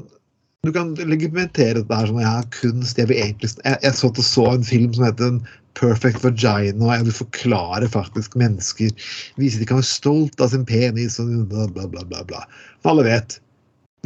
Du 0.67 0.73
kan 0.75 0.91
legimentere 1.09 1.79
dette 1.79 1.97
her 1.97 2.09
som 2.11 2.19
ja, 2.21 2.35
kunst. 2.57 2.99
Jeg 2.99 3.09
vil 3.11 3.21
egentlig 3.23 3.51
Jeg, 3.63 3.79
jeg 3.85 3.95
så, 3.97 4.11
så 4.17 4.47
en 4.51 4.65
film 4.67 4.95
som 4.97 5.07
heter 5.07 5.37
Perfect 5.79 6.25
Vagina, 6.25 6.81
og 6.83 6.91
jeg 6.91 7.07
vil 7.07 7.17
forklare 7.21 7.91
faktisk 7.93 8.35
mennesker 8.41 8.91
Vise 9.39 9.61
de 9.61 9.69
kan 9.69 9.79
være 9.79 9.91
stolt 9.91 10.41
av 10.43 10.51
sin 10.55 10.65
penis 10.69 11.21
og 11.23 11.31
bla, 11.53 11.69
bla, 11.69 12.03
bla. 12.09 12.25
bla, 12.25 12.43
For 12.83 12.95
alle 12.95 13.07
vet. 13.07 13.39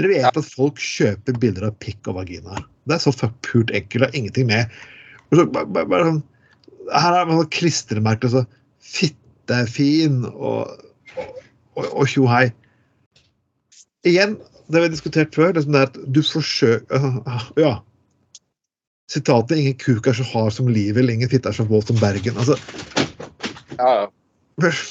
Dere 0.01 0.12
vet 0.12 0.43
at 0.43 0.51
folk 0.51 0.80
kjøper 0.83 1.39
bilder 1.41 1.70
av 1.70 1.78
pikk 1.85 2.11
og 2.11 2.18
vagina. 2.20 2.59
Det 2.89 2.97
er 2.97 3.03
så 3.07 3.14
pult 3.14 3.70
enkelt. 3.70 4.03
Det 4.03 4.09
har 4.09 4.18
ingenting 4.18 4.51
med 4.51 4.83
og 5.33 5.49
bare, 5.49 5.64
bare, 5.64 5.89
bare, 5.89 6.09
sånn, 6.11 6.20
Her 6.91 7.18
er 7.20 7.30
det 7.30 7.51
klistremerker. 7.55 8.28
Altså, 8.28 8.45
Fitte 8.83 9.55
er 9.55 9.68
fin 9.70 10.24
og 10.26 12.07
tjo 12.11 12.26
hei. 12.30 12.49
Igjen, 14.09 14.37
det 14.66 14.80
vi 14.80 14.87
har 14.87 14.93
diskutert 14.93 15.35
før, 15.35 15.53
det 15.55 15.62
er, 15.68 15.87
at 15.87 15.99
du 16.14 16.22
forsøker 16.26 17.22
Ja. 17.64 17.78
Sitatet 19.11 19.59
'ingen 19.59 19.76
kuk 19.76 20.07
er 20.07 20.16
så 20.16 20.24
hard 20.24 20.53
som 20.57 20.68
livet', 20.68 21.11
'ingen 21.11 21.28
fitte 21.28 21.49
er 21.49 21.53
så 21.53 21.64
våt 21.68 21.87
som 21.87 21.97
Bergen'. 21.97 22.39
altså 22.39 22.57
ja, 23.78 24.01
ja. 24.01 24.07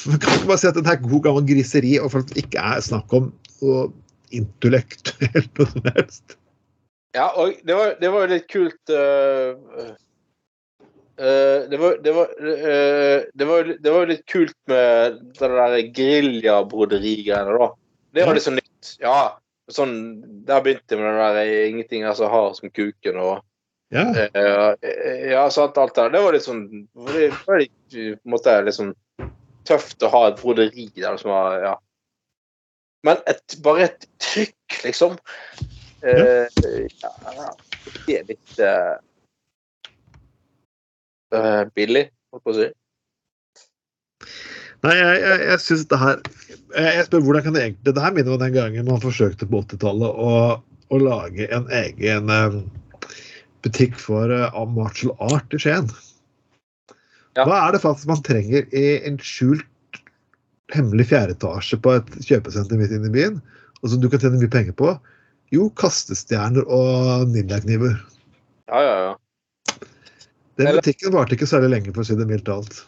man 0.10 0.20
kan 0.20 0.34
ikke 0.34 0.48
bare 0.48 0.58
si 0.58 0.68
at 0.68 0.76
det 0.76 0.88
er 0.88 1.10
god 1.10 1.24
gammel 1.24 1.48
griseri, 1.48 1.98
og 1.98 2.12
for 2.12 2.20
at 2.20 2.30
det 2.30 2.38
ikke 2.38 2.60
er 2.60 2.80
snakk 2.82 3.14
om 3.14 3.34
å 3.62 3.92
intellektuelt 4.32 5.58
noe 5.58 5.68
som 5.68 5.90
helst. 5.96 6.38
Ja, 7.16 7.28
og 7.28 7.54
det 7.68 7.76
var, 7.76 7.96
det 8.02 8.12
var 8.12 8.24
jo 8.24 8.34
litt 8.34 8.48
kult 8.52 8.94
øh, 8.96 9.56
det, 11.22 11.78
var, 11.78 11.98
det, 12.02 12.12
var, 12.16 12.32
det, 12.42 13.46
var, 13.46 13.64
det 13.84 13.92
var 13.94 14.04
jo 14.06 14.10
litt 14.10 14.26
kult 14.32 14.58
med 14.72 15.20
det 15.38 15.50
der 15.54 15.78
geriljabroderigreiene, 15.94 17.58
da. 17.62 17.68
Det 18.12 18.26
var 18.26 18.34
Ja. 18.34 18.38
litt 18.38 18.48
sånn 18.48 18.58
nytt. 18.60 18.92
Ja, 19.04 19.18
sånn 19.72 19.94
Der 20.48 20.64
begynte 20.66 20.96
jeg 20.96 21.00
med 21.00 21.14
det 21.14 21.28
der 21.28 21.40
eh, 21.46 21.70
'ingenting 21.70 22.04
er 22.04 22.18
så 22.18 22.28
hard 22.32 22.58
som 22.58 22.70
kuken' 22.74 23.20
og 23.22 23.44
Ja, 23.92 24.06
øh, 24.36 25.32
Ja, 25.32 25.50
sant, 25.50 25.78
alt 25.78 25.96
det 25.96 26.04
der. 26.04 26.10
Det 26.16 26.24
var 26.24 26.34
litt 26.34 26.48
sånn 26.48 26.88
Det 26.96 27.32
var 27.48 27.60
litt, 27.60 28.20
på 28.24 28.40
en 28.48 28.72
sånn 28.72 28.96
tøft 29.68 30.02
å 30.04 30.10
ha 30.10 30.28
et 30.30 30.42
broderi 30.42 30.90
der 30.96 31.18
som 31.18 31.32
var 31.32 31.62
Ja. 31.64 31.76
Men 33.04 33.18
et, 33.28 33.56
bare 33.64 33.84
et 33.90 34.06
trykk, 34.20 34.84
liksom. 34.84 35.18
Eh, 36.04 36.48
ja, 37.02 37.12
det 38.08 38.20
er 38.20 38.24
litt 38.30 38.60
eh, 41.38 41.64
billig, 41.78 42.06
holdt 42.34 42.46
på 42.46 42.54
å 42.54 42.58
si. 42.60 42.68
Nei, 44.82 44.94
jeg, 44.98 45.18
jeg, 45.22 45.42
jeg 45.46 45.62
synes 45.62 45.88
det 45.92 45.98
her 46.02 46.22
jeg, 46.74 46.92
jeg 46.98 47.06
spør 47.08 47.24
hvordan 47.26 47.44
kan 47.46 47.56
det 47.56 47.64
egentlig 47.64 47.94
Det 47.94 48.04
her 48.04 48.14
minner 48.16 48.36
om 48.36 48.42
den 48.42 48.54
gangen 48.56 48.88
man 48.88 49.02
forsøkte 49.04 49.48
på 49.50 49.62
80-tallet 49.66 50.22
å, 50.26 50.32
å 50.62 51.02
lage 51.02 51.50
en 51.54 51.68
egen 51.82 52.32
um, 52.32 52.62
butikk 53.66 53.98
for 54.00 54.32
uh, 54.32 54.64
martial 54.74 55.14
art 55.22 55.54
i 55.54 55.60
Skien. 55.62 55.90
Ja. 57.38 57.46
Hva 57.46 57.60
er 57.68 57.76
det 57.76 57.84
faktisk 57.84 58.10
man 58.10 58.24
trenger 58.26 58.66
i 58.76 58.86
en 59.08 59.20
skjult, 59.24 59.68
hemmelig 60.74 61.10
fjerde 61.12 61.36
etasje 61.38 61.80
på 61.84 61.94
et 62.00 62.10
kjøpesenter 62.26 62.80
midt 62.80 62.96
inne 62.96 63.12
i 63.12 63.14
byen, 63.14 63.38
og 63.82 63.94
som 63.94 64.02
du 64.02 64.10
kan 64.12 64.24
tjene 64.24 64.40
mye 64.42 64.52
penger 64.52 64.76
på? 64.80 64.96
Jo, 65.52 65.68
kastestjerner 65.80 66.68
og 66.72 67.28
ninjakniver. 67.32 67.98
Ja, 68.72 68.82
ja, 68.82 68.96
ja. 69.06 69.14
Den 70.62 70.68
Eller- 70.70 70.86
butikken 70.86 71.14
varte 71.16 71.34
ikke 71.34 71.50
særlig 71.50 71.72
lenge, 71.74 71.94
for 71.96 72.04
å 72.04 72.06
si 72.06 72.16
det 72.18 72.28
mildt 72.30 72.46
talt. 72.46 72.84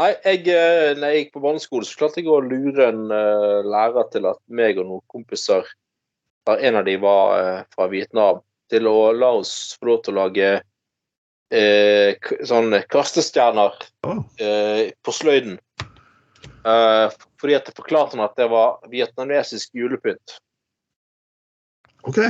Nei, 0.00 0.10
jeg, 0.24 0.46
eh, 0.48 0.94
når 0.96 1.12
jeg 1.12 1.24
gikk 1.24 1.32
på 1.34 1.42
barneskole, 1.44 1.86
så 1.88 1.98
klarte 1.98 2.20
jeg 2.20 2.28
å 2.30 2.40
lure 2.44 2.88
en 2.88 3.06
uh, 3.12 3.60
lærer 3.66 4.06
til 4.12 4.28
at 4.30 4.38
meg 4.48 4.78
og 4.80 4.86
noen 4.88 5.04
kompiser, 5.12 5.66
der 6.48 6.62
en 6.68 6.78
av 6.80 6.84
de 6.86 6.96
var 7.00 7.32
uh, 7.36 7.62
fra 7.74 7.88
Vietnam, 7.92 8.42
til 8.70 8.86
å 8.88 9.10
la 9.16 9.32
oss 9.40 9.74
få 9.80 9.90
lov 9.90 10.02
til 10.04 10.14
å 10.14 10.20
lage 10.22 10.50
uh, 10.60 12.30
sånne 12.52 12.84
kastestjerner 12.92 13.80
eh, 14.38 14.92
på 15.02 15.16
sløyden. 15.16 15.58
Fordi 16.60 17.54
at 17.56 17.66
det 17.66 17.72
forklarte 17.74 18.14
han 18.14 18.22
at 18.26 18.36
det 18.36 18.46
var 18.52 18.82
vietnamesisk 18.92 19.72
julepynt. 19.74 20.36
OK. 22.04 22.20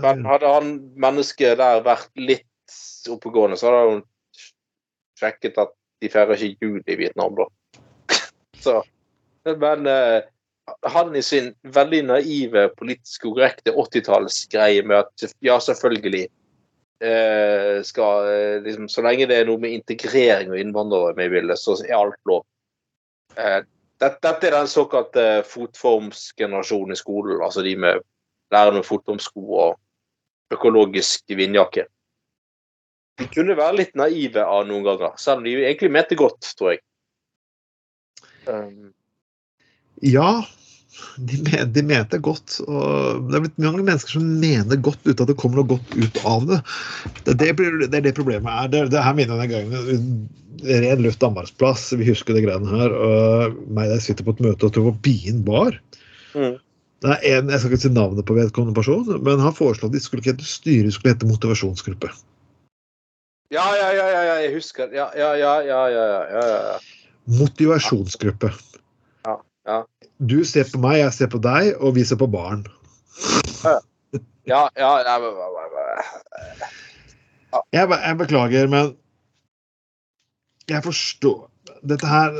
Men 0.00 0.24
hadde 0.26 0.48
han 0.48 0.72
mennesket 0.96 1.60
der 1.60 1.84
vært 1.84 2.08
litt 2.16 2.48
oppegående, 3.12 3.58
så 3.60 3.70
hadde 3.70 3.90
hun 3.92 4.04
sjekket 5.20 5.58
at 5.62 5.74
de 6.02 6.10
feirer 6.12 6.40
ikke 6.40 6.68
jul 6.68 6.80
i 6.90 6.98
Vietnam, 6.98 7.36
da. 7.38 7.48
Så, 8.64 8.80
men 9.44 9.86
eh, 9.90 10.22
han 10.82 11.16
i 11.16 11.22
sin 11.22 11.52
veldig 11.62 12.02
naive, 12.08 12.68
politisk 12.78 13.26
korrekte 13.28 13.74
80-tallsgreie 13.74 14.84
med 14.86 15.02
at 15.02 15.26
ja, 15.44 15.58
selvfølgelig 15.60 16.24
eh, 17.04 17.82
skal 17.84 18.30
eh, 18.32 18.62
liksom, 18.64 18.88
Så 18.88 19.04
lenge 19.04 19.28
det 19.28 19.38
er 19.40 19.48
noe 19.48 19.60
med 19.60 19.76
integrering 19.76 20.52
og 20.52 20.58
innvandrere 20.60 21.14
med 21.18 21.30
i 21.30 21.36
bildet, 21.36 21.60
så 21.60 21.76
er 21.84 21.96
alt 21.98 22.20
lov. 22.28 22.44
Eh, 23.36 23.60
dette, 24.00 24.18
dette 24.24 24.48
er 24.48 24.56
den 24.56 24.70
såkalte 24.70 25.26
fotformsgenerasjonen 25.48 26.96
i 26.96 26.98
skolen, 26.98 27.42
altså 27.44 27.62
de 27.64 27.76
med 27.76 28.02
lærer 28.52 28.76
med 28.76 28.86
fotformsko 28.86 29.44
og 29.60 30.54
økologisk 30.54 31.32
vindjakke. 31.36 31.86
De 33.20 33.28
kunne 33.30 33.54
være 33.58 33.78
litt 33.78 33.94
naive 33.98 34.42
av 34.42 34.66
noen 34.66 34.84
ganger, 34.86 35.14
selv 35.22 35.42
om 35.42 35.46
de 35.46 35.54
egentlig 35.60 35.92
mente 35.94 36.18
godt, 36.18 36.52
tror 36.58 36.74
jeg. 36.74 36.82
Um, 38.50 38.92
Ja, 40.04 40.44
de, 41.16 41.38
men, 41.46 41.72
de 41.72 41.82
mente 41.86 42.18
godt. 42.22 42.58
Og 42.66 43.28
det 43.28 43.38
er 43.38 43.44
blitt 43.46 43.60
mange 43.62 43.84
mennesker 43.86 44.16
som 44.16 44.26
mener 44.40 44.80
godt 44.84 45.02
uten 45.06 45.22
at 45.22 45.30
det 45.30 45.38
kommer 45.40 45.60
noe 45.60 45.70
godt 45.74 45.94
ut 45.96 46.20
av 46.28 46.48
det. 46.50 46.60
Det, 47.22 47.36
det, 47.40 47.52
blir, 47.58 47.78
det 47.86 48.00
er 48.00 48.08
det 48.08 48.16
problemet 48.18 48.50
er. 48.50 48.72
Det, 48.72 48.82
det 48.94 49.04
her 49.04 49.16
minner 49.16 49.44
jeg 49.44 49.52
den 49.52 49.72
gangen. 49.72 50.10
Ren 50.64 51.02
luft 51.04 51.22
Danmarksplass, 51.22 51.88
vi 51.98 52.08
husker 52.08 52.36
det 52.36 52.44
greiene 52.46 52.70
her. 52.70 52.94
Og 52.94 53.56
meg 53.76 53.90
der 53.92 54.02
sitter 54.02 54.26
på 54.26 54.36
et 54.36 54.44
møte 54.48 54.68
og 54.68 54.74
tror 54.74 54.90
på 54.90 54.98
Bien 55.06 55.42
bar. 55.46 55.78
mm. 56.34 56.60
Det 57.04 57.10
er 57.12 57.38
en, 57.38 57.50
Jeg 57.52 57.60
skal 57.60 57.74
ikke 57.74 57.82
si 57.82 57.90
navnet 57.92 58.24
på 58.24 58.36
vedkommende 58.36 58.76
person, 58.78 59.08
men 59.26 59.42
han 59.42 59.52
foreslo 59.52 59.90
at 59.90 59.92
de 59.92 60.00
skulle 60.00 60.22
ikke 60.22 60.32
hete 60.32 60.46
styre, 60.48 60.86
de 60.86 60.92
skulle 60.94 61.12
hete 61.12 61.28
motivasjonsgruppe. 61.28 62.08
Ja, 63.52 63.64
ja, 63.76 63.88
ja, 63.92 64.06
ja, 64.08 64.22
ja, 64.24 64.36
jeg 64.44 64.54
husker 64.54 64.92
Ja, 64.94 65.10
ja, 65.16 65.34
ja, 65.36 65.54
ja, 65.62 65.80
ja, 65.92 66.04
ja, 66.30 66.44
ja. 66.48 66.78
Motivasjonsgruppe. 67.24 68.50
Ja, 69.24 69.36
ja. 69.66 69.78
Du 70.18 70.44
ser 70.44 70.68
på 70.68 70.80
meg, 70.80 70.98
jeg 71.00 71.12
ser 71.16 71.30
på 71.32 71.40
deg, 71.44 71.72
og 71.80 71.94
vi 71.96 72.04
ser 72.04 72.20
på 72.20 72.28
barn. 72.28 72.66
ja, 74.44 74.68
ja 74.76 74.92
ja, 75.04 75.14
Jeg, 77.72 77.88
jeg 77.88 78.18
beklager, 78.18 78.68
men 78.68 78.94
jeg 80.68 80.80
forstår 80.84 81.50
Dette 81.84 82.08
her 82.08 82.32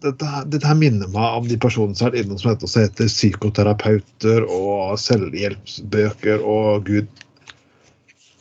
dette, 0.00 0.28
dette 0.48 0.66
her 0.66 0.78
minner 0.78 1.10
meg 1.12 1.40
om 1.40 1.48
de 1.48 1.58
personene 1.60 1.96
som 1.96 2.06
har 2.06 2.14
vært 2.14 2.24
innom 2.24 2.38
som 2.40 2.52
heter, 2.52 2.70
som 2.70 2.84
heter 2.86 3.10
psykoterapeuter 3.10 4.46
og 4.46 4.96
selvhjelpsbøker 5.02 6.44
og 6.46 6.86
gud. 6.88 7.10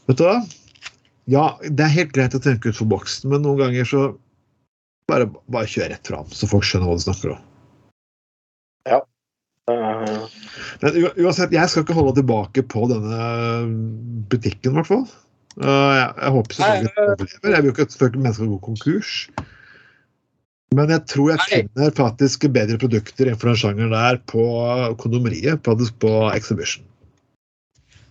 Vet 0.07 0.21
du 0.21 0.23
hva? 0.25 0.37
Ja, 1.29 1.45
det 1.61 1.85
er 1.85 1.93
helt 1.93 2.15
greit 2.15 2.33
å 2.33 2.41
tenke 2.41 2.71
utenfor 2.71 2.89
boksen, 2.95 3.29
men 3.29 3.43
noen 3.45 3.59
ganger 3.61 3.85
så 3.87 4.03
bare, 5.09 5.29
bare 5.51 5.69
kjør 5.69 5.91
rett 5.93 6.09
fram, 6.09 6.27
så 6.33 6.49
folk 6.49 6.65
skjønner 6.65 6.89
hva 6.89 6.97
du 6.97 7.05
snakker 7.05 7.35
om. 7.35 7.45
Uh, 9.69 10.25
Men 10.81 10.97
uansett, 11.19 11.53
jeg 11.53 11.69
skal 11.69 11.85
ikke 11.85 11.97
holde 11.97 12.15
tilbake 12.17 12.63
på 12.71 12.87
denne 12.89 13.21
butikken, 14.31 14.73
i 14.73 14.79
hvert 14.79 14.89
fall. 14.89 15.05
Uh, 15.59 15.93
jeg, 15.97 16.09
jeg 16.23 16.33
håper 16.37 16.57
så 16.57 16.65
Nei, 16.65 16.73
den 16.79 16.91
overlever. 17.03 17.53
Jeg 17.53 17.61
vil 17.61 17.69
jo 17.69 17.75
ikke 17.75 17.87
at 17.87 17.95
mennesker 18.15 18.39
skal 18.39 18.51
gå 18.53 18.59
konkurs. 18.65 19.13
Men 20.77 20.93
jeg 20.93 21.05
tror 21.09 21.31
jeg 21.33 21.45
finner 21.49 21.95
faktisk 21.97 22.45
bedre 22.53 22.77
produkter 22.81 23.25
innenfor 23.25 23.49
den 23.49 23.57
sjangeren 23.57 23.93
der 23.95 24.19
på 24.29 24.43
kondomeriet, 25.01 25.63
faktisk 25.65 25.97
på 26.03 26.13
Exhibition. 26.33 26.85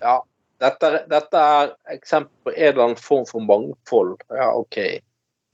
ja. 0.03 0.19
Dette, 0.59 1.07
dette 1.11 1.39
er 1.39 1.69
eksempel 1.95 2.49
på 2.49 2.53
en 2.57 2.73
eller 2.73 2.85
annen 2.89 2.97
form 2.99 3.27
for 3.29 3.41
mangfold. 3.47 4.17
Ja, 4.35 4.49
OK. 4.59 4.79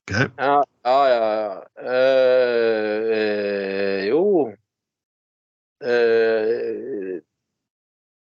Ok? 0.05 0.13
Ja, 0.39 0.65
ja, 0.85 1.09
ja. 1.11 1.33
ja. 1.41 1.53
Uh, 1.85 3.99
jo 4.09 4.23
uh, 5.85 7.21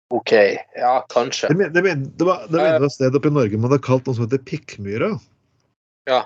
OK. 0.08 0.32
Ja, 0.76 1.06
kanskje. 1.12 1.48
Det, 1.52 1.68
det, 1.76 1.94
det 2.18 2.24
var 2.24 2.46
det 2.48 2.58
var 2.58 2.84
et 2.84 2.92
sted 2.92 3.16
oppe 3.16 3.28
i 3.28 3.36
Norge 3.36 3.60
man 3.60 3.70
hadde 3.70 3.84
kalt 3.84 4.08
noe 4.08 4.16
som 4.16 4.24
heter 4.24 4.40
Pikkmyra. 4.48 5.10
Ja. 6.08 6.22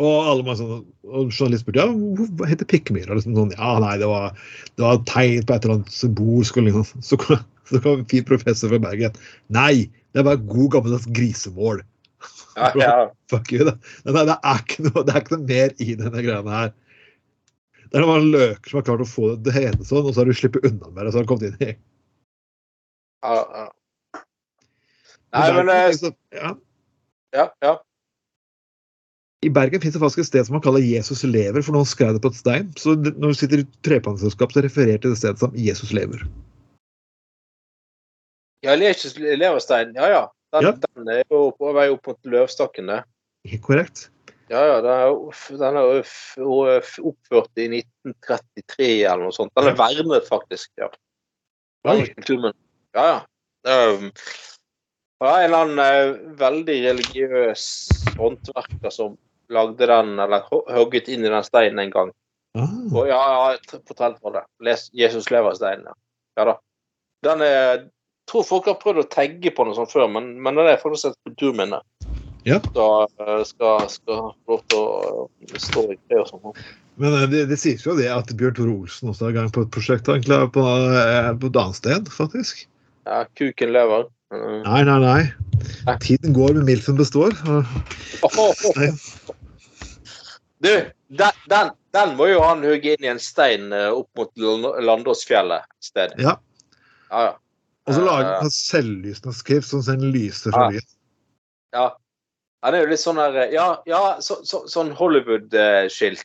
Og 0.00 0.24
alle 0.24 0.46
var 0.46 0.56
sånn, 0.56 0.86
og 1.04 1.34
journalist 1.34 1.66
spurte 1.66 1.84
ja, 1.84 2.26
hva 2.40 2.48
heter 2.48 2.68
Pikkmyra. 2.68 3.16
Liksom 3.16 3.36
sånn, 3.36 3.52
ja, 3.56 3.74
nei, 3.84 3.96
det 4.00 4.08
var, 4.08 4.32
det 4.76 4.86
var 4.86 5.02
tegn 5.08 5.44
på 5.44 5.56
et 5.56 5.66
eller 5.66 5.78
annet 5.78 5.92
symbolsk. 5.92 6.60
liksom. 6.64 7.04
Så 7.04 7.20
kom, 7.20 7.42
så 7.70 7.80
kom 7.82 8.02
en 8.02 8.10
fin 8.10 8.26
professor 8.28 8.72
fra 8.72 8.80
Bergen. 8.82 9.16
Nei, 9.54 9.88
det 10.16 10.26
var 10.26 10.42
god 10.42 10.76
gammeldags 10.76 11.08
grisemål. 11.14 11.82
Ja, 12.56 12.72
ja. 12.78 12.94
Fuck 13.32 13.52
you. 13.52 13.64
Det, 13.66 13.76
Nei, 14.08 14.24
det, 14.28 14.38
er 14.38 14.64
ikke 14.64 14.88
noe, 14.88 15.04
det 15.06 15.14
er 15.14 15.24
ikke 15.24 15.36
noe 15.36 15.46
mer 15.48 15.76
i 15.78 15.94
denne 15.98 16.24
greiene 16.24 16.58
her. 16.58 16.74
Det 17.92 18.00
er 18.00 18.04
noen 18.06 18.30
løker 18.32 18.72
som 18.72 18.80
har 18.80 18.88
klart 18.88 19.04
å 19.04 19.08
få 19.08 19.34
det 19.44 19.52
å 19.52 19.72
sånn, 19.84 20.06
og 20.06 20.14
så 20.14 20.22
har 20.22 20.28
du 20.30 20.36
sluppet 20.36 20.64
unna 20.68 20.90
med 20.90 21.04
det. 21.04 21.12
så 21.12 21.20
har 21.20 21.26
du 21.26 21.32
kommet 21.32 21.50
inn 21.50 21.72
i 21.72 21.72
ja, 23.22 23.34
ja. 23.54 23.66
Nei, 25.32 25.48
men 25.54 25.68
eh, 25.70 25.92
ja. 26.34 26.48
Ja, 27.32 27.44
ja. 27.62 27.76
I 29.42 29.50
Bergen 29.50 29.80
finnes 29.82 29.94
det 29.96 30.02
faktisk 30.02 30.22
et 30.22 30.28
sted 30.28 30.46
som 30.46 30.56
man 30.56 30.62
kaller 30.64 30.82
Jesus 30.84 31.22
lever, 31.26 31.64
for 31.64 31.74
noen 31.74 31.88
skrev 31.88 32.16
det 32.16 32.22
på 32.22 32.30
et 32.30 32.38
stein. 32.38 32.68
Så 32.78 32.94
når 32.98 33.32
du 33.32 33.38
sitter 33.38 33.62
i 33.62 33.68
trepanneselskap, 33.86 34.52
så 34.54 34.62
refererer 34.62 35.00
til 35.02 35.14
det 35.14 35.18
stedet 35.18 35.42
som 35.42 35.54
Jesus 35.58 35.94
lever. 35.96 36.22
Ja, 38.62 38.74
leverstein. 38.76 39.94
Ja, 39.98 40.08
ja. 40.08 40.22
Den, 40.52 40.62
Ja. 40.68 40.72
den 40.94 41.08
er 41.08 41.22
jo 41.30 41.50
på 41.56 41.72
vei 41.74 41.88
opp 41.90 42.06
mot 42.06 42.18
løvstakken, 42.28 42.86
det. 42.92 43.02
Korrekt. 43.64 44.10
Ja, 44.52 44.60
ja. 44.68 44.80
Den 44.84 45.76
er, 45.80 46.02
er 46.68 46.82
oppført 47.08 47.58
i 47.58 47.68
1933 47.80 48.88
eller 49.06 49.24
noe 49.24 49.32
sånt. 49.34 49.52
Den 49.56 49.70
er 49.72 49.78
vernet, 49.78 50.28
faktisk. 50.28 50.70
ja. 50.78 50.90
Oi. 51.88 52.04
Ja, 52.94 53.04
ja. 53.06 53.20
Um, 53.64 54.10
det 54.12 55.26
var 55.26 55.38
en 55.40 55.44
eller 55.44 55.64
annen 55.64 55.78
uh, 55.82 56.36
veldig 56.38 56.76
religiøs 56.84 57.64
håndverker 58.18 58.90
som 58.90 59.16
lagde 59.52 59.86
den, 59.86 60.16
eller 60.18 60.44
ho- 60.50 60.66
hogget 60.74 61.08
inn 61.10 61.24
i 61.24 61.30
den 61.30 61.44
steinen 61.46 61.78
en 61.82 61.90
gang. 61.94 62.12
Ah. 62.58 62.68
Og 62.92 63.06
ja, 63.08 63.16
jeg 63.16 63.40
har 63.40 63.58
for 63.70 63.82
fortalt 63.88 64.32
det. 64.34 64.44
Les 64.60 64.90
'Jesus 64.92 65.30
lever' 65.30 65.54
steinen. 65.56 65.86
Ja. 65.86 65.94
ja 66.36 66.44
da. 66.50 66.56
Den 67.22 67.42
er 67.46 67.84
tror 68.32 68.48
folk 68.48 68.68
har 68.70 68.80
prøvd 68.80 69.04
å 69.04 69.08
tagge 69.12 69.52
på 69.54 69.66
noe 69.68 69.76
sånt 69.76 69.92
før, 69.92 70.08
men, 70.10 70.34
men 70.42 70.56
det 70.58 70.70
er 70.72 70.80
faktisk 70.80 71.12
et 71.12 71.18
kulturminne. 71.28 71.82
Ja. 72.44 72.58
Så 72.74 72.86
eh, 73.22 73.42
skal, 73.46 73.84
skal 73.90 74.32
få 74.46 74.56
lov 74.56 74.62
til 74.70 74.80
å 74.80 75.26
eh, 75.46 75.58
stå 75.62 75.84
i 75.92 75.98
det 76.10 76.22
og 76.22 76.30
sånn. 76.30 76.64
Men 77.02 77.14
eh, 77.20 77.28
det, 77.30 77.44
det 77.52 77.58
sies 77.60 77.84
jo 77.86 77.94
det 77.98 78.08
at 78.10 78.32
Bjørn 78.38 78.56
Tore 78.58 78.74
Olsen 78.74 79.12
også 79.12 79.28
er 79.28 79.34
i 79.34 79.36
gang 79.36 79.52
på 79.54 79.62
et 79.66 79.70
prosjekt 79.74 80.10
egentlig, 80.10 80.40
på, 80.56 80.64
på 80.64 81.52
et 81.52 81.60
annet 81.62 81.78
sted, 81.78 82.10
faktisk. 82.14 82.64
Ja, 83.06 83.22
kuken 83.38 83.74
lever. 83.74 84.08
Mm. 84.32 84.62
Nei, 84.64 84.80
nei, 84.88 84.98
nei. 85.04 85.96
Tiden 86.02 86.34
går, 86.34 86.56
men 86.56 86.66
Milfen 86.66 86.98
består. 86.98 87.36
Du, 90.62 90.72
den, 90.72 91.38
den, 91.52 91.72
den 91.94 92.14
må 92.16 92.30
jo 92.30 92.40
han 92.42 92.62
hugge 92.64 92.94
inn 92.94 93.06
i 93.06 93.10
en 93.12 93.22
stein 93.22 93.70
opp 93.74 94.08
mot 94.18 94.30
Landåsfjellet 94.82 95.66
et 95.68 95.90
sted. 95.92 96.14
Ja. 96.22 96.38
Ja, 97.12 97.24
ja. 97.28 97.32
Og 97.88 97.94
så 97.96 98.02
lager 98.04 98.28
Eh, 98.28 98.40
han 98.40 98.50
sånn 98.50 98.58
selvlysende 98.58 99.34
skrift 99.34 99.68
som 99.68 99.82
sen 99.82 100.04
lyser 100.14 100.52
fra 100.54 100.68
Ja. 100.68 100.70
lys. 100.76 100.96
Ja. 101.72 101.86
Han 102.62 102.74
er 102.74 102.84
jo 102.84 102.90
litt 102.92 103.00
sånn 103.02 103.16
der 103.18 103.50
Ja, 103.52 103.82
ja 103.86 104.20
så, 104.20 104.44
så, 104.46 104.66
sånn 104.70 104.92
Hollywood-skilt. 104.94 106.22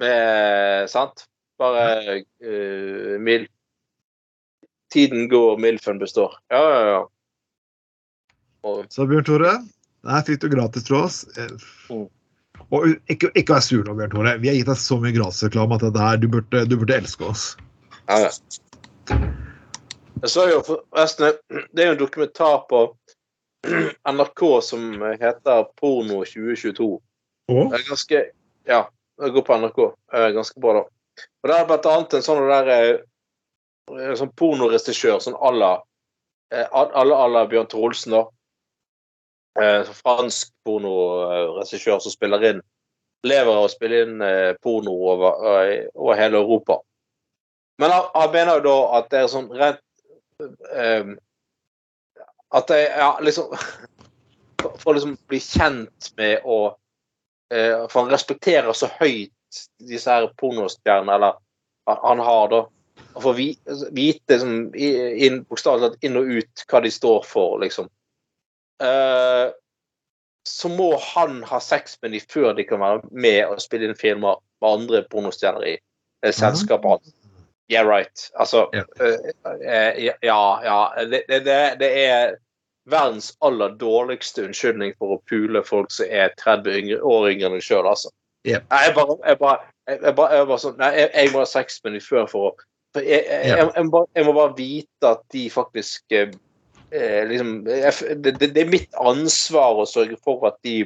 Med 0.00 0.90
Sant? 0.90 1.26
Bare 1.58 2.22
uh, 2.44 3.18
mil 3.22 3.46
Tiden 4.92 5.28
går, 5.28 5.58
Milfen 5.58 5.98
består. 5.98 6.34
Ja, 6.50 6.60
ja, 6.70 6.82
ja. 6.90 7.00
Og, 8.66 8.84
Så 8.90 9.06
Bjørn 9.06 9.24
Tore, 9.24 9.54
der 10.06 10.22
fikk 10.26 10.40
du 10.42 10.48
gratis 10.52 10.86
fra 10.88 11.04
oss. 11.06 11.24
Eh, 11.38 11.48
Mm. 11.88 12.08
Og 12.74 12.86
ikke, 13.12 13.30
ikke 13.38 13.54
vær 13.54 13.60
sur 13.62 13.84
nå, 13.84 13.94
Bjørn 13.94 14.10
Tore. 14.10 14.38
Vi 14.42 14.48
har 14.48 14.56
gitt 14.56 14.66
deg 14.66 14.78
så 14.80 14.96
mye 14.98 15.14
gratisreklame 15.14 15.76
at 15.78 15.98
her, 16.02 16.16
du, 16.16 16.26
burde, 16.28 16.64
du 16.66 16.76
burde 16.76 16.96
elske 16.96 17.24
oss. 17.24 17.56
ja, 18.08 18.26
ja. 18.26 19.45
Jeg 20.22 20.32
så 20.32 20.46
jo 20.48 20.62
forresten 20.64 21.36
Det 21.72 21.82
er 21.82 21.90
jo 21.90 21.96
en 21.96 22.00
dokumentar 22.00 22.64
på 22.70 22.82
NRK 24.16 24.42
som 24.62 25.02
heter 25.20 25.66
Porno 25.80 26.22
2022. 26.24 26.86
Oh. 27.52 27.64
Det 27.70 27.80
er 27.80 27.88
ganske 27.88 28.22
Ja, 28.66 28.80
det 29.22 29.32
går 29.34 29.44
på 29.46 29.58
NRK. 29.58 29.82
Ganske 30.34 30.60
bra, 30.60 30.80
da. 30.80 30.86
Og 31.42 31.50
det 31.50 31.56
er 31.56 31.68
blant 31.68 31.90
annet 31.90 32.16
en 32.16 32.24
sånn 32.26 32.48
der 32.50 32.72
en 33.94 34.16
sånn 34.18 34.32
pornoregissør 34.38 35.20
sånn 35.22 35.36
à 35.38 35.52
la 35.54 35.72
eh, 36.54 36.66
à 36.66 37.26
la 37.30 37.44
Bjørn 37.46 37.68
Trolsen 37.70 38.16
Olsen, 38.16 38.16
da. 38.16 38.24
Eh, 39.62 39.92
fransk 40.02 40.50
pornoregissør 40.66 42.02
som 42.02 42.12
spiller 42.12 42.50
inn 42.50 42.64
Lever 43.26 43.56
av 43.56 43.64
å 43.66 43.70
spille 43.72 44.02
inn 44.04 44.20
eh, 44.22 44.52
porno 44.62 44.92
over, 44.92 45.40
eh, 45.64 45.86
over 45.94 46.18
hele 46.18 46.38
Europa. 46.38 46.76
Men 47.80 47.90
han, 47.90 48.04
han 48.14 48.32
mener 48.34 48.60
jo 48.60 48.64
da 48.66 48.76
at 48.98 49.08
det 49.10 49.22
er 49.22 49.30
sånn 49.32 49.48
rent 49.56 49.80
eh, 49.80 49.85
At 52.56 52.70
jeg 52.72 52.90
ja, 52.92 53.10
liksom 53.24 53.54
For 54.80 54.90
å 54.90 54.96
liksom 54.96 55.16
bli 55.30 55.40
kjent 55.42 56.10
med 56.18 56.44
å 56.44 56.58
eh, 57.52 57.84
For 57.88 58.02
han 58.02 58.12
respekterer 58.12 58.72
så 58.76 58.90
høyt 58.98 59.32
disse 59.88 60.10
her 60.10 60.26
pornostjernene, 60.40 61.14
eller 61.14 61.36
han, 61.88 62.00
han 62.02 62.22
har, 62.26 62.48
da. 62.50 62.58
Og 63.16 63.22
få 63.22 63.32
vi, 63.36 63.46
vite 63.94 64.36
liksom, 64.36 64.56
inn, 64.74 65.38
bokstavelig 65.48 65.86
talt 65.86 66.04
inn 66.04 66.18
og 66.18 66.32
ut 66.34 66.64
hva 66.68 66.82
de 66.84 66.90
står 66.92 67.22
for, 67.24 67.54
liksom. 67.62 67.86
Uh, 68.82 69.54
så 70.46 70.68
må 70.68 70.90
han 71.14 71.40
ha 71.48 71.60
sex 71.62 71.96
med 72.02 72.12
dem 72.14 72.26
før 72.30 72.52
de 72.58 72.66
kan 72.68 72.82
være 72.82 73.08
med 73.10 73.40
og 73.48 73.62
spille 73.64 73.88
inn 73.88 73.98
filmer 73.98 74.42
med 74.62 74.68
andre 74.68 75.00
pornostjerner 75.10 75.64
i 75.66 75.72
eh, 75.78 76.34
selskapet 76.34 76.92
hans. 76.92 77.14
Yeah, 77.72 77.86
right. 77.86 78.30
Altså 78.34 78.68
Ja. 78.72 78.84
uh, 79.00 80.04
Ja, 80.22 80.42
ja. 80.62 81.04
Det, 81.04 81.22
det, 81.28 81.80
det, 81.80 81.90
er 82.06 82.36
verdens 82.86 83.32
aller 83.42 83.74
dårligste 83.80 84.44
unnskyldning 84.46 84.94
for 84.98 85.16
å 85.16 85.22
pule 85.30 85.62
folk 85.66 85.90
som 85.90 86.06
er 86.10 86.30
30 86.38 86.78
yngre, 86.78 87.00
år 87.02 87.30
yngre 87.32 87.50
enn 87.50 87.58
deg 87.58 87.66
sjøl, 87.66 87.88
altså. 87.90 88.12
Jeg 88.46 88.94
bare, 88.94 89.16
jeg 89.26 89.38
bare, 89.40 89.58
jeg, 89.90 89.98
jeg 90.02 90.14
bare, 90.14 90.36
jeg 90.38 90.46
bare 90.46 90.62
sånn 90.62 90.76
Nei, 90.78 90.92
jeg, 90.94 91.10
jeg 91.14 91.32
må 91.32 91.42
ha 91.42 91.48
sex 91.50 91.80
med 91.82 91.96
dem 91.96 92.04
før 92.04 92.28
for 92.30 92.50
å 92.50 92.52
for 92.94 93.04
jeg, 93.04 93.26
jeg, 93.28 93.56
jeg, 93.74 93.86
må 93.90 94.04
jeg 94.14 94.24
må 94.24 94.32
bare 94.36 94.54
vite 94.56 95.08
at 95.10 95.24
de 95.34 95.42
faktisk 95.52 96.14
eh, 96.16 96.30
liksom 97.28 97.50
det, 97.66 98.36
det 98.40 98.62
er 98.62 98.70
mitt 98.70 98.94
ansvar 99.02 99.82
å 99.82 99.88
sørge 99.90 100.16
for 100.24 100.46
at 100.48 100.56
de 100.64 100.78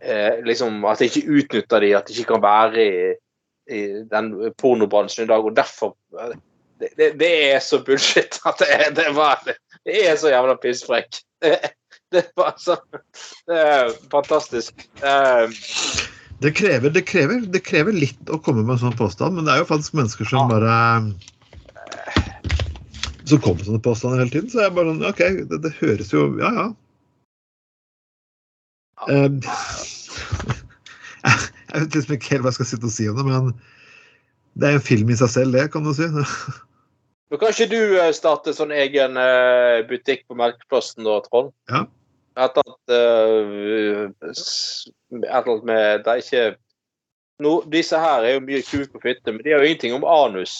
eh, 0.00 0.40
liksom 0.46 0.82
At 0.88 1.04
jeg 1.04 1.12
ikke 1.12 1.38
utnytter 1.38 1.84
de, 1.84 1.92
at 1.98 2.08
de 2.08 2.16
ikke 2.16 2.32
kan 2.32 2.42
være 2.42 2.86
i, 2.88 3.12
i 3.68 3.80
den 4.10 4.30
pornobransjen 4.60 5.24
i 5.26 5.30
dag. 5.30 5.44
Og 5.48 5.56
derfor 5.56 5.94
eh, 6.18 6.34
det, 6.80 6.92
det, 6.98 7.10
det 7.20 7.30
er 7.52 7.60
så 7.64 7.80
bullshit 7.84 8.38
at 8.48 8.60
det, 8.62 8.68
er- 8.74 8.94
det, 8.96 9.08
var, 9.16 9.42
det 9.86 9.96
er 10.08 10.16
så 10.20 10.32
jævla 10.34 10.56
pissfrekk. 10.62 11.20
Det, 12.08 12.22
bare 12.40 12.54
så 12.56 12.72
Det 13.44 13.56
er 13.60 13.90
fantastisk. 14.08 14.72
Eh, 15.04 15.50
Det 16.40 16.54
krever, 16.56 16.88
det, 16.94 17.02
krever, 17.04 17.42
det 17.52 17.60
krever 17.66 17.92
litt 17.92 18.30
å 18.32 18.38
komme 18.40 18.62
med 18.64 18.78
en 18.78 18.80
sånn 18.86 18.96
påstand, 18.96 19.36
men 19.36 19.44
det 19.44 19.52
er 19.52 19.60
jo 19.60 19.66
faktisk 19.68 19.92
mennesker 19.98 20.24
som 20.30 20.48
bare 20.48 20.72
Som 23.28 23.42
kommer 23.44 23.58
med 23.60 23.66
sånne 23.68 23.82
påstander 23.84 24.22
hele 24.22 24.32
tiden. 24.32 24.48
Så 24.48 24.62
jeg 24.64 24.72
bare 24.78 24.94
sånn 24.94 25.04
OK, 25.10 25.20
det, 25.50 25.60
det 25.66 25.74
høres 25.82 26.14
jo 26.14 26.24
Ja, 26.40 26.52
ja. 26.62 26.66
Eh, 29.12 29.28
jeg 31.72 31.84
vet 31.84 31.98
liksom 31.98 32.16
ikke 32.16 32.32
helt 32.34 32.46
hva 32.46 32.52
jeg 32.52 32.58
skal 32.60 32.70
sitte 32.72 32.88
og 32.88 32.94
si 32.94 33.08
om 33.10 33.18
det, 33.18 33.26
men 33.28 33.52
det 34.58 34.68
er 34.68 34.78
en 34.78 34.88
film 34.88 35.12
i 35.12 35.18
seg 35.18 35.30
selv, 35.30 35.54
det, 35.54 35.68
kan 35.72 35.86
du 35.86 35.92
si. 35.96 36.08
Men 37.28 37.40
kan 37.42 37.52
ikke 37.52 37.68
du 37.68 37.98
eh, 38.00 38.12
starte 38.16 38.54
sånn 38.56 38.72
egen 38.72 39.18
eh, 39.20 39.82
butikk 39.88 40.22
på 40.30 40.36
Melkeplassen 40.38 41.04
da, 41.04 41.18
Trond? 41.26 41.52
Ja. 41.68 41.82
Et 42.38 42.56
eller 42.56 42.70
annet 42.70 42.94
eh, 42.94 44.30
Et 44.30 45.26
eller 45.26 45.50
annet 45.50 45.66
med 45.68 46.04
Det 46.06 46.12
er 46.12 46.22
ikke 46.22 46.44
no, 47.44 47.52
Disse 47.68 48.00
her 48.00 48.24
er 48.24 48.38
jo 48.38 48.46
mye 48.46 48.62
kuk 48.64 48.96
og 48.96 49.04
fitte, 49.04 49.34
men 49.34 49.42
de 49.44 49.52
har 49.52 49.60
jo 49.60 49.68
ingenting 49.68 49.96
om 49.98 50.06
anus. 50.08 50.56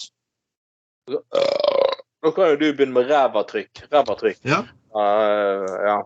Nå 1.09 2.35
kan 2.37 2.53
jo 2.53 2.61
du 2.61 2.67
begynne 2.69 2.95
med 2.95 3.09
rævatrykk. 3.11 3.87
Rævatrykk. 3.95 4.39
Ja. 4.47 4.61
Uh, 4.95 5.73
ja. 5.89 5.97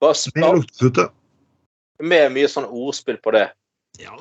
Bare 0.00 0.16
spør. 0.16 1.10
Med 2.00 2.32
mye 2.34 2.48
sånn 2.50 2.68
ordspill 2.68 3.18
på 3.22 3.32
det. 3.36 3.48
Ja. 4.00 4.16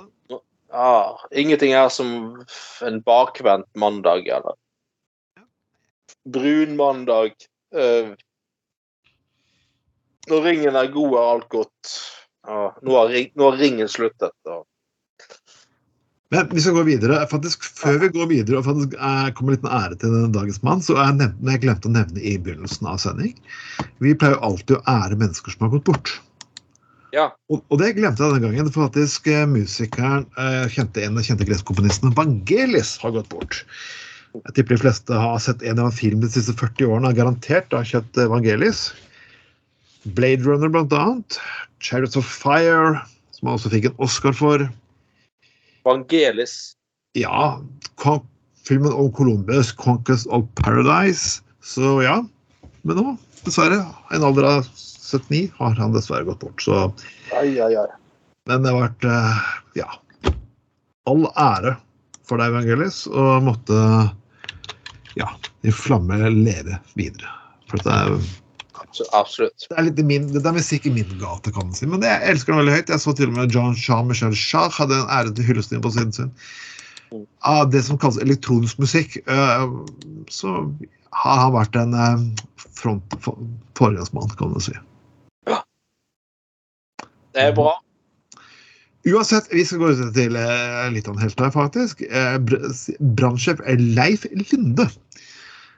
Ah, 0.76 1.22
ingenting 1.32 1.72
er 1.78 1.90
som 1.94 2.44
en 2.84 3.02
bakvendt 3.06 3.68
mandag, 3.80 4.28
eller 4.28 4.58
brun 6.26 6.76
mandag. 6.76 7.36
Uh, 7.76 8.16
når 10.30 10.48
ringen 10.50 10.76
er 10.80 10.92
god, 10.94 11.18
er 11.20 11.32
alt 11.36 11.50
godt. 11.54 11.96
Ah, 12.46 12.72
nå, 12.82 12.96
har 12.98 13.12
ring, 13.14 13.30
nå 13.38 13.52
har 13.52 13.60
ringen 13.62 13.88
sluttet. 13.90 14.34
og- 14.46 14.66
Men 16.32 16.50
vi 16.50 16.62
skal 16.62 16.74
gå 16.74 16.84
videre. 16.84 17.28
Faktisk, 17.30 17.64
Før 17.64 18.00
vi 18.00 18.08
går 18.10 18.28
videre 18.28 18.58
og 18.58 18.66
faktisk 18.66 18.94
eh, 18.98 19.32
kommer 19.32 19.52
litt 19.54 19.64
med 19.64 19.72
ære 19.72 19.96
til 20.00 20.10
denne 20.10 20.34
dagens 20.34 20.64
mann, 20.64 20.82
så 20.82 20.98
jeg, 20.98 21.16
nevnt, 21.16 21.42
jeg 21.46 21.62
glemte 21.62 21.88
å 21.88 21.94
nevne 21.94 22.22
i 22.22 22.38
begynnelsen 22.38 22.88
av 22.88 22.98
sending 22.98 23.36
Vi 24.00 24.16
pleier 24.16 24.36
jo 24.36 24.42
alltid 24.42 24.78
å 24.78 24.84
ære 24.90 25.16
mennesker 25.22 25.54
som 25.54 25.68
har 25.68 25.78
gått 25.78 25.86
bort. 25.86 26.20
Ja. 27.14 27.30
Og, 27.52 27.62
og 27.70 27.80
det 27.82 27.94
glemte 27.98 28.24
jeg 28.24 28.34
denne 28.34 28.48
gangen. 28.48 28.72
faktisk 28.74 29.28
eh, 29.32 29.46
Musikeren, 29.50 30.26
eh, 30.42 30.66
kjente 30.74 31.04
en 31.04 31.16
av 31.16 31.22
de 31.22 31.28
kjente 31.30 31.48
gresskomponisten 31.48 32.16
Vangelis, 32.18 32.96
har 33.04 33.14
gått 33.16 33.30
bort. 33.34 33.62
Jeg 34.36 34.56
tipper 34.58 34.76
de 34.76 34.84
fleste 34.84 35.20
har 35.20 35.38
sett 35.40 35.64
en 35.64 35.80
av 35.80 35.92
en 35.92 35.96
film 35.96 36.24
de 36.24 36.30
siste 36.32 36.56
40 36.60 36.90
årene, 36.90 37.12
har 37.12 37.20
garantert 37.22 37.76
har 37.76 37.88
kjent 37.88 38.20
eh, 38.20 38.30
Vangelis. 38.32 38.90
Blade 40.18 40.46
Runner, 40.46 40.70
blant 40.70 40.94
annet. 40.94 41.40
Chariots 41.84 42.18
of 42.20 42.28
Fire, 42.28 43.00
som 43.36 43.50
han 43.50 43.60
også 43.60 43.72
fikk 43.74 43.90
en 43.90 44.02
Oscar 44.04 44.36
for. 44.36 44.68
Vangelis. 45.86 46.76
Ja, 47.16 47.62
filmen 48.66 48.94
om 48.94 49.12
Columbus, 49.14 49.72
'Conquest 49.72 50.28
of 50.28 50.46
Paradise'. 50.60 51.42
Så 51.64 52.02
ja. 52.04 52.20
Men 52.84 52.98
nå, 52.98 53.16
dessverre, 53.46 53.80
en 54.14 54.26
alder 54.26 54.46
av 54.46 54.68
79, 55.06 55.52
har 55.60 55.76
han 55.80 55.94
dessverre 55.96 56.28
gått 56.28 56.42
bort. 56.44 56.62
Så 56.66 56.80
Ai, 57.38 57.54
ai, 57.62 57.72
ai. 57.78 57.88
Men 58.50 58.62
det 58.66 58.74
har 58.74 58.84
vært 58.88 59.06
eh, 59.10 59.46
ja, 59.82 59.90
all 61.10 61.26
ære 61.34 61.76
for 62.26 62.42
deg, 62.42 62.54
Evangelis, 62.54 63.04
og 63.10 63.44
måtte 63.46 63.78
ja, 65.18 65.30
i 65.66 65.74
flamme 65.74 66.18
leve 66.34 66.80
videre. 66.98 67.30
For 67.70 67.82
det 67.82 67.94
er, 67.94 68.16
Absolutt. 69.18 69.66
det 69.70 69.76
er, 69.78 69.86
litt 69.90 70.02
min, 70.08 70.28
det 70.34 70.42
er 70.46 70.56
musikk 70.56 70.86
i 70.90 70.94
min 70.96 71.18
gate, 71.22 71.52
kan 71.56 71.70
man 71.70 71.78
si. 71.78 71.88
Men 71.90 72.02
det, 72.04 72.10
jeg 72.14 72.36
elsker 72.36 72.54
den 72.54 72.62
veldig 72.64 72.76
høyt. 72.78 72.94
Jeg 72.94 73.04
så 73.04 73.14
til 73.18 73.32
og 73.32 73.38
med 73.38 73.54
John 73.54 73.76
Jean-Michel 73.78 74.36
Jarre 74.38 74.74
hadde 74.78 74.98
en 75.02 75.12
ære 75.18 75.34
til 75.38 75.48
hyllesten 75.50 75.84
på 75.84 75.92
siden 75.96 76.14
sin. 76.16 76.32
Av 77.46 77.70
det 77.74 77.82
som 77.88 78.00
kalles 78.02 78.18
elektronisk 78.24 78.82
musikk, 78.82 79.18
eh, 79.26 79.66
så 80.34 80.56
har 81.16 81.42
han 81.44 81.54
vært 81.56 81.78
en 81.80 81.94
eh, 81.96 82.26
front 82.82 83.18
for- 83.24 83.40
foregangsmann, 83.80 84.34
kan 84.40 84.54
du 84.56 84.62
si. 84.64 84.74
Det 87.36 87.50
er 87.50 87.56
bra. 87.56 87.74
Uansett, 89.06 89.52
vi 89.54 89.62
skal 89.68 89.82
gå 89.84 89.92
ut 89.94 90.14
til 90.16 90.38
eh, 90.40 90.86
litt 90.94 91.08
av 91.10 91.14
en 91.18 91.22
helt 91.22 91.42
her, 91.44 91.52
faktisk. 91.54 92.00
Eh, 92.08 92.38
br- 92.42 92.64
Brannsjef 93.20 93.60
Leif 93.78 94.24
Linde. 94.34 94.88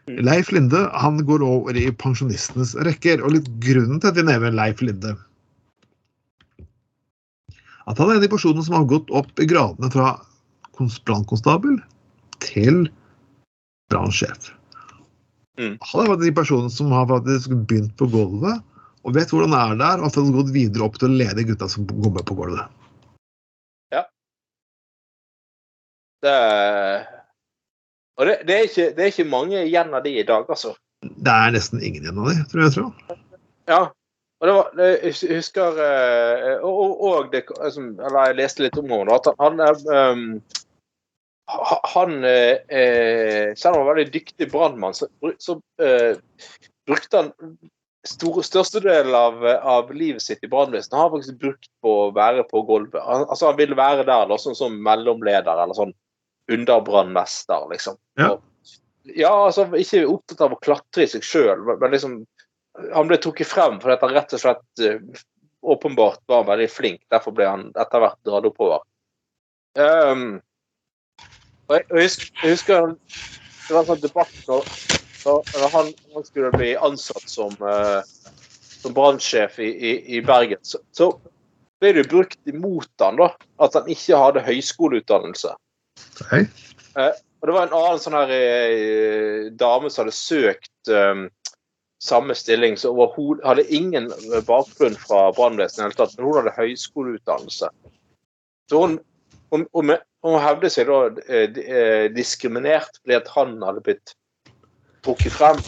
Mm. 0.08 0.22
Leif 0.24 0.51
Linde 0.55 0.86
han 0.95 1.18
går 1.28 1.43
over 1.43 1.76
i 1.76 1.89
pensjonistenes 1.91 2.76
rekker. 2.88 3.20
og 3.26 3.34
litt 3.36 3.49
Grunnen 3.64 3.99
til 3.99 4.14
at 4.14 4.20
vi 4.20 4.24
nevner 4.30 4.55
Leif 4.55 4.80
Linde 4.86 5.18
At 7.88 7.99
han 7.99 8.08
er 8.08 8.16
en 8.16 8.22
av 8.22 8.24
de 8.24 8.32
personene 8.32 8.64
som 8.64 8.76
har 8.78 8.88
gått 8.88 9.12
opp 9.16 9.39
i 9.39 9.47
gradene 9.47 9.91
fra 9.91 10.14
kons- 10.76 10.99
brannkonstabel 11.08 11.78
til 12.43 12.86
brannsjef. 13.91 14.53
Mm. 15.60 15.76
Han 15.82 16.01
er 16.01 16.05
en 16.05 16.16
av 16.16 16.24
de 16.24 16.32
personene 16.36 16.72
som 16.72 16.91
har 16.95 17.08
faktisk 17.12 17.55
begynt 17.68 17.95
på 17.99 18.08
gulvet 18.12 18.64
og 19.08 19.16
vet 19.16 19.32
hvordan 19.32 19.53
det 19.55 19.62
er 19.64 19.78
der, 19.80 20.03
og 20.03 20.18
har 20.20 20.34
gått 20.36 20.51
videre 20.55 20.88
opp 20.88 20.99
til 20.99 21.08
å 21.08 21.18
lede 21.22 21.45
gutta 21.47 21.70
som 21.72 21.88
går 21.88 22.18
med 22.20 22.28
på 22.28 22.36
gulvet. 22.38 22.68
Det, 26.22 26.34
og 28.18 28.26
det, 28.26 28.36
det, 28.47 28.55
er 28.55 28.68
ikke, 28.68 28.89
det 28.97 29.03
er 29.03 29.12
ikke 29.12 29.30
mange 29.30 29.62
igjen 29.62 29.93
av 29.93 30.03
de 30.05 30.16
i 30.18 30.26
dag, 30.26 30.47
altså. 30.49 30.74
Det 31.05 31.34
er 31.34 31.53
nesten 31.53 31.84
ingen 31.84 32.08
igjen 32.08 32.22
av 32.24 32.32
de, 32.32 32.43
tror 32.51 32.64
jeg. 32.64 32.74
tror. 32.78 33.18
Ja. 33.70 33.82
Og 34.38 34.45
det 34.45 34.53
var, 34.53 34.82
jeg 35.01 35.32
husker 35.34 35.80
eh, 35.82 36.60
Og, 36.62 36.76
og, 36.78 36.91
og 37.08 37.32
det, 37.32 37.39
eller 37.49 38.28
jeg 38.28 38.36
leste 38.38 38.62
litt 38.62 38.76
om 38.78 38.91
henne, 38.93 39.16
at 39.16 39.30
han, 39.41 39.58
han, 39.58 39.64
er, 39.66 40.12
um, 40.14 40.28
han 41.95 42.14
eh, 42.22 42.60
eh, 42.70 43.55
Selv 43.58 43.74
om 43.74 43.82
han 43.82 43.88
var 43.88 43.95
en 43.95 44.01
veldig 44.03 44.14
dyktig 44.14 44.49
brannmann, 44.51 44.93
så, 44.93 45.10
så 45.41 45.58
eh, 45.82 46.22
brukte 46.86 47.24
han 47.24 47.32
stor, 48.06 48.41
størstedelen 48.45 49.16
av, 49.16 49.45
av 49.45 49.93
livet 49.95 50.22
sitt 50.22 50.43
i 50.43 50.50
brannvesenet 50.52 50.98
har 51.00 51.12
faktisk 51.14 51.39
brukt 51.41 51.70
på 51.84 51.93
å 52.08 52.12
være 52.16 52.45
på 52.50 52.62
gulvet. 52.68 53.00
Han, 53.04 53.26
altså, 53.28 53.50
han 53.50 53.60
vil 53.60 53.76
være 53.78 54.06
der 54.08 54.30
da, 54.30 54.38
sånn 54.41 54.58
som 54.58 54.78
mellomleder 54.84 55.64
eller 55.64 55.78
sånn 55.78 55.95
underbrannmester, 56.52 57.68
liksom. 57.72 57.98
Ja. 58.20 58.34
Og, 58.36 58.43
ja, 59.16 59.32
altså 59.32 59.68
ikke 59.80 60.06
opptatt 60.08 60.43
av 60.43 60.56
å 60.56 60.60
klatre 60.64 61.06
i 61.06 61.12
seg 61.12 61.24
sjøl, 61.24 61.64
men, 61.64 61.80
men 61.80 61.95
liksom 61.95 62.18
Han 62.93 63.08
ble 63.10 63.18
trukket 63.18 63.50
frem 63.50 63.80
fordi 63.82 63.95
han 64.04 64.12
rett 64.14 64.34
og 64.36 64.41
slett 64.43 64.82
uh, 64.86 65.22
åpenbart 65.66 66.20
var 66.30 66.43
veldig 66.45 66.68
flink. 66.70 67.00
Derfor 67.10 67.34
ble 67.34 67.48
han 67.50 67.64
etter 67.74 68.04
hvert 68.04 68.20
dratt 68.28 68.45
oppover. 68.45 68.84
Um, 69.74 70.38
og 71.66 71.74
jeg, 71.74 71.88
og 71.89 71.98
jeg, 71.98 72.12
husker, 72.12 72.30
jeg 72.43 72.54
husker 72.54 72.86
det 72.91 73.74
var 73.74 73.82
en 73.82 73.89
sånn 73.89 74.04
debatt 74.04 74.38
når, 74.45 74.70
når 75.28 75.69
han, 75.73 75.93
han 76.13 76.25
skulle 76.25 76.51
bli 76.55 76.73
ansatt 76.75 77.30
som, 77.30 77.53
uh, 77.61 78.01
som 78.82 78.95
brannsjef 78.95 79.59
i, 79.59 79.69
i, 79.69 79.93
i 80.17 80.21
Bergen. 80.25 80.61
Så, 80.61 80.82
så 80.95 81.11
ble 81.82 81.93
det 81.97 82.07
brukt 82.11 82.39
imot 82.49 82.89
han 83.03 83.19
da, 83.19 83.32
at 83.63 83.78
han 83.78 83.89
ikke 83.91 84.19
hadde 84.21 84.45
høyskoleutdannelse. 84.47 85.53
Hei. 86.32 86.45
Og 86.97 87.49
det 87.49 87.53
var 87.53 87.67
en 87.67 87.75
annen 87.78 88.01
sånn 88.01 88.17
her 88.17 88.32
uh, 88.34 89.49
dame 89.59 89.91
som 89.91 90.05
hadde 90.05 90.17
søkt 90.17 90.93
um, 90.93 91.28
samme 92.03 92.36
stilling, 92.38 92.78
som 92.78 92.97
overhodet 92.97 93.45
hadde 93.45 93.67
ingen 93.73 94.09
bakgrunn 94.47 94.97
fra 95.01 95.28
brannvesenet 95.38 95.80
i 95.80 95.82
det 95.82 95.88
hele 95.88 95.99
tatt, 95.99 96.17
men 96.17 96.28
hun 96.28 96.39
hadde 96.39 96.57
høyskoleutdannelse. 96.57 97.69
Så 98.69 98.82
hun, 98.84 98.97
hun, 99.53 99.65
hun, 99.73 99.95
hun 100.25 100.39
hevde 100.43 100.69
seg 100.71 100.89
da 100.89 100.99
eh, 101.32 102.07
diskriminert 102.13 102.99
fordi 103.01 103.17
at 103.17 103.30
han 103.34 103.57
hadde 103.63 103.84
blitt 103.86 104.13
trukket 105.06 105.36
frem. 105.36 105.60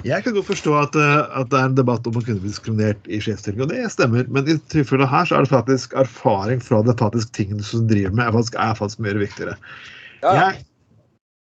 Jeg 0.00 0.24
kan 0.24 0.32
godt 0.32 0.48
forstå 0.48 0.72
at, 0.80 0.96
eh, 0.96 1.40
at 1.40 1.50
det 1.52 1.58
er 1.58 1.68
en 1.68 1.76
debatt 1.76 2.06
om 2.08 2.16
å 2.16 2.22
kunne 2.24 2.40
bli 2.40 2.48
diskriminert 2.48 3.10
i 3.12 3.20
sjefsstilling, 3.20 3.60
og 3.66 3.68
det 3.68 3.84
stemmer. 3.92 4.24
Men 4.32 4.48
i 4.48 4.56
tilfellet 4.72 5.10
her 5.12 5.28
så 5.28 5.36
er 5.36 5.44
det 5.44 5.52
faktisk 5.52 5.92
erfaring 6.00 6.62
fra 6.64 6.80
det 6.86 6.96
faktisk 7.00 7.34
tingene 7.36 7.64
som 7.66 7.84
du 7.84 7.94
driver 7.94 8.16
med, 8.16 8.26
er 8.26 8.36
faktisk, 8.38 8.56
er 8.56 8.78
faktisk 8.78 9.04
mye 9.04 9.20
viktigere. 9.20 9.56
Ja, 10.22 10.34
Jeg, 10.40 10.64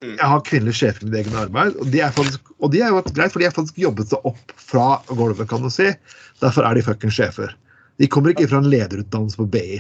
Mm. 0.04 0.18
jeg 0.18 0.28
har 0.28 0.42
kvinnelige 0.44 0.76
sjefer 0.76 1.04
i 1.04 1.06
mitt 1.06 1.16
eget 1.22 1.36
arbeid, 1.40 1.78
og 1.80 1.92
de 1.94 2.00
er, 2.04 2.12
faktisk, 2.12 2.50
og 2.60 2.72
de 2.74 2.82
er 2.84 2.90
jo 2.92 3.02
greit, 3.16 3.32
for 3.32 3.40
de 3.40 3.46
har 3.48 3.56
faktisk 3.56 3.78
jobbet 3.80 4.10
seg 4.12 4.26
opp 4.28 4.52
fra 4.60 4.88
gulvet, 5.08 5.48
kan 5.48 5.64
du 5.64 5.70
si. 5.72 5.94
Derfor 6.42 6.68
er 6.68 6.76
de 6.76 6.84
fuckings 6.84 7.16
sjefer. 7.16 7.54
De 8.02 8.10
kommer 8.12 8.34
ikke 8.34 8.50
fra 8.52 8.60
en 8.60 8.68
lederutdannelse 8.68 9.40
på 9.40 9.48
BI. 9.54 9.80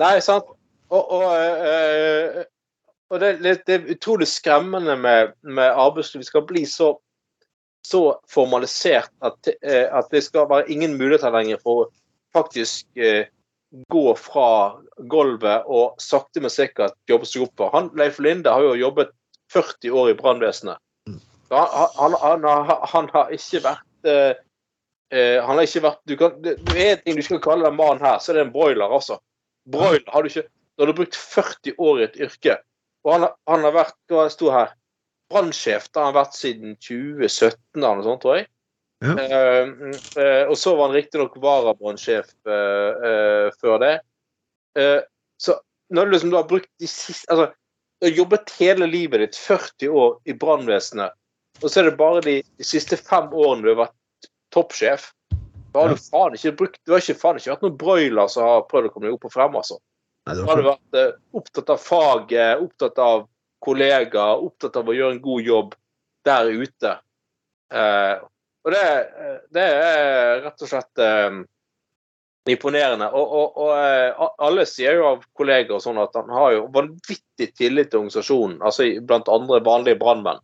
Nei, 0.00 0.14
sant. 0.24 0.53
Og, 0.94 1.10
og, 1.16 1.24
eh, 1.34 2.44
og 3.10 3.20
det, 3.22 3.32
det 3.66 3.74
er 3.74 3.90
utrolig 3.94 4.28
skremmende 4.30 4.96
med, 5.00 5.34
med 5.42 5.70
arbeidsliv. 5.70 6.22
Vi 6.22 6.28
skal 6.30 6.46
bli 6.48 6.64
så, 6.70 6.92
så 7.86 8.02
formalisert 8.30 9.10
at, 9.26 9.50
eh, 9.62 9.88
at 9.90 10.10
det 10.14 10.22
skal 10.26 10.48
være 10.50 10.70
ingen 10.72 10.96
muligheter 11.00 11.34
lenger 11.34 11.58
for 11.62 11.84
å 11.84 11.90
faktisk 12.34 12.86
eh, 12.98 13.26
gå 13.90 14.06
fra 14.18 14.48
gulvet 15.10 15.66
og 15.66 15.98
sakte, 16.02 16.42
men 16.42 16.52
sikkert 16.52 16.94
jobbe 17.10 17.26
seg 17.26 17.48
oppover. 17.48 17.74
Han, 17.74 17.90
Leif 17.98 18.20
Linde 18.22 18.50
har 18.54 18.62
jo 18.62 18.76
jobbet 18.78 19.10
40 19.52 19.94
år 19.94 20.10
i 20.12 20.18
brannvesenet. 20.18 20.78
Så 21.48 21.54
Han, 21.54 21.90
han, 21.98 22.14
han, 22.22 22.44
har- 22.70 22.86
han 22.90 23.08
har 23.12 23.32
ikke 23.34 23.60
vært 23.66 24.08
uh, 24.08 24.32
eh, 25.12 25.36
Han 25.44 25.58
har 25.58 25.66
ikke 25.66 25.82
vært 25.84 26.00
du 26.08 26.14
kan, 26.18 26.38
du 26.42 26.72
er 26.72 26.94
en 26.94 27.02
ting 27.04 27.18
du 27.18 27.22
skal 27.26 27.42
kalle 27.44 27.66
den 27.68 27.76
mannen 27.78 28.02
her, 28.02 28.18
så 28.18 28.32
er 28.32 28.38
det 28.40 28.46
en 28.46 28.54
broiler, 28.54 28.88
altså. 28.88 29.18
Broiler 29.70 30.08
har 30.12 30.22
du 30.24 30.30
ikke 30.32 30.46
Når 30.74 30.86
du 30.86 30.92
har 30.92 30.98
brukt 30.98 31.18
40 31.18 31.76
år 31.78 32.00
i 32.00 32.06
et 32.08 32.16
yrke, 32.26 32.56
og 33.04 33.12
han, 33.14 33.28
han 33.50 33.66
har 33.66 33.76
vært 33.76 33.96
hva 34.10 34.26
sto 34.32 34.50
her, 34.54 34.72
brannsjef 35.32 35.88
har 35.94 36.08
han 36.08 36.16
vært 36.16 36.36
siden 36.36 36.76
2017 36.82 37.56
eller 37.80 38.00
noe 38.00 38.06
sånt, 38.06 38.22
tror 38.24 38.38
jeg. 38.40 38.48
Ja. 39.04 39.14
Eh, 39.20 39.68
eh, 40.22 40.42
og 40.48 40.56
så 40.58 40.74
var 40.76 40.88
han 40.88 40.96
riktignok 40.96 41.36
varabrannsjef 41.42 42.30
eh, 42.48 43.08
eh, 43.08 43.48
før 43.60 43.80
det. 43.82 43.94
Eh, 44.78 45.00
så 45.40 45.58
når 45.94 46.06
du 46.06 46.14
liksom 46.14 46.32
du 46.32 46.38
har 46.38 46.48
brukt 46.48 46.70
de 46.80 46.88
siste 46.88 47.28
altså, 47.30 47.52
Du 48.00 48.08
har 48.08 48.16
jobbet 48.16 48.54
hele 48.58 48.86
livet 48.90 49.20
ditt, 49.22 49.36
40 49.38 49.88
år, 49.88 50.16
i 50.24 50.34
brannvesenet, 50.36 51.14
og 51.62 51.70
så 51.70 51.80
er 51.80 51.88
det 51.88 51.98
bare 52.00 52.22
de, 52.24 52.40
de 52.42 52.66
siste 52.66 52.98
fem 52.98 53.30
årene 53.30 53.62
du 53.64 53.70
har 53.70 53.84
vært 53.84 54.28
toppsjef. 54.54 55.06
Da 55.74 55.84
har 55.84 55.94
du 55.94 56.00
faen 56.00 56.36
ikke 56.36 56.52
brukt 56.58 56.80
Du 56.86 56.92
har 56.94 57.02
ikke 57.02 57.18
faen 57.18 57.38
ikke 57.38 57.52
vært 57.52 57.64
noen 57.64 57.78
broiler 57.78 58.30
som 58.30 58.46
har 58.46 58.66
prøvd 58.70 58.90
å 58.90 58.92
komme 58.94 59.08
deg 59.08 59.16
opp 59.16 59.28
og 59.28 59.34
frem, 59.34 59.56
altså. 59.60 59.78
Var 60.24 60.44
har 60.48 60.56
du 60.56 60.64
vært 60.64 60.96
eh, 60.96 61.16
opptatt 61.36 61.70
av 61.74 61.80
faget, 61.80 62.60
opptatt 62.64 63.00
av 63.02 63.26
kollegaer, 63.64 64.44
opptatt 64.44 64.78
av 64.80 64.88
å 64.88 64.94
gjøre 64.96 65.18
en 65.18 65.24
god 65.24 65.50
jobb 65.50 65.74
der 66.24 66.48
ute. 66.48 66.92
Eh, 67.74 68.14
og 68.64 68.72
det, 68.72 68.84
eh, 69.24 69.42
det 69.52 69.66
er 69.82 70.40
rett 70.46 70.64
og 70.64 70.70
slett 70.70 71.04
imponerende. 72.48 73.10
Og, 73.12 73.36
og, 73.36 73.60
og 73.68 74.40
alle 74.48 74.64
sier 74.68 74.96
jo 74.96 75.10
av 75.12 75.28
kollegaer 75.36 75.76
og 75.76 75.84
sånn 75.84 76.00
at 76.00 76.16
han 76.16 76.32
har 76.32 76.56
jo 76.56 76.66
vanvittig 76.72 77.52
tillit 77.52 77.92
til 77.92 78.00
organisasjonen, 78.00 78.58
altså 78.64 78.88
blant 79.04 79.28
andre 79.32 79.60
vanlige 79.64 80.00
brannmenn. 80.00 80.40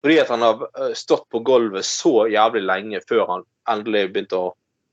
Fordi 0.00 0.22
at 0.22 0.30
han 0.32 0.46
har 0.46 0.94
stått 0.96 1.26
på 1.34 1.42
gulvet 1.44 1.84
så 1.84 2.28
jævlig 2.30 2.62
lenge 2.64 3.02
før 3.10 3.26
han 3.34 3.48
endelig 3.68 4.06
begynte 4.14 4.38
å 4.38 4.52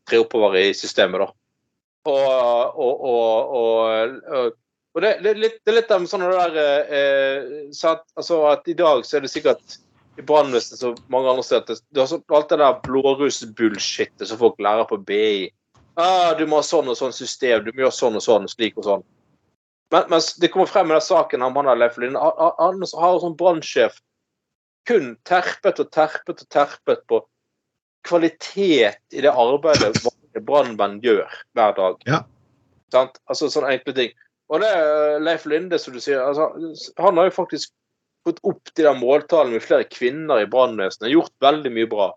tre 0.10 0.20
oppover 0.24 0.58
i 0.60 0.74
systemet, 0.76 1.22
da. 1.22 1.30
Og, 2.08 2.78
og, 2.80 3.02
og, 3.04 4.54
og, 4.96 5.02
det, 5.02 5.10
det, 5.24 5.32
er 5.32 5.42
litt, 5.42 5.58
det 5.66 5.74
er 5.74 5.78
litt 5.82 5.92
av 5.92 6.06
sånn 6.10 6.24
det 6.24 6.38
der 6.38 6.86
eh, 6.98 7.50
så 7.76 7.98
at, 7.98 8.06
altså 8.18 8.40
at 8.54 8.70
I 8.72 8.78
dag 8.80 9.04
så 9.06 9.18
er 9.18 9.26
det 9.26 9.32
sikkert 9.34 9.78
i 10.18 10.26
brannvesenet 10.26 10.82
som 10.82 10.96
mange 11.14 11.30
andre 11.30 11.46
steder 11.46 11.82
det 11.94 12.02
er 12.02 12.10
så, 12.10 12.22
alt 12.34 12.50
det 12.50 12.62
der 12.64 12.80
blåruss-bullshitet 12.88 14.26
som 14.26 14.40
folk 14.42 14.58
lærer 14.64 14.88
på 14.90 14.98
BI. 15.06 15.52
Ah, 15.98 16.34
du 16.38 16.46
må 16.50 16.62
ha 16.62 16.66
sånn 16.66 16.90
og 16.90 16.98
sånn 16.98 17.14
system, 17.14 17.66
du 17.66 17.72
må 17.74 17.86
gjøre 17.86 17.98
sånn 18.00 18.18
og 18.18 18.26
sånn, 18.26 18.50
slik 18.50 18.78
og 18.80 18.88
sånn. 18.88 19.06
Men 19.94 20.10
mens 20.12 20.34
det 20.42 20.50
kommer 20.54 20.70
frem 20.70 20.92
i 20.92 20.96
den 20.96 21.06
saken 21.06 21.46
om 21.46 21.56
han 21.58 21.70
har 21.70 21.80
Leif 21.80 21.98
Linde, 22.02 22.20
han, 22.20 22.84
har 22.84 23.22
sånn 23.24 23.38
brannsjef 23.40 23.98
kun 24.88 25.16
terpet 25.28 25.82
og 25.84 25.92
terpet 25.94 26.44
og 26.44 26.50
terpet 26.54 27.04
på 27.10 27.22
kvalitet 28.08 29.00
i 29.14 29.24
det 29.24 29.32
arbeidet 29.32 30.00
brannmenn 30.46 31.00
gjør 31.04 31.28
hver 31.58 31.76
dag. 31.78 32.02
Ja. 32.10 32.22
Sant? 32.94 33.20
Altså 33.28 33.50
sånne 33.52 33.76
enkle 33.76 33.96
ting. 33.98 34.16
Og 34.48 34.64
det 34.64 34.70
er 34.72 35.20
Leif 35.24 35.46
Linde, 35.50 35.80
som 35.80 35.96
du 35.96 36.00
sier, 36.00 36.22
altså, 36.24 36.52
han 37.02 37.20
har 37.20 37.28
jo 37.28 37.36
faktisk 37.36 37.74
fått 38.28 38.40
opp 38.48 38.72
de 38.76 38.86
der 38.86 38.96
måltallene 39.00 39.58
med 39.58 39.66
flere 39.66 39.88
kvinner 39.92 40.44
i 40.44 40.50
brannvesenet. 40.52 41.12
Gjort 41.12 41.34
veldig 41.44 41.72
mye 41.76 41.90
bra. 41.92 42.08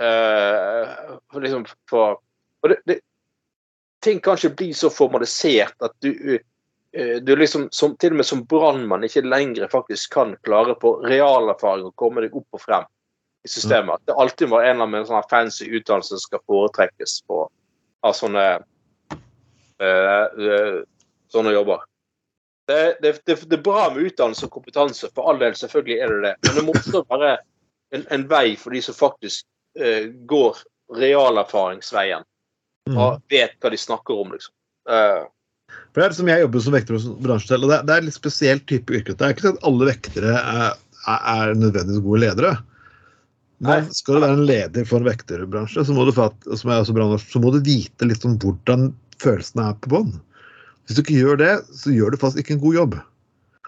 Eh, 0.00 0.94
liksom 1.44 1.66
for, 1.90 2.16
og 2.64 2.72
det, 2.72 2.78
det, 2.88 3.00
ting 4.04 4.20
kan 4.24 4.38
ikke 4.38 4.56
bli 4.56 4.70
så 4.76 4.88
formalisert 4.92 5.76
at 5.84 5.92
du, 6.00 6.38
eh, 6.96 7.18
du 7.20 7.34
liksom 7.36 7.68
som, 7.76 7.98
til 8.00 8.14
og 8.14 8.22
med 8.22 8.28
som 8.28 8.44
brannmann 8.48 9.04
ikke 9.04 9.24
lenger 9.26 9.68
faktisk 9.72 10.14
kan 10.16 10.32
klare 10.46 10.76
på 10.80 10.94
realerfaring 11.04 11.90
å 11.90 11.96
komme 12.00 12.24
deg 12.24 12.36
opp 12.40 12.56
og 12.56 12.64
frem 12.64 12.88
i 13.44 13.50
systemet. 13.50 13.94
At 13.94 14.10
det 14.10 14.18
alltid 14.22 14.50
må 14.52 14.60
en 14.60 14.74
eller 14.76 14.88
annen 14.88 15.06
sånn 15.08 15.30
fancy 15.30 15.68
utdannelse 15.70 16.16
som 16.16 16.24
skal 16.26 16.42
foretrekkes 16.50 17.20
på 17.30 17.44
av 18.06 18.16
sånne 18.18 18.46
eh, 19.82 20.82
sånne 21.32 21.54
jobber. 21.54 21.84
Det, 22.70 22.80
det, 23.02 23.16
det, 23.26 23.38
det 23.50 23.58
er 23.58 23.64
bra 23.64 23.88
med 23.90 24.10
utdannelse 24.10 24.46
og 24.46 24.54
kompetanse, 24.54 25.10
for 25.14 25.30
all 25.30 25.40
del, 25.42 25.54
selvfølgelig 25.58 25.98
er 25.98 26.12
det 26.12 26.20
det. 26.26 26.34
Men 26.46 26.58
det 26.58 26.66
må 26.66 26.76
også 26.78 27.02
være 27.10 27.32
en, 27.92 28.04
en 28.14 28.26
vei 28.30 28.46
for 28.58 28.74
de 28.74 28.82
som 28.84 28.96
faktisk 28.96 29.46
eh, 29.78 30.06
går 30.30 30.62
realerfaringsveien 30.98 32.26
Mm. 32.88 32.98
og 32.98 33.20
vet 33.30 33.54
hva 33.62 33.70
de 33.70 33.78
snakker 33.78 34.24
om, 34.24 34.32
liksom. 34.34 34.54
Uh, 34.90 35.28
For 35.94 36.02
det 36.02 36.06
er 36.08 36.14
som 36.16 36.30
Jeg 36.32 36.42
jobber 36.42 36.64
som 36.64 36.74
vekter 36.74 36.96
hos 36.96 37.04
bransjen 37.22 37.52
selv, 37.52 37.66
og 37.66 37.70
det 37.70 37.76
er, 37.78 37.84
det 37.86 37.94
er 37.94 38.06
litt 38.08 38.16
spesielt 38.16 38.64
type 38.70 38.96
yrke. 38.98 39.14
Det 39.14 39.26
er 39.26 39.34
ikke 39.36 39.46
sånn 39.46 39.60
at 39.60 39.68
alle 39.68 39.88
vektere 39.88 40.32
er, 40.34 40.80
er, 41.06 41.20
er 41.34 41.54
nødvendigvis 41.60 42.02
gode 42.02 42.22
ledere. 42.24 42.52
Nei. 43.62 43.78
skal 43.94 44.16
du 44.16 44.24
være 44.24 44.36
en 44.38 44.46
leder 44.48 44.86
for 44.88 44.98
en 44.98 45.06
vekterbransje, 45.06 45.84
så 45.86 45.94
må 45.94 46.04
du, 46.08 46.12
fatt, 46.16 46.34
brannvakt, 46.42 47.28
så 47.30 47.42
må 47.42 47.52
du 47.54 47.60
vite 47.62 48.08
litt 48.08 48.24
om 48.26 48.34
hvordan 48.42 48.90
følelsene 49.22 49.68
er 49.70 49.76
på 49.78 49.92
bånn. 49.92 50.16
Hvis 50.82 50.98
du 50.98 51.02
ikke 51.04 51.20
gjør 51.20 51.38
det, 51.38 51.52
så 51.78 51.94
gjør 51.94 52.14
du 52.14 52.18
faktisk 52.18 52.42
ikke 52.42 52.56
en 52.56 52.64
god 52.64 52.78
jobb. 52.80 52.96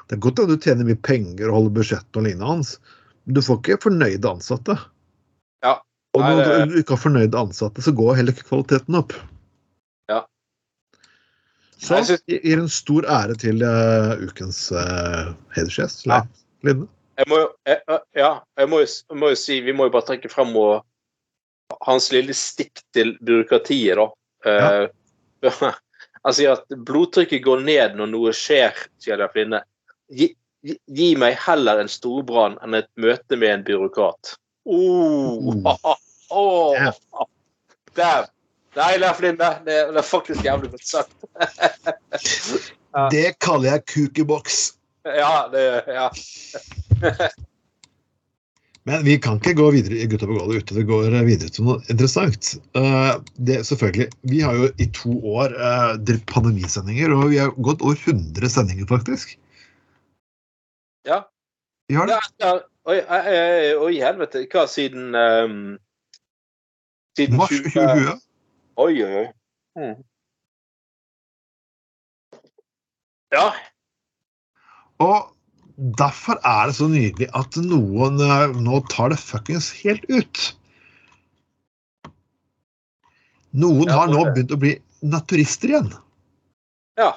Det 0.04 0.16
er 0.16 0.24
godt 0.26 0.42
at 0.42 0.50
du 0.50 0.56
tjener 0.60 0.88
mye 0.88 1.00
penger 1.06 1.46
og 1.46 1.58
holder 1.58 1.76
budsjettet 1.78 2.18
og 2.18 2.26
lignende 2.26 2.50
hans, 2.50 2.74
men 3.24 3.38
du 3.38 3.42
får 3.44 3.60
ikke 3.60 3.84
fornøyde 3.86 4.32
ansatte. 4.34 4.76
Ja. 5.64 5.78
Og 6.14 6.26
når 6.26 6.66
du 6.70 6.76
ikke 6.80 6.96
har 6.96 7.04
fornøyde 7.04 7.40
ansatte, 7.40 7.84
så 7.86 7.94
går 7.94 8.18
heller 8.18 8.34
ikke 8.34 8.48
kvaliteten 8.50 8.98
opp. 8.98 9.14
Ja. 10.10 10.24
Så 11.78 12.02
Jeg 12.02 12.42
gir 12.42 12.60
en 12.60 12.70
stor 12.72 13.06
ære 13.06 13.38
til 13.40 13.62
uh, 13.62 14.18
ukens 14.26 14.66
uh, 14.74 15.32
hedersgjest. 15.54 16.04
Leif 16.10 16.42
Linde. 16.64 16.90
Jeg 17.18 17.30
må 17.30 17.38
jo 17.40 17.48
jeg, 17.68 18.00
Ja, 18.18 18.32
jeg 18.58 18.70
må, 18.70 18.80
jo, 18.82 19.16
må 19.20 19.32
jo 19.32 19.38
si 19.38 19.60
Vi 19.64 19.74
må 19.76 19.88
jo 19.88 19.94
bare 19.94 20.08
trekke 20.10 20.30
frem 20.32 20.54
og, 20.58 20.84
hans 21.84 22.10
lille 22.12 22.34
stikk 22.36 22.82
til 22.94 23.14
byråkratiet, 23.24 23.98
da. 23.98 24.04
Eh, 24.46 25.48
han 26.24 26.36
sier 26.36 26.58
at 26.58 26.76
blodtrykket 26.86 27.42
går 27.44 27.64
ned 27.64 27.96
når 27.98 28.10
noe 28.12 28.34
skjer, 28.36 28.76
sier 29.02 29.18
Leif 29.18 29.34
Linne. 29.38 29.62
Gi, 30.12 30.28
gi, 30.62 30.76
gi 30.92 31.08
meg 31.18 31.38
heller 31.40 31.80
en 31.80 31.90
storbrann 31.90 32.58
enn 32.62 32.78
et 32.78 32.90
møte 33.00 33.40
med 33.40 33.56
en 33.56 33.66
byråkrat. 33.66 34.36
Oh, 34.68 35.50
oh, 35.72 35.96
Oh. 36.34 37.26
Der. 37.94 38.28
Nei, 38.74 38.96
Leif 38.98 39.20
Linne, 39.22 39.50
det, 39.64 39.76
det 39.94 40.00
er 40.00 40.06
faktisk 40.06 40.44
jævlig 40.44 40.72
godt 40.74 40.88
sagt. 40.94 41.14
Ja. 42.94 43.08
Det 43.10 43.40
kaller 43.42 43.72
jeg 43.72 43.82
kukeboks. 43.90 44.58
Ja, 45.02 45.48
det 45.50 45.82
Ja. 45.90 46.04
Men 48.88 49.04
vi 49.06 49.14
kan 49.16 49.38
ikke 49.40 49.54
gå 49.56 49.70
videre 49.72 49.96
i 49.96 50.06
Gutta 50.10 50.26
på 50.28 50.34
gulvet 50.36 50.60
uten 50.60 50.76
det 50.76 50.84
går 50.90 51.14
videre 51.24 51.48
til 51.48 51.64
noe 51.64 51.80
interessant. 51.88 52.50
Eh, 52.76 53.14
det, 53.48 53.62
selvfølgelig, 53.64 54.10
Vi 54.28 54.42
har 54.44 54.58
jo 54.58 54.68
i 54.76 54.86
to 54.92 55.14
år 55.24 55.56
uh, 55.56 55.94
drevet 55.96 56.26
pandemisendinger, 56.28 57.14
og 57.16 57.30
vi 57.32 57.40
har 57.40 57.54
gått 57.64 57.80
over 57.80 57.96
100 57.96 58.52
sendinger, 58.52 58.84
faktisk. 58.90 59.38
Ja. 61.08 61.22
Vi 61.88 61.96
har 61.96 62.12
det. 62.12 62.20
Ja, 62.44 62.52
ja. 62.52 62.60
Oi, 62.84 62.98
eh, 63.00 63.26
eh, 63.32 64.04
helvete. 64.04 64.44
Hva 64.52 64.66
siden 64.68 65.14
um, 65.16 65.78
Siden 67.16 67.38
Mars 67.40 67.48
2020. 67.48 68.18
Oi, 68.76 68.92
oi, 69.04 69.14
oi. 69.22 69.28
Mm. 69.78 69.94
Ja. 73.32 73.46
Og 75.00 75.33
derfor 75.76 76.38
er 76.46 76.68
det 76.70 76.76
så 76.78 76.88
nydelig 76.90 77.28
at 77.34 77.56
noen 77.58 78.20
eh, 78.22 78.54
nå 78.62 78.80
tar 78.92 79.10
det 79.12 79.18
fuckings 79.22 79.72
helt 79.82 80.04
ut. 80.12 80.44
Noen 83.54 83.90
har 83.90 84.10
nå 84.10 84.24
begynt 84.32 84.54
å 84.54 84.60
bli 84.60 84.74
naturister 85.04 85.74
igjen. 85.74 85.92
ja. 86.98 87.12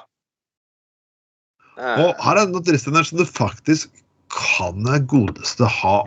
Eh, 1.78 2.02
Og 2.02 2.22
her 2.24 2.40
er 2.42 2.50
naturistene 2.50 3.04
som 3.06 3.20
du 3.20 3.26
faktisk 3.26 3.90
kan 4.34 4.82
det 4.84 5.04
godeste 5.08 5.66
ha, 5.78 5.98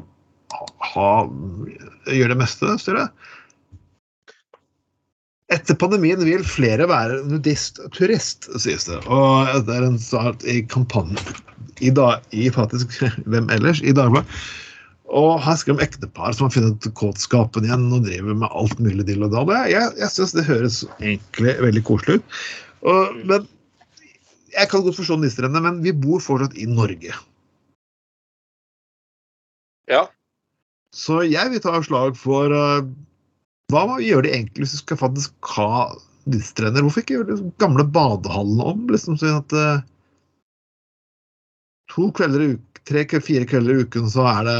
ha, 0.92 1.12
Gjøre 2.12 2.34
det 2.34 2.40
meste, 2.44 2.74
sier 2.84 3.00
du. 3.00 3.30
Etter 5.52 5.76
pandemien 5.80 6.20
vil 6.24 6.44
flere 6.48 6.88
være 6.88 7.22
nudist 7.28 7.80
turist, 7.96 8.48
sies 8.60 8.86
det. 8.88 9.00
Og 9.12 9.66
det 9.68 9.80
er 9.80 9.88
en 9.88 10.00
start 10.00 10.46
i 10.48 10.62
kampanjen 10.64 11.20
i, 11.82 11.92
dag, 11.94 12.26
i 12.32 12.50
faktisk 12.54 12.94
Hvem 13.32 13.50
ellers? 13.54 13.82
I 13.84 13.96
Dagbladet. 13.98 14.42
Og 15.12 15.42
her 15.44 15.58
skriver 15.60 15.82
de 15.82 15.84
om 15.84 15.88
ektepar 15.90 16.36
som 16.36 16.46
har 16.46 16.54
funnet 16.56 16.86
kåtskapen 16.96 17.66
igjen 17.68 17.90
og 17.92 18.06
driver 18.06 18.38
med 18.44 18.54
alt 18.56 18.78
mulig 18.80 19.04
dill 19.10 19.26
og 19.28 19.34
dall. 19.34 19.50
Jeg, 19.58 19.74
jeg, 19.74 19.96
jeg 20.00 20.14
syns 20.14 20.36
det 20.38 20.46
høres 20.48 20.78
egentlig 21.02 21.56
veldig 21.66 21.84
koselig 21.88 22.22
ut. 22.22 22.38
Og, 22.88 23.18
men 23.28 23.50
jeg 24.56 24.72
kan 24.72 24.86
godt 24.86 24.98
forstå 25.00 25.18
nisserenne, 25.20 25.64
men 25.64 25.82
vi 25.84 25.92
bor 25.96 26.24
fortsatt 26.24 26.56
i 26.60 26.70
Norge. 26.70 27.20
ja. 29.92 30.06
Så 30.96 31.22
jeg 31.24 31.54
vil 31.54 31.62
ta 31.64 31.78
slag 31.88 32.18
for 32.20 32.52
uh, 32.52 32.84
Hva 33.72 33.84
må 33.88 34.02
vi 34.02 34.10
gjøre 34.10 34.26
det 34.26 34.34
egentlig 34.36 34.66
hvis 34.66 34.74
vi 34.76 34.82
skal 34.82 35.00
faktisk 35.00 35.52
ha 35.56 35.88
nisserenner? 36.32 36.84
Hvorfor 36.84 37.04
ikke 37.04 37.16
gjøre 37.16 37.38
de 37.38 37.52
gamle 37.64 37.86
badehallene 37.88 38.74
om? 38.74 38.82
liksom 38.92 39.16
sånn 39.20 39.40
at 39.40 39.56
uh, 39.56 39.86
To 41.92 42.12
kvelder 42.16 42.42
i 42.42 42.52
uken, 42.54 42.84
tre, 42.88 43.04
fire 43.22 43.48
kvelder 43.48 43.74
i 43.74 43.84
uken 43.86 44.08
så 44.10 44.24
er 44.32 44.48
det 44.48 44.60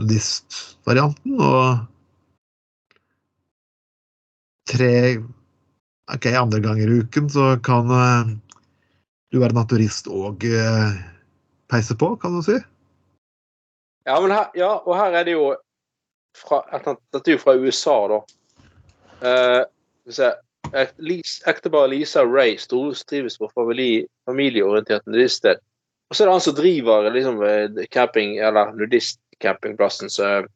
nudistvarianten, 0.00 1.40
og 1.40 1.86
tre 4.70 4.92
Ok, 6.06 6.28
andre 6.38 6.60
ganger 6.62 6.86
i 6.86 6.98
uken 7.02 7.26
så 7.34 7.56
kan 7.66 7.88
uh, 7.90 8.28
du 9.34 9.40
være 9.42 9.56
naturist 9.56 10.06
og 10.06 10.44
uh, 10.46 10.92
peise 11.66 11.96
på, 11.98 12.12
kan 12.22 12.36
du 12.36 12.44
si. 12.46 12.54
Ja, 14.06 14.20
her, 14.22 14.52
ja, 14.54 14.68
og 14.86 14.94
her 14.94 15.16
er 15.18 15.26
det 15.26 15.34
jo 15.34 15.48
fra, 16.38 16.60
Dette 17.10 17.24
er 17.26 17.34
jo 17.34 17.42
fra 17.42 17.56
USA, 17.58 17.96
da. 18.12 18.20
Uh. 19.18 19.64
Ek- 20.72 21.46
Ekteparet 21.46 21.90
Lisa 21.90 22.22
og 22.24 22.32
Ray 22.34 22.56
stortrives 22.58 23.38
på 23.38 23.48
familieorientert 24.26 25.06
nudiststed. 25.06 25.60
Og 26.10 26.16
så 26.16 26.22
er 26.24 26.28
det 26.28 26.34
han 26.36 26.40
som 26.44 26.54
driver 26.54 27.10
liksom, 27.10 27.42
eh, 27.42 27.86
camping, 27.90 28.38
eller 28.38 28.72
nudistcampingplassen, 28.78 30.10
som 30.10 30.46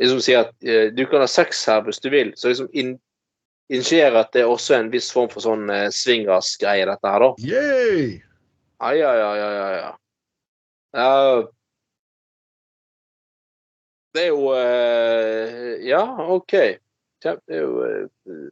liksom 0.00 0.20
sier 0.20 0.44
at 0.44 0.52
eh, 0.64 0.90
du 0.92 1.06
kan 1.06 1.20
ha 1.24 1.26
sex 1.30 1.64
her 1.66 1.80
hvis 1.86 2.00
du 2.04 2.10
vil. 2.12 2.32
Så 2.36 2.48
liksom 2.52 2.68
in, 2.72 2.94
initierer 3.72 4.20
at 4.20 4.32
det 4.32 4.42
er 4.42 4.50
også 4.52 4.76
en 4.78 4.90
viss 4.92 5.10
form 5.12 5.30
for 5.32 5.40
sånn 5.44 5.70
eh, 5.72 5.88
swingers-greie, 5.94 6.84
dette 6.90 7.08
her, 7.14 7.24
da. 7.24 7.34
Yay! 7.40 8.22
Ja, 8.84 8.92
ja, 8.92 9.28
ai, 9.32 9.40
ai. 9.40 9.76
ja. 9.80 9.92
Ja, 10.94 11.42
det 14.14 14.22
er 14.22 14.28
jo 14.28 14.50
uh, 14.52 15.72
Ja, 15.82 16.02
OK. 16.30 16.52
Det 17.24 17.58
er 17.58 17.62
jo 17.64 17.84
eh, 17.88 18.48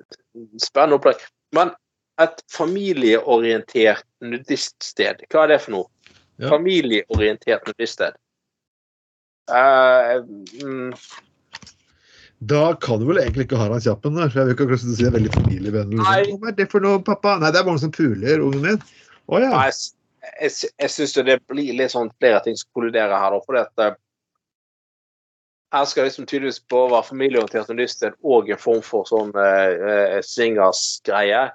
spennende 0.63 0.99
opplegg. 0.99 1.23
Men 1.57 1.73
et 2.23 2.43
familieorientert 2.53 4.05
nudiststed, 4.25 5.25
hva 5.33 5.47
er 5.47 5.55
det 5.55 5.61
for 5.65 5.77
noe? 5.77 6.15
Ja. 6.41 6.49
Familieorientert 6.53 7.67
nudiststed. 7.69 8.17
Uh, 9.51 10.23
mm, 10.63 10.93
Da 12.43 12.75
kan 12.83 13.01
du 13.01 13.09
vel 13.09 13.21
egentlig 13.23 13.47
ikke 13.47 13.59
ha 13.61 13.69
deg 13.71 13.85
kjappen, 13.85 14.17
for 14.19 14.39
jeg 14.39 14.49
vil 14.49 14.55
ikke 14.57 14.65
akkurat 14.67 14.83
si 14.83 14.95
det 14.99 15.09
er 15.09 15.17
veldig 15.17 15.33
familievennlig. 15.37 15.99
Liksom. 16.01 16.39
Hva 16.43 16.51
er 16.51 16.57
det 16.59 16.69
for 16.73 16.85
noe, 16.85 17.03
pappa? 17.07 17.37
Nei, 17.39 17.53
det 17.55 17.61
er 17.61 17.69
mange 17.69 17.83
som 17.85 17.93
puler 17.95 18.43
ungen 18.43 18.65
min. 18.65 18.81
Å 19.31 19.43
ja. 19.43 19.51
Nei, 19.53 19.67
jeg, 19.69 20.33
jeg, 20.49 20.71
jeg 20.83 20.95
syns 20.97 21.15
det 21.19 21.37
blir 21.51 21.77
litt 21.79 21.95
sånn 21.95 22.11
flere 22.19 22.41
ting 22.43 22.59
som 22.59 22.71
kolliderer 22.79 23.15
her. 23.15 23.37
da, 23.37 23.55
det 23.55 23.63
at 23.63 23.85
eh, 23.87 24.01
Her 25.73 25.85
skal 25.89 26.05
liksom 26.05 26.27
tydeligvis 26.29 26.61
både 26.69 26.93
være 26.93 27.09
familieorientert 27.09 27.71
nudiststed 27.73 28.17
og 28.29 28.51
en 28.53 28.61
form 28.61 28.83
for 28.85 29.09
sånn 29.09 29.33
eh, 29.41 29.85
eh, 29.93 30.19
swingers-greie. 30.27 31.47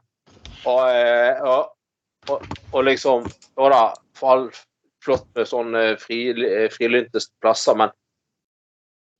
Og, 0.65 0.81
eh, 0.89 1.43
og, 1.45 1.69
og, 2.33 2.47
og 2.73 2.87
liksom 2.87 3.27
Og 3.57 3.69
da, 3.73 3.81
for 4.17 4.33
all 4.33 4.47
flott 5.05 5.27
med 5.37 5.47
sånne 5.49 5.83
fri, 6.01 6.19
frilynte 6.73 7.21
plasser, 7.41 7.77
men 7.79 7.93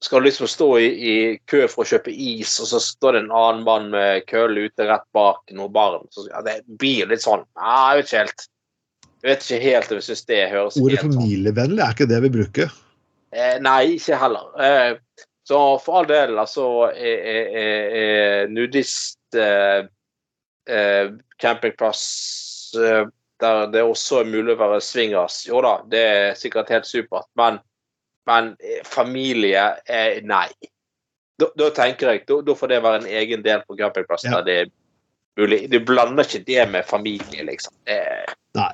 skal 0.03 0.21
du 0.21 0.27
liksom 0.27 0.49
stå 0.51 0.67
i, 0.77 0.87
i 0.87 1.13
kø 1.49 1.63
for 1.71 1.81
å 1.81 1.89
kjøpe 1.89 2.11
is, 2.13 2.51
og 2.61 2.69
så 2.69 2.81
står 2.83 3.15
det 3.15 3.21
en 3.23 3.31
annen 3.33 3.63
mann 3.65 3.87
med 3.93 4.27
kølle 4.29 4.67
ute 4.67 4.85
rett 4.85 5.05
bak 5.15 5.41
noen 5.57 5.73
barn. 5.73 6.05
Så, 6.13 6.27
ja, 6.29 6.43
det 6.45 6.59
blir 6.67 7.09
litt 7.09 7.25
sånn 7.25 7.47
Nei, 7.57 7.77
jeg 7.97 8.01
vet 8.01 8.11
ikke 8.11 8.21
helt. 8.21 8.45
Jeg 9.17 9.31
vet 9.31 9.47
ikke 9.47 9.63
helt 9.63 9.89
om 9.89 9.97
jeg 9.97 10.07
syns 10.09 10.27
det 10.29 10.43
høres 10.51 10.77
Ordet 10.77 11.01
sånn 11.01 11.15
familievennlig 11.17 11.85
er 11.85 11.97
ikke 11.97 12.09
det 12.11 12.21
vi 12.27 12.33
bruker. 12.37 12.77
Eh, 13.31 13.57
Nei, 13.63 13.95
ikke 13.97 14.17
heller. 14.21 14.49
Eh, 14.63 15.25
så 15.47 15.59
for 15.79 16.01
all 16.01 16.07
del, 16.09 16.37
altså 16.39 16.65
er, 16.91 17.21
er, 17.33 17.53
er, 17.61 17.93
er 18.01 18.49
nudist 18.51 19.35
eh, 19.39 19.85
eh, 20.69 21.13
campingplass 21.39 22.03
eh, 22.75 23.05
der 23.39 23.67
det 23.71 23.83
også 23.85 24.23
er 24.23 24.31
mulig 24.33 24.55
å 24.55 24.59
være 24.59 24.81
swingers, 24.81 25.43
jo 25.47 25.61
da, 25.61 25.75
det 25.91 26.01
er 26.03 26.39
sikkert 26.39 26.71
helt 26.73 26.87
supert, 26.89 27.27
men, 27.37 27.59
men 28.27 28.55
eh, 28.59 28.81
familie 28.87 29.69
eh, 29.85 30.19
Nei. 30.25 30.49
Da, 31.37 31.51
da 31.53 31.69
tenker 31.69 32.09
jeg, 32.15 32.23
da, 32.25 32.39
da 32.41 32.55
får 32.57 32.71
det 32.71 32.81
være 32.81 33.03
en 33.03 33.11
egen 33.21 33.43
del 33.45 33.61
på 33.67 33.77
campingplass 33.77 34.25
Ja. 34.25 34.39
der 34.39 34.47
det 34.47 34.55
er 34.63 34.71
mulig. 35.37 35.59
Du 35.69 35.77
blander 35.85 36.25
ikke 36.25 36.41
det 36.47 36.63
med 36.73 36.87
familie, 36.89 37.43
liksom. 37.45 37.75
Det, 37.85 37.99
Nei. 38.57 38.71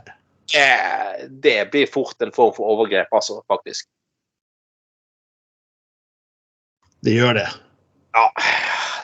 eh, 0.55 1.25
det 1.43 1.57
blir 1.73 1.91
fort 1.91 2.23
en 2.23 2.31
form 2.31 2.53
for 2.55 2.71
overgrep, 2.71 3.11
altså, 3.11 3.41
faktisk. 3.51 3.89
Det 7.03 7.13
gjør 7.17 7.37
det. 7.39 7.47
Ja, 8.13 8.25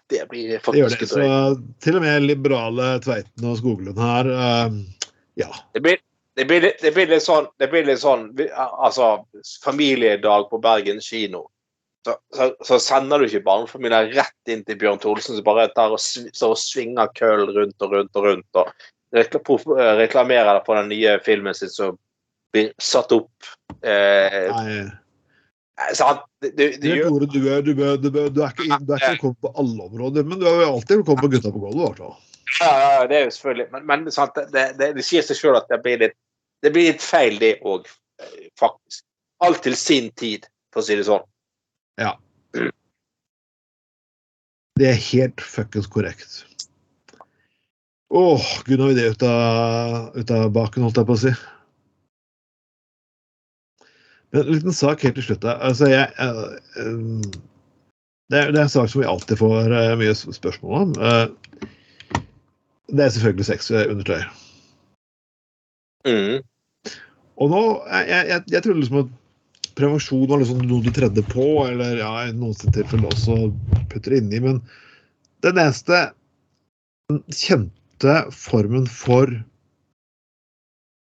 det 0.09 0.25
blir 0.31 0.59
faktisk 0.59 0.71
Det 0.71 0.79
gjør 0.79 0.93
det. 0.95 1.07
Så 1.09 1.83
til 1.83 1.97
og 1.99 2.05
med 2.05 2.25
liberale 2.27 2.89
Tveiten 3.03 3.47
og 3.49 3.57
Skoglund 3.59 3.99
her 3.99 4.29
uh, 4.31 4.77
Ja. 5.39 5.49
Det 5.75 5.81
blir, 5.83 5.99
det, 6.39 6.45
blir, 6.49 6.61
litt- 6.67 6.81
det 6.83 6.91
blir 6.95 7.09
litt 7.11 7.23
sånn, 7.25 7.47
det 7.59 7.69
blir 7.71 7.87
litt 7.87 8.01
sånn 8.01 8.29
Altså, 8.55 9.09
familiedag 9.65 10.47
på 10.51 10.59
Bergen 10.63 11.01
kino. 11.03 11.47
Så, 12.07 12.15
så, 12.35 12.47
så 12.63 12.77
sender 12.79 13.19
du 13.19 13.27
ikke 13.27 13.43
barnefamilien 13.43 14.13
rett 14.15 14.51
inn 14.53 14.61
til 14.63 14.77
Bjørn 14.79 15.01
Tholsen, 15.03 15.35
som 15.35 15.43
bare 15.43 15.67
tar 15.75 15.91
og, 15.91 15.99
og 15.99 16.55
svinger 16.57 17.11
køllen 17.17 17.51
rundt 17.57 17.83
og 17.83 17.91
rundt 17.97 18.15
og 18.15 18.29
rundt 18.29 18.59
og 18.61 18.69
eh, 19.19 19.91
reklamerer 19.99 20.61
på 20.63 20.77
den 20.79 20.87
nye 20.93 21.17
filmen 21.25 21.57
sin 21.57 21.71
som 21.73 21.97
blir 22.55 22.71
satt 22.81 23.11
opp. 23.11 23.49
Eh, 23.83 24.47
Nei, 24.47 24.77
sant? 25.97 26.23
Du, 26.41 26.49
du, 26.49 26.63
du, 26.79 26.87
gjør- 26.87 27.19
du, 27.25 27.39
er, 27.49 27.61
du, 27.61 27.71
er, 27.73 27.97
du, 27.97 28.09
er, 28.09 28.31
du 28.33 28.41
er 28.43 28.53
ikke, 28.55 28.79
du 28.85 28.93
er 28.95 29.01
ikke 29.01 29.13
velkommen 29.13 29.37
på 29.43 29.51
alle 29.61 29.85
områder, 29.89 30.25
men 30.27 30.41
du 30.41 30.47
er 30.49 30.63
jo 30.63 30.71
alltid 30.73 31.01
velkommen 31.01 31.23
på 31.25 31.31
Gutta 31.35 31.51
på 31.55 31.61
gulvet. 31.63 32.01
Ja, 32.59 32.71
ja, 32.71 32.89
ja, 32.97 33.03
det 33.07 33.17
er 33.17 33.23
jo 33.27 33.31
selvfølgelig 33.35 33.65
Men, 33.75 33.83
men 33.85 34.11
sant, 34.11 34.37
det, 34.53 34.63
det, 34.79 34.87
det, 34.97 35.03
sier 35.05 35.21
seg 35.25 35.37
sjøl 35.37 35.59
at 35.59 35.67
det 35.69 35.77
blir 35.85 36.01
litt 36.01 36.17
det 36.65 36.73
blir 36.75 36.89
litt 36.89 37.03
feil, 37.03 37.37
det 37.39 37.53
òg, 37.63 37.85
faktisk. 38.59 39.05
Alt 39.45 39.61
til 39.63 39.77
sin 39.79 40.09
tid, 40.19 40.43
for 40.73 40.81
å 40.81 40.87
si 40.89 40.97
det 40.99 41.05
sånn. 41.07 41.23
Det 44.79 44.89
er 44.89 44.99
helt 45.05 45.39
fuckings 45.43 45.87
korrekt. 45.91 46.41
Åh, 48.09 48.43
gud, 48.65 48.75
nå 48.79 48.89
er 48.89 48.91
vi 48.91 48.97
det 48.97 49.07
ut 49.13 49.23
av, 49.27 50.11
ut 50.17 50.31
av 50.35 50.51
baken, 50.55 50.83
holdt 50.87 50.99
jeg 50.99 51.07
på 51.07 51.15
å 51.15 51.21
si. 51.23 51.33
En 54.35 54.45
liten 54.45 54.75
sak 54.75 55.03
helt 55.03 55.17
til 55.17 55.25
slutt. 55.25 55.45
Altså, 55.45 55.89
jeg, 55.89 56.09
eh, 56.21 56.41
eh, 56.77 56.97
det, 58.29 58.37
er, 58.37 58.51
det 58.53 58.59
er 58.59 58.67
en 58.67 58.75
sak 58.75 58.91
som 58.91 59.01
vi 59.01 59.07
alltid 59.09 59.39
får 59.41 59.73
eh, 59.73 59.95
mye 59.97 60.17
spørsmål 60.17 60.83
om. 60.83 60.91
Det 62.89 63.05
er 63.05 63.15
selvfølgelig 63.15 63.47
sexundertøy. 63.47 64.21
Mm. 66.07 66.45
Og 67.39 67.51
nå, 67.53 67.63
jeg, 67.87 68.05
jeg, 68.09 68.29
jeg, 68.29 68.45
jeg 68.53 68.63
trodde 68.65 68.83
liksom 68.83 69.01
at 69.03 69.17
prevensjon 69.79 70.29
var 70.29 70.41
liksom 70.41 70.61
noe 70.67 70.83
du 70.83 70.91
tredde 70.93 71.23
på, 71.31 71.47
eller 71.69 72.01
ja, 72.01 72.11
i 72.27 72.35
noen 72.35 72.73
tilfeller 72.75 73.09
også 73.13 73.51
putter 73.91 74.17
inni, 74.17 74.41
men 74.43 74.61
den 75.45 75.61
eneste 75.61 76.09
kjente 77.33 78.15
formen 78.35 78.85
for 78.91 79.31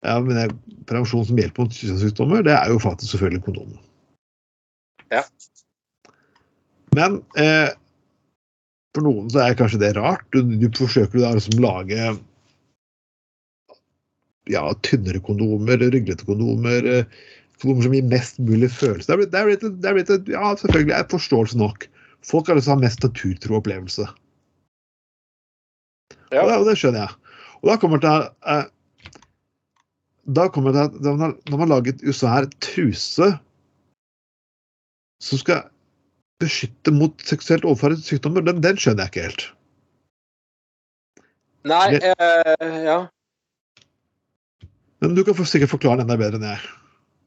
ja, 0.06 0.14
men 0.22 0.36
det, 0.36 0.46
prevensjon 0.86 1.26
som 1.26 1.38
hjelper 1.40 1.66
mot 1.66 1.74
kjønnssykdommer, 1.74 2.44
det 2.46 2.54
er 2.54 2.70
jo 2.70 2.80
faktisk 2.82 3.14
selvfølgelig 3.14 3.44
kondomen. 3.48 3.78
Ja. 5.10 5.24
Men 6.96 7.20
eh, 7.40 7.70
for 8.96 9.06
noen 9.06 9.28
så 9.32 9.42
er 9.44 9.58
kanskje 9.58 9.80
det 9.82 9.96
rart. 9.98 10.24
Du, 10.34 10.42
du 10.44 10.68
forsøker 10.76 11.20
da 11.22 11.34
liksom 11.36 11.58
lage 11.62 12.12
ja, 14.48 14.62
tynnere 14.86 15.20
kondomer, 15.24 15.82
ryglete 15.82 16.24
kondomer, 16.28 16.86
eh, 16.88 17.18
kondomer 17.60 17.88
som 17.88 17.98
gir 17.98 18.08
mest 18.08 18.40
mulig 18.40 18.70
følelse. 18.72 19.10
Det 19.10 19.28
er 19.40 19.50
blitt, 19.50 19.66
det 19.82 19.90
er 19.90 19.98
blitt, 19.98 20.32
ja, 20.32 20.54
selvfølgelig 20.62 20.96
er 20.96 21.12
forståelse 21.12 21.60
nok. 21.60 21.88
Folk 22.26 22.48
har 22.48 22.58
lyst 22.58 22.68
til 22.68 22.74
å 22.74 22.78
ha 22.78 22.84
mest 22.86 23.04
naturtro 23.04 23.58
opplevelse. 23.60 24.08
Ja. 26.32 26.42
Og, 26.42 26.48
det, 26.48 26.56
og 26.56 26.66
det 26.68 26.78
skjønner 26.80 27.06
jeg. 27.06 27.36
Og 27.58 27.70
da 27.72 27.78
kommer 27.82 28.00
det 28.00 28.08
til 28.08 28.26
eh, 28.54 28.66
Da 30.28 30.48
kommer 30.52 30.74
det 30.76 30.86
at 30.90 30.96
når 31.00 31.16
man, 31.16 31.36
når 31.48 31.60
man 31.62 31.70
lager 31.72 31.94
et 31.96 32.56
truse 32.60 33.28
som 35.24 35.40
skal 35.40 35.62
beskytte 36.38 36.92
mot 36.94 37.14
seksuelt 37.26 37.64
overførte 37.66 38.02
sykdommer, 38.04 38.44
den, 38.46 38.60
den 38.62 38.76
skjønner 38.78 39.08
jeg 39.08 39.12
ikke 39.12 39.24
helt. 39.26 39.46
Nei, 41.68 41.90
Det- 41.90 42.14
eh, 42.20 42.76
ja. 42.84 42.98
Men 45.00 45.14
du 45.14 45.24
kan 45.24 45.34
sikkert 45.34 45.70
forklare 45.70 45.98
den 46.02 46.06
enda 46.10 46.16
bedre 46.18 46.38
enn 46.38 46.46
jeg. 46.46 46.60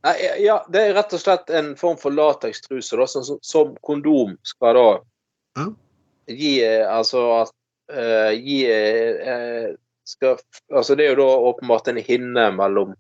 Nei, 0.04 0.16
ja. 0.44 0.58
Det 0.72 0.82
er 0.82 0.96
rett 0.98 1.14
og 1.14 1.22
slett 1.22 1.50
en 1.50 1.76
form 1.80 1.98
for 2.00 2.12
latekstruse 2.12 2.98
da, 2.98 3.06
som, 3.08 3.38
som 3.42 3.76
kondom 3.86 4.38
skal 4.44 4.76
da 4.80 4.88
Ja. 5.60 5.68
gi 6.28 6.64
eh, 6.64 6.88
Altså 6.88 7.22
at 7.42 7.54
uh, 7.92 8.32
Gi 8.32 8.66
eh, 8.72 9.76
skal, 10.12 10.42
Altså 10.72 10.96
det 10.98 11.06
er 11.06 11.14
jo 11.16 11.22
da 11.24 11.30
åpenbart 11.52 11.88
en 11.92 12.02
hinne 12.02 12.48
mellom 12.58 12.96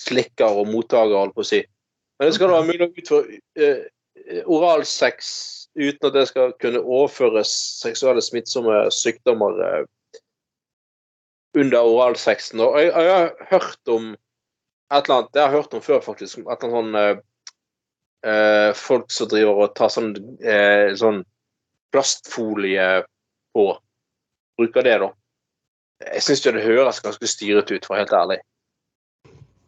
slikker 0.00 0.60
og 0.62 0.68
mottaker, 0.70 1.16
holdt 1.16 1.36
på 1.36 1.44
å 1.44 1.50
si. 1.50 1.62
Men 2.18 2.28
det 2.28 2.36
skal 2.36 2.52
da 2.52 2.60
være 2.60 2.68
mulig 2.68 2.86
å 2.86 2.92
utføre 3.02 3.38
uh, 3.60 4.44
oralsex 4.52 5.30
uten 5.78 6.08
at 6.08 6.16
det 6.16 6.26
skal 6.28 6.54
kunne 6.60 6.82
overføres 6.82 7.52
seksuelle 7.80 8.22
smittsomme 8.24 8.82
sykdommer 8.92 9.60
uh, 9.60 9.84
under 11.56 11.86
oralsexen. 11.86 12.60
Og 12.64 12.78
jeg, 12.80 12.92
jeg 12.92 13.16
har 13.16 13.32
hørt 13.50 13.92
om 13.92 14.12
et 14.90 15.04
eller 15.04 15.16
annet, 15.16 15.32
det 15.32 15.42
har 15.42 15.52
jeg 15.52 15.60
hørt 15.60 15.76
om 15.78 15.84
før, 15.84 16.00
faktisk. 16.04 16.40
Et 16.40 16.64
eller 16.64 16.78
annet 16.80 16.96
sånn 16.96 16.96
eh, 18.26 18.70
Folk 18.74 19.12
som 19.14 19.28
driver 19.30 19.62
og 19.64 19.74
tar 19.78 19.92
sånn, 19.94 20.10
sånn 20.98 21.22
plastfolie 21.94 22.88
på. 23.54 23.66
Bruker 24.58 24.86
det, 24.86 24.96
da. 25.02 25.10
Jeg 26.00 26.24
syns 26.24 26.42
det 26.46 26.64
høres 26.64 27.02
ganske 27.04 27.28
styret 27.28 27.70
ut, 27.70 27.84
for 27.84 27.94
å 27.94 27.98
være 27.98 28.06
helt 28.06 28.16
ærlig. 28.16 28.38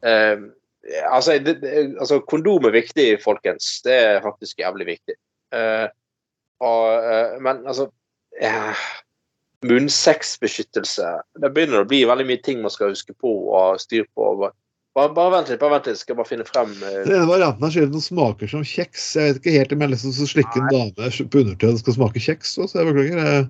Um, 0.02 0.46
altså, 1.10 1.36
det, 1.44 1.58
altså, 2.00 2.22
kondom 2.28 2.66
er 2.68 2.76
viktig, 2.78 3.08
folkens. 3.22 3.74
Det 3.84 3.98
er 3.98 4.24
faktisk 4.24 4.62
jævlig 4.64 4.88
viktig. 4.94 5.18
Uh, 5.52 5.86
og, 6.62 6.86
uh, 7.04 7.36
men 7.42 7.66
altså 7.66 7.90
eh, 8.40 8.82
Munnsexbeskyttelse 9.66 11.08
Det 11.42 11.50
begynner 11.52 11.82
å 11.82 11.88
bli 11.90 12.04
veldig 12.08 12.24
mye 12.28 12.40
ting 12.42 12.62
man 12.62 12.72
skal 12.72 12.92
huske 12.94 13.14
på 13.18 13.32
og 13.50 13.80
styre 13.82 14.06
styr 14.06 14.10
på. 14.16 14.50
Bare, 14.96 15.08
bare 15.16 15.32
vent 15.36 15.50
litt, 15.52 15.60
bare 15.60 15.76
vent 15.76 15.88
litt, 15.88 16.00
skal 16.00 16.12
jeg 16.12 16.20
bare 16.20 16.28
finne 16.28 16.46
frem 16.48 16.72
Den 16.80 17.14
ene 17.14 17.28
varianten 17.28 17.66
er 17.66 17.74
skjedd 17.74 17.94
noe 17.94 18.04
smaker 18.04 18.50
som 18.50 18.64
kjeks. 18.66 19.06
Jeg 19.16 19.30
vet 19.30 19.40
ikke 19.40 19.54
helt 19.56 19.74
om 19.74 19.84
jeg 19.84 19.88
har 19.88 19.94
lyst 19.94 20.08
til 20.08 20.26
å 20.26 20.32
slikke 20.32 20.60
en 20.62 20.72
dame 20.72 21.12
på 21.32 21.42
undertøy 21.44 21.68
og 21.70 21.80
skal 21.80 21.96
smake 21.98 22.24
kjeks. 22.26 22.56
Så 22.58 22.68
jeg 22.72 22.88
beklager. 22.90 23.46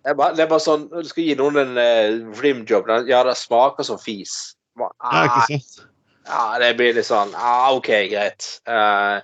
Det 0.00 0.12
er, 0.12 0.16
bare, 0.16 0.36
det 0.36 0.44
er 0.44 0.50
bare 0.50 0.64
sånn 0.64 0.86
Du 0.88 1.08
skal 1.08 1.26
gi 1.26 1.34
noen 1.36 1.58
en 1.60 1.76
uh, 1.76 2.40
rimjob. 2.40 2.88
Ja, 3.10 3.22
det 3.26 3.36
smaker 3.36 3.86
som 3.86 4.00
fis. 4.00 4.56
Bare, 4.78 4.94
Ja, 5.00 5.24
ah, 5.26 5.40
ikke 5.48 5.60
sant? 5.66 5.86
Ja, 6.30 6.44
det 6.62 6.74
blir 6.78 6.94
litt 6.94 7.08
sånn 7.08 7.32
ah, 7.36 7.72
OK, 7.76 7.90
greit. 8.12 8.46
Uh, 8.68 9.18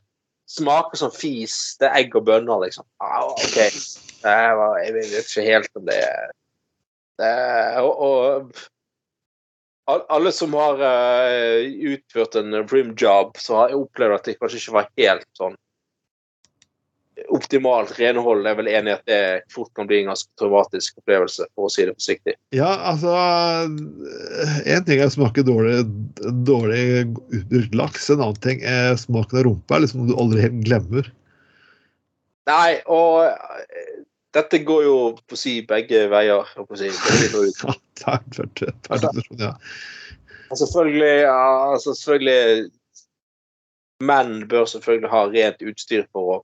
smaker 0.51 1.01
som 1.01 1.13
fis. 1.15 1.77
Det 1.81 1.89
er 1.89 2.01
egg 2.03 2.17
og 2.19 2.27
bønner, 2.29 2.65
liksom. 2.65 2.87
Ah, 3.05 3.25
OK. 3.31 3.61
Det 4.23 4.41
var, 4.59 4.81
jeg 4.83 4.97
vet 4.97 5.17
ikke 5.21 5.47
helt 5.47 5.79
om 5.79 5.87
det 5.89 6.01
det 7.17 7.27
er- 7.27 7.81
og, 7.81 8.51
og 9.87 10.03
alle 10.13 10.33
som 10.35 10.53
har 10.59 10.81
uh, 10.83 11.63
utført 11.93 12.35
en 12.37 12.59
rimjob, 12.69 13.39
så 13.39 13.57
har 13.57 13.69
jeg 13.71 13.81
opplevd 13.81 14.17
at 14.19 14.27
det 14.29 14.35
kanskje 14.41 14.61
ikke 14.61 14.75
var 14.75 14.91
helt 14.99 15.29
sånn 15.39 15.57
optimalt 17.37 17.93
renhold. 17.99 18.45
Jeg 18.47 18.55
er 18.55 18.59
vel 18.61 18.71
enig 18.73 18.93
i 18.93 18.97
at 18.97 19.11
det 19.11 19.21
fort 19.53 19.71
kan 19.77 19.89
bli 19.89 20.01
en 20.01 20.11
ganske 20.11 20.31
traumatisk 20.41 20.99
opplevelse, 21.03 21.47
for 21.55 21.69
å 21.69 21.73
si 21.73 21.87
det 21.87 21.95
forsiktig. 21.97 22.37
Ja, 22.57 22.71
altså 22.91 23.13
En 24.67 24.87
ting 24.87 25.01
er 25.01 25.09
å 25.09 25.15
smake 25.15 25.45
dårlig, 25.47 25.85
dårlig 26.49 26.83
utbrukt 27.37 27.79
laks. 27.83 28.11
En 28.11 28.23
annen 28.23 28.43
ting 28.45 28.65
er 28.67 28.97
smaken 29.01 29.41
av 29.41 29.47
rumpa, 29.49 29.81
liksom 29.83 30.05
noe 30.05 30.13
du 30.13 30.19
aldri 30.21 30.47
helt 30.47 30.61
glemmer. 30.67 31.13
Nei, 32.47 32.79
og 32.87 33.27
dette 34.37 34.61
går 34.67 34.83
jo 34.87 34.97
på 35.27 35.35
å 35.35 35.41
si 35.41 35.59
begge 35.67 36.07
veier. 36.13 36.49
På 36.57 36.69
å 36.69 36.81
si. 36.81 36.91
Det. 36.93 37.77
Ja, 38.07 38.19
ja. 39.41 39.55
Og 40.53 40.59
Selvfølgelig, 40.61 41.23
ja, 41.25 41.73
altså 41.73 41.95
selvfølgelig 41.97 42.69
Menn 44.05 44.45
bør 44.51 44.67
selvfølgelig 44.69 45.11
ha 45.11 45.23
rent 45.33 45.65
utstyr 45.65 46.05
for 46.13 46.35
å 46.35 46.37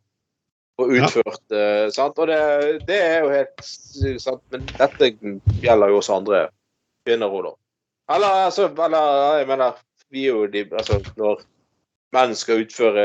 få 0.79 0.89
Ja. 0.97 1.07
utført 1.07 1.55
eh, 1.55 1.87
sant? 1.95 2.19
Og 2.19 2.27
det, 2.31 2.41
det 2.89 2.99
er 2.99 3.25
jo 3.25 3.31
helt 3.33 4.21
sant, 4.23 4.43
Men 4.51 4.67
dette 4.79 5.13
gjelder 5.63 5.93
jo 5.93 6.01
også 6.01 6.19
andre 6.21 6.43
kvinner 7.07 7.33
òg, 7.33 7.49
da. 7.49 7.55
Eller 8.17 8.45
altså 8.47 8.69
Eller 8.73 9.39
jeg 9.41 9.49
mener, 9.49 9.81
vi 10.11 10.27
er 10.27 10.37
jo 10.37 10.47
de 10.47 10.65
Altså, 10.73 11.01
når 11.17 11.43
menn 12.13 12.35
skal 12.37 12.65
utføre 12.67 13.05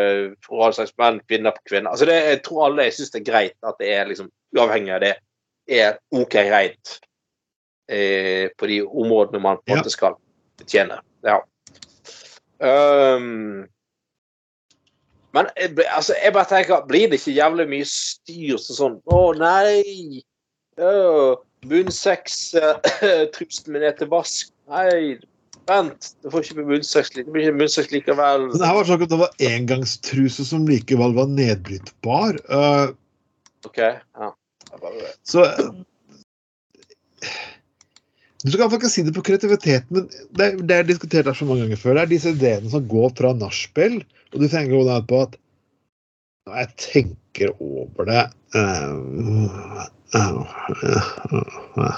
oralsex 0.50 0.94
menn, 1.00 1.22
kvinner 1.28 1.56
på 1.56 1.70
kvinner 1.72 1.92
Altså, 1.94 2.06
det, 2.10 2.18
jeg 2.28 2.42
tror 2.44 2.66
alle 2.68 2.90
syns 2.92 3.12
det 3.14 3.22
er 3.22 3.32
greit 3.32 3.58
at 3.68 3.78
det 3.80 3.92
er 3.94 4.10
liksom 4.10 4.32
uavhengig 4.58 4.94
av 4.96 5.04
det, 5.04 5.14
er 5.68 5.98
OK 6.16 6.34
greit 6.48 7.00
eh, 7.92 8.48
på 8.58 8.68
de 8.68 8.82
områdene 8.88 9.42
man 9.44 9.60
på 9.64 9.74
en 9.74 9.82
måte 9.82 9.92
skal 9.92 10.16
betjene. 10.58 11.00
Ja. 11.28 11.42
Um, 12.64 13.68
men 15.38 15.50
jeg, 15.56 15.74
altså, 15.86 16.16
jeg 16.18 16.34
bare 16.36 16.50
tenker, 16.50 16.86
blir 16.90 17.12
det 17.12 17.22
ikke 17.22 17.38
jævlig 17.38 17.68
mye 17.72 17.88
styr 17.90 18.60
så 18.62 18.78
sånn 18.82 19.00
Å, 19.14 19.22
nei! 19.38 20.24
Uh, 20.78 21.38
Munnsex 21.66 22.54
uh, 22.60 23.26
Trusen 23.34 23.74
min 23.74 23.86
er 23.86 23.96
til 23.98 24.10
vask. 24.12 24.52
Nei, 24.70 25.18
vent. 25.70 26.12
Du 26.24 26.30
får 26.34 26.46
ikke 26.46 26.66
bunnsex, 26.68 27.12
det 27.16 27.26
blir 27.32 27.48
ikke 27.48 27.60
munnsex 27.62 27.92
likevel. 27.94 28.50
Men 28.52 28.62
det 28.62 28.70
her 28.70 28.78
var 28.78 28.90
sånn 28.90 29.06
at 29.06 29.14
det 29.14 29.22
var 29.22 29.46
engangstruse 29.50 30.46
som 30.48 30.68
likevel 30.70 31.16
var 31.18 31.30
nedbrytbar. 31.32 32.40
Uh, 32.52 32.94
OK. 33.68 33.82
Ja. 33.82 34.32
Bare, 34.82 35.14
Så 35.28 35.46
eh, 35.48 35.70
Du 38.48 38.54
skal 38.54 38.64
iallfall 38.64 38.80
ikke 38.80 38.90
si 38.94 39.04
det 39.04 39.12
på 39.16 39.22
kreativitet, 39.28 39.90
men 39.92 40.06
det, 40.08 40.46
er- 40.46 40.62
det 40.64 40.76
er 40.78 40.86
diskutert 40.88 41.28
her 41.28 41.36
så 41.36 41.44
mange 41.50 41.66
ganger 41.66 41.80
før. 41.82 41.98
Det 41.98 42.04
er 42.06 42.12
disse 42.14 42.32
ideene 42.32 42.70
som 42.72 42.86
går 42.88 43.10
fra 43.18 43.34
nachspiel, 43.36 43.98
og 44.32 44.38
du 44.40 44.48
tenker 44.48 44.72
jo 44.78 45.02
på 45.10 45.20
at 45.26 45.36
jeg 46.48 46.70
tenker 46.80 47.52
over 47.60 48.08
det 48.08 48.22
eh, 48.56 48.94
eh, 50.16 50.38
eh, 51.84 51.98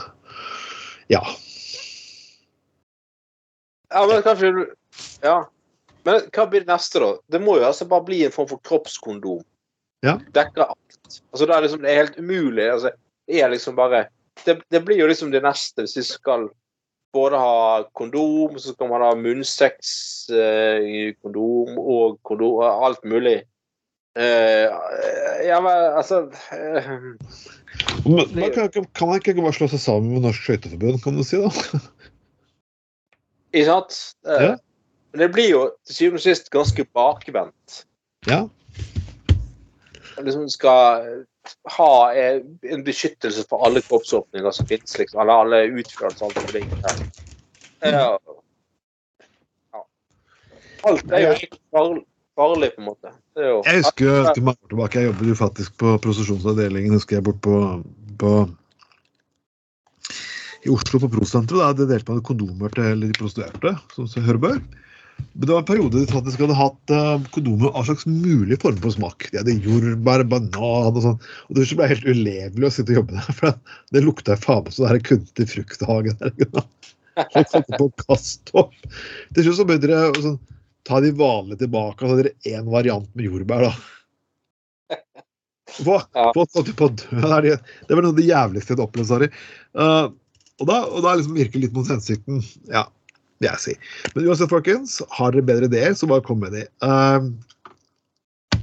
Ja. 1.13 1.21
ja, 3.93 4.01
men 4.09 4.25
kanskje 4.25 4.51
Ja. 5.23 5.37
Men 6.07 6.21
hva 6.33 6.45
blir 6.49 6.63
det 6.65 6.71
neste, 6.71 6.99
da? 7.03 7.11
Det 7.29 7.41
må 7.43 7.59
jo 7.59 7.67
altså 7.67 7.85
bare 7.85 8.07
bli 8.07 8.23
en 8.25 8.33
form 8.33 8.47
for 8.49 8.61
kroppskondom. 8.65 9.43
Ja. 10.01 10.15
Dekker 10.33 10.63
alt. 10.71 10.99
Altså, 11.29 11.45
det 11.45 11.53
er 11.55 11.61
liksom 11.65 11.81
det 11.83 11.91
er 11.91 11.99
helt 11.99 12.17
umulig. 12.17 12.65
Altså, 12.71 12.91
det 13.27 13.41
er 13.43 13.51
liksom 13.53 13.75
bare 13.77 14.05
det, 14.45 14.59
det 14.71 14.81
blir 14.85 14.99
jo 15.01 15.09
liksom 15.09 15.31
det 15.33 15.43
neste 15.45 15.85
hvis 15.85 15.97
vi 15.99 16.05
skal 16.07 16.49
både 17.13 17.39
ha 17.41 17.83
kondom, 17.97 18.59
så 18.61 18.73
skal 18.75 18.89
man 18.91 19.01
ha 19.01 19.13
munnsex, 19.17 19.93
eh, 20.29 21.15
kondom 21.23 21.79
og 21.81 22.19
kondom 22.27 22.61
alt 22.61 23.01
mulig. 23.07 23.39
Eh, 24.19 24.67
ja, 25.47 25.59
men 25.61 25.83
altså 25.95 26.25
eh, 26.51 26.87
Men, 28.05 28.23
man 28.33 28.51
kan, 28.51 28.69
kan 28.69 29.07
man 29.07 29.19
ikke 29.19 29.37
bare 29.37 29.53
slå 29.55 29.69
seg 29.69 29.81
sammen 29.83 30.15
med 30.15 30.25
Norsk 30.25 30.43
Skøyteforbund, 30.43 30.97
kan 31.03 31.17
du 31.17 31.23
si, 31.23 31.39
da? 31.39 31.81
Ikke 33.53 33.69
sant? 33.69 34.01
Eh, 34.27 34.49
Ja. 34.49 34.57
Men 35.09 35.23
det 35.23 35.31
blir 35.33 35.47
jo 35.49 35.61
til 35.87 35.95
syvende 35.95 36.19
og 36.19 36.21
sist 36.21 36.51
ganske 36.53 36.83
bakvendt. 36.93 37.79
Ja. 38.29 38.43
Liksom 40.25 40.49
skal 40.51 41.07
ha 41.77 41.93
en 42.13 42.83
beskyttelse 42.85 43.45
for 43.49 43.65
alle 43.65 43.81
kroppsåpninger 43.85 44.51
som 44.55 44.67
finnes, 44.69 44.97
liksom. 44.99 45.21
Eller 45.23 45.33
alle 45.45 45.63
utførelser. 45.81 46.25
Alt 46.25 46.41
mulig. 46.45 46.65
Ja. 46.83 46.93
Ja. 47.89 48.19
Alt 50.87 51.11
er 51.11 51.25
jo 51.25 51.31
litt 51.35 51.57
farlig, 51.73 52.03
farlig, 52.39 52.71
på 52.75 52.83
en 52.83 52.89
måte. 52.89 53.13
Det 53.35 53.47
jo 53.47 53.61
Jeg 53.67 53.83
husker 53.83 54.05
jo 54.05 54.17
ganske 54.19 54.45
mange 54.47 54.63
år 54.63 54.73
tilbake, 54.73 54.99
jeg 54.99 55.09
jobbet 55.09 55.31
jo 55.31 55.37
faktisk 55.39 55.77
på 55.81 55.95
prostitusjonsavdelingen, 56.05 56.95
husker 56.95 57.19
jeg, 57.19 57.25
bort 57.27 57.41
på, 57.43 57.55
på 58.21 58.33
i 60.67 60.71
Oslo, 60.73 60.99
på 60.99 61.11
Prosenteret. 61.13 61.55
Da 61.55 61.71
hadde 61.71 61.89
delt 61.89 62.07
man 62.11 62.23
kondomer 62.25 62.71
til 62.75 63.05
de 63.05 63.11
prostituerte, 63.15 63.75
som 63.95 64.07
hører 64.11 64.27
hør 64.27 64.39
og 64.39 64.45
bør. 64.47 64.61
Men 65.33 65.47
det 65.47 65.53
var 65.53 65.61
en 65.61 65.67
periode 65.69 66.01
de 66.01 66.11
faktisk 66.11 66.41
hadde 66.43 66.57
hatt 66.57 66.93
uh, 66.93 67.27
kondomer 67.35 67.71
av 67.77 67.87
slags 67.87 68.05
mulig 68.09 68.57
form 68.61 68.79
for 68.83 68.95
smak. 68.95 69.29
De 69.31 69.39
hadde 69.39 69.55
jordbær, 69.63 70.25
banan 70.31 70.91
og 70.91 71.01
sånn. 71.05 71.19
Og 71.47 71.57
det 71.57 71.67
ble 71.71 71.89
helt 71.91 72.07
ulevelig 72.07 72.67
å 72.67 72.73
sitte 72.75 72.93
og 72.95 73.01
jobbe 73.01 73.17
der, 73.17 73.35
for 73.39 73.55
det 73.95 74.03
lukta 74.05 74.37
faen 74.39 74.65
meg 74.67 74.75
sånn 74.75 75.05
kunstig 75.07 75.47
frukthage 75.53 76.15
der. 76.19 76.33
ikke 76.35 76.49
sant? 76.51 76.75
Folk 77.19 78.05
satte 78.07 78.51
på. 78.51 78.65
Til 79.35 79.47
slutt 79.47 79.59
så 79.61 79.67
begynte 79.69 79.91
dere 79.91 80.25
sånn, 80.25 80.37
ta 80.87 80.99
de 81.03 81.13
vanlige 81.15 81.63
tilbake, 81.63 82.03
og 82.03 82.05
så 82.05 82.13
hadde 82.13 82.27
dere 82.27 82.57
én 82.57 82.69
variant 82.71 83.09
med 83.13 83.29
jordbær, 83.29 83.69
da. 83.69 84.99
Hva? 85.85 85.99
Ja. 86.17 86.29
Folk 86.35 86.55
holdt 86.57 86.71
jo 86.71 86.77
på 86.77 86.87
å 86.89 86.93
dø. 86.97 87.19
Det 87.45 87.57
det 87.87 87.95
var 87.95 88.03
noe 88.03 88.13
av 88.13 88.19
det 88.19 88.27
jævligste 88.27 88.73
jeg 88.73 88.77
hadde 88.77 88.87
opplevd, 88.87 89.09
sorry. 89.11 89.29
Uh, 89.77 90.09
og 90.59 90.67
da, 90.67 90.79
og 90.89 91.03
da 91.05 91.15
liksom 91.15 91.37
virker 91.37 91.61
litt 91.63 91.75
mot 91.75 91.87
hensikten. 91.87 92.41
Ja, 92.71 92.87
vil 93.39 93.49
jeg 93.49 93.63
si. 93.63 93.75
Men 94.15 94.27
uansett, 94.27 94.51
folkens, 94.51 94.99
har 95.15 95.33
dere 95.33 95.47
bedre 95.47 95.69
ideer, 95.69 95.95
så 95.95 96.09
bare 96.09 96.25
kom 96.25 96.41
med 96.43 96.55
de. 96.55 96.65
Uh, 96.83 98.59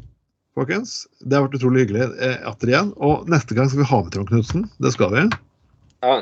folkens, 0.56 0.98
det 1.20 1.36
har 1.36 1.46
vært 1.46 1.58
utrolig 1.58 1.86
hyggelig 1.86 2.06
eh, 2.24 2.38
atter 2.48 2.72
igjen. 2.72 2.92
Og 2.96 3.28
neste 3.32 3.56
gang 3.56 3.70
skal 3.72 3.82
vi 3.82 3.90
ha 3.90 4.00
med 4.04 4.14
Trond 4.14 4.32
Knutsen. 4.32 4.66
Det 4.82 4.92
skal 4.94 5.12
vi. 5.14 5.26
ja. 6.04 6.16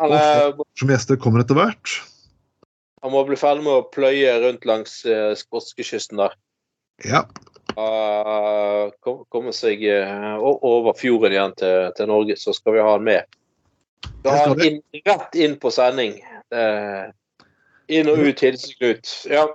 han, 0.00 0.16
er, 0.16 0.54
Som 0.80 0.92
gjester 0.92 1.20
kommer 1.20 1.44
etter 1.44 1.58
hvert. 1.58 1.98
han 3.02 3.12
må 3.12 3.24
bli 3.28 3.36
ferdig 3.40 3.64
med 3.64 3.78
å 3.78 3.88
pløye 3.92 4.36
rundt 4.44 4.68
langs 4.68 5.00
uh, 5.08 5.32
skotskekysten 5.36 6.20
der. 6.20 6.36
Ja. 7.08 7.24
Uh, 7.76 8.90
kom, 9.00 9.52
seg 9.56 9.84
uh, 9.88 10.40
over 10.40 10.96
fjorden 10.98 11.32
igjen 11.36 11.54
til, 11.60 11.92
til 11.96 12.10
Norge, 12.10 12.36
så 12.40 12.52
skal 12.56 12.76
vi 12.76 12.82
ha 12.84 12.96
han 12.96 13.06
med. 13.06 13.38
Da 14.24 14.34
har 14.34 14.50
han 14.52 14.64
inn, 14.64 14.80
rett 15.06 15.36
inn 15.40 15.56
på 15.60 15.72
sending. 15.72 16.18
Eh, 16.50 17.04
inn 17.90 18.10
og 18.10 18.20
ut 18.22 18.42
Hilseknut. 18.44 19.14
Ja. 19.30 19.46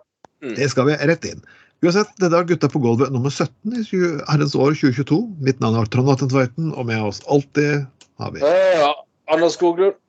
Det 0.46 0.68
skal 0.72 0.90
vi 0.90 0.98
rett 1.10 1.26
inn. 1.28 1.42
Uansett, 1.84 2.10
dette 2.22 2.38
er 2.38 2.48
Gutta 2.48 2.70
på 2.72 2.80
gulvet 2.82 3.12
nummer 3.14 3.30
17 3.30 3.76
i 3.76 3.84
20 3.84 4.22
herrens 4.30 4.56
år 4.56 4.74
2022. 4.78 5.20
Mitt 5.46 5.60
navn 5.62 5.78
er 5.82 5.90
Trond 5.92 6.10
Atten 6.14 6.32
Tveiten, 6.32 6.72
og 6.74 6.88
med 6.90 7.04
oss 7.04 7.22
alltid 7.30 7.86
har 8.22 8.34
vi 8.34 8.42
Ja, 8.42 8.94
Anders 9.32 9.58
Skoglund. 9.60 10.00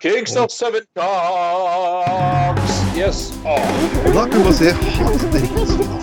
Kings 0.00 0.36
of 0.36 0.50
Seven 0.50 0.84
Cups. 0.96 2.80
Yes. 2.96 3.32
Oh. 3.44 3.60
Og 4.06 4.12
da 4.16 4.26
kan 4.32 4.44
vi 4.44 4.52
se 4.58 4.74
hans 4.76 5.22
sånn. 5.72 5.94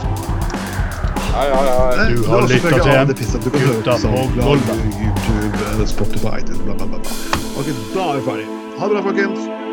Ja, 1.38 1.44
ja, 1.46 1.60
ja. 1.68 2.08
Du 2.10 2.24
har 2.26 2.48
lytta 2.50 2.72
til 3.14 3.52
Gutta 3.54 4.00
på 4.02 4.26
gulvet. 4.40 4.84
YouTube, 5.04 5.62
eh, 5.68 5.86
Spotify, 5.86 6.42
bla, 6.48 6.74
bla, 6.74 6.86
bla. 6.86 6.98
bla. 6.98 7.00
Ok, 7.60 7.72
da 7.94 8.10
er 8.10 8.20
vi 8.20 8.28
ferdig. 8.32 8.52
Ha 8.80 8.88
det 8.88 8.94
bra, 8.96 9.08
folkens. 9.12 9.67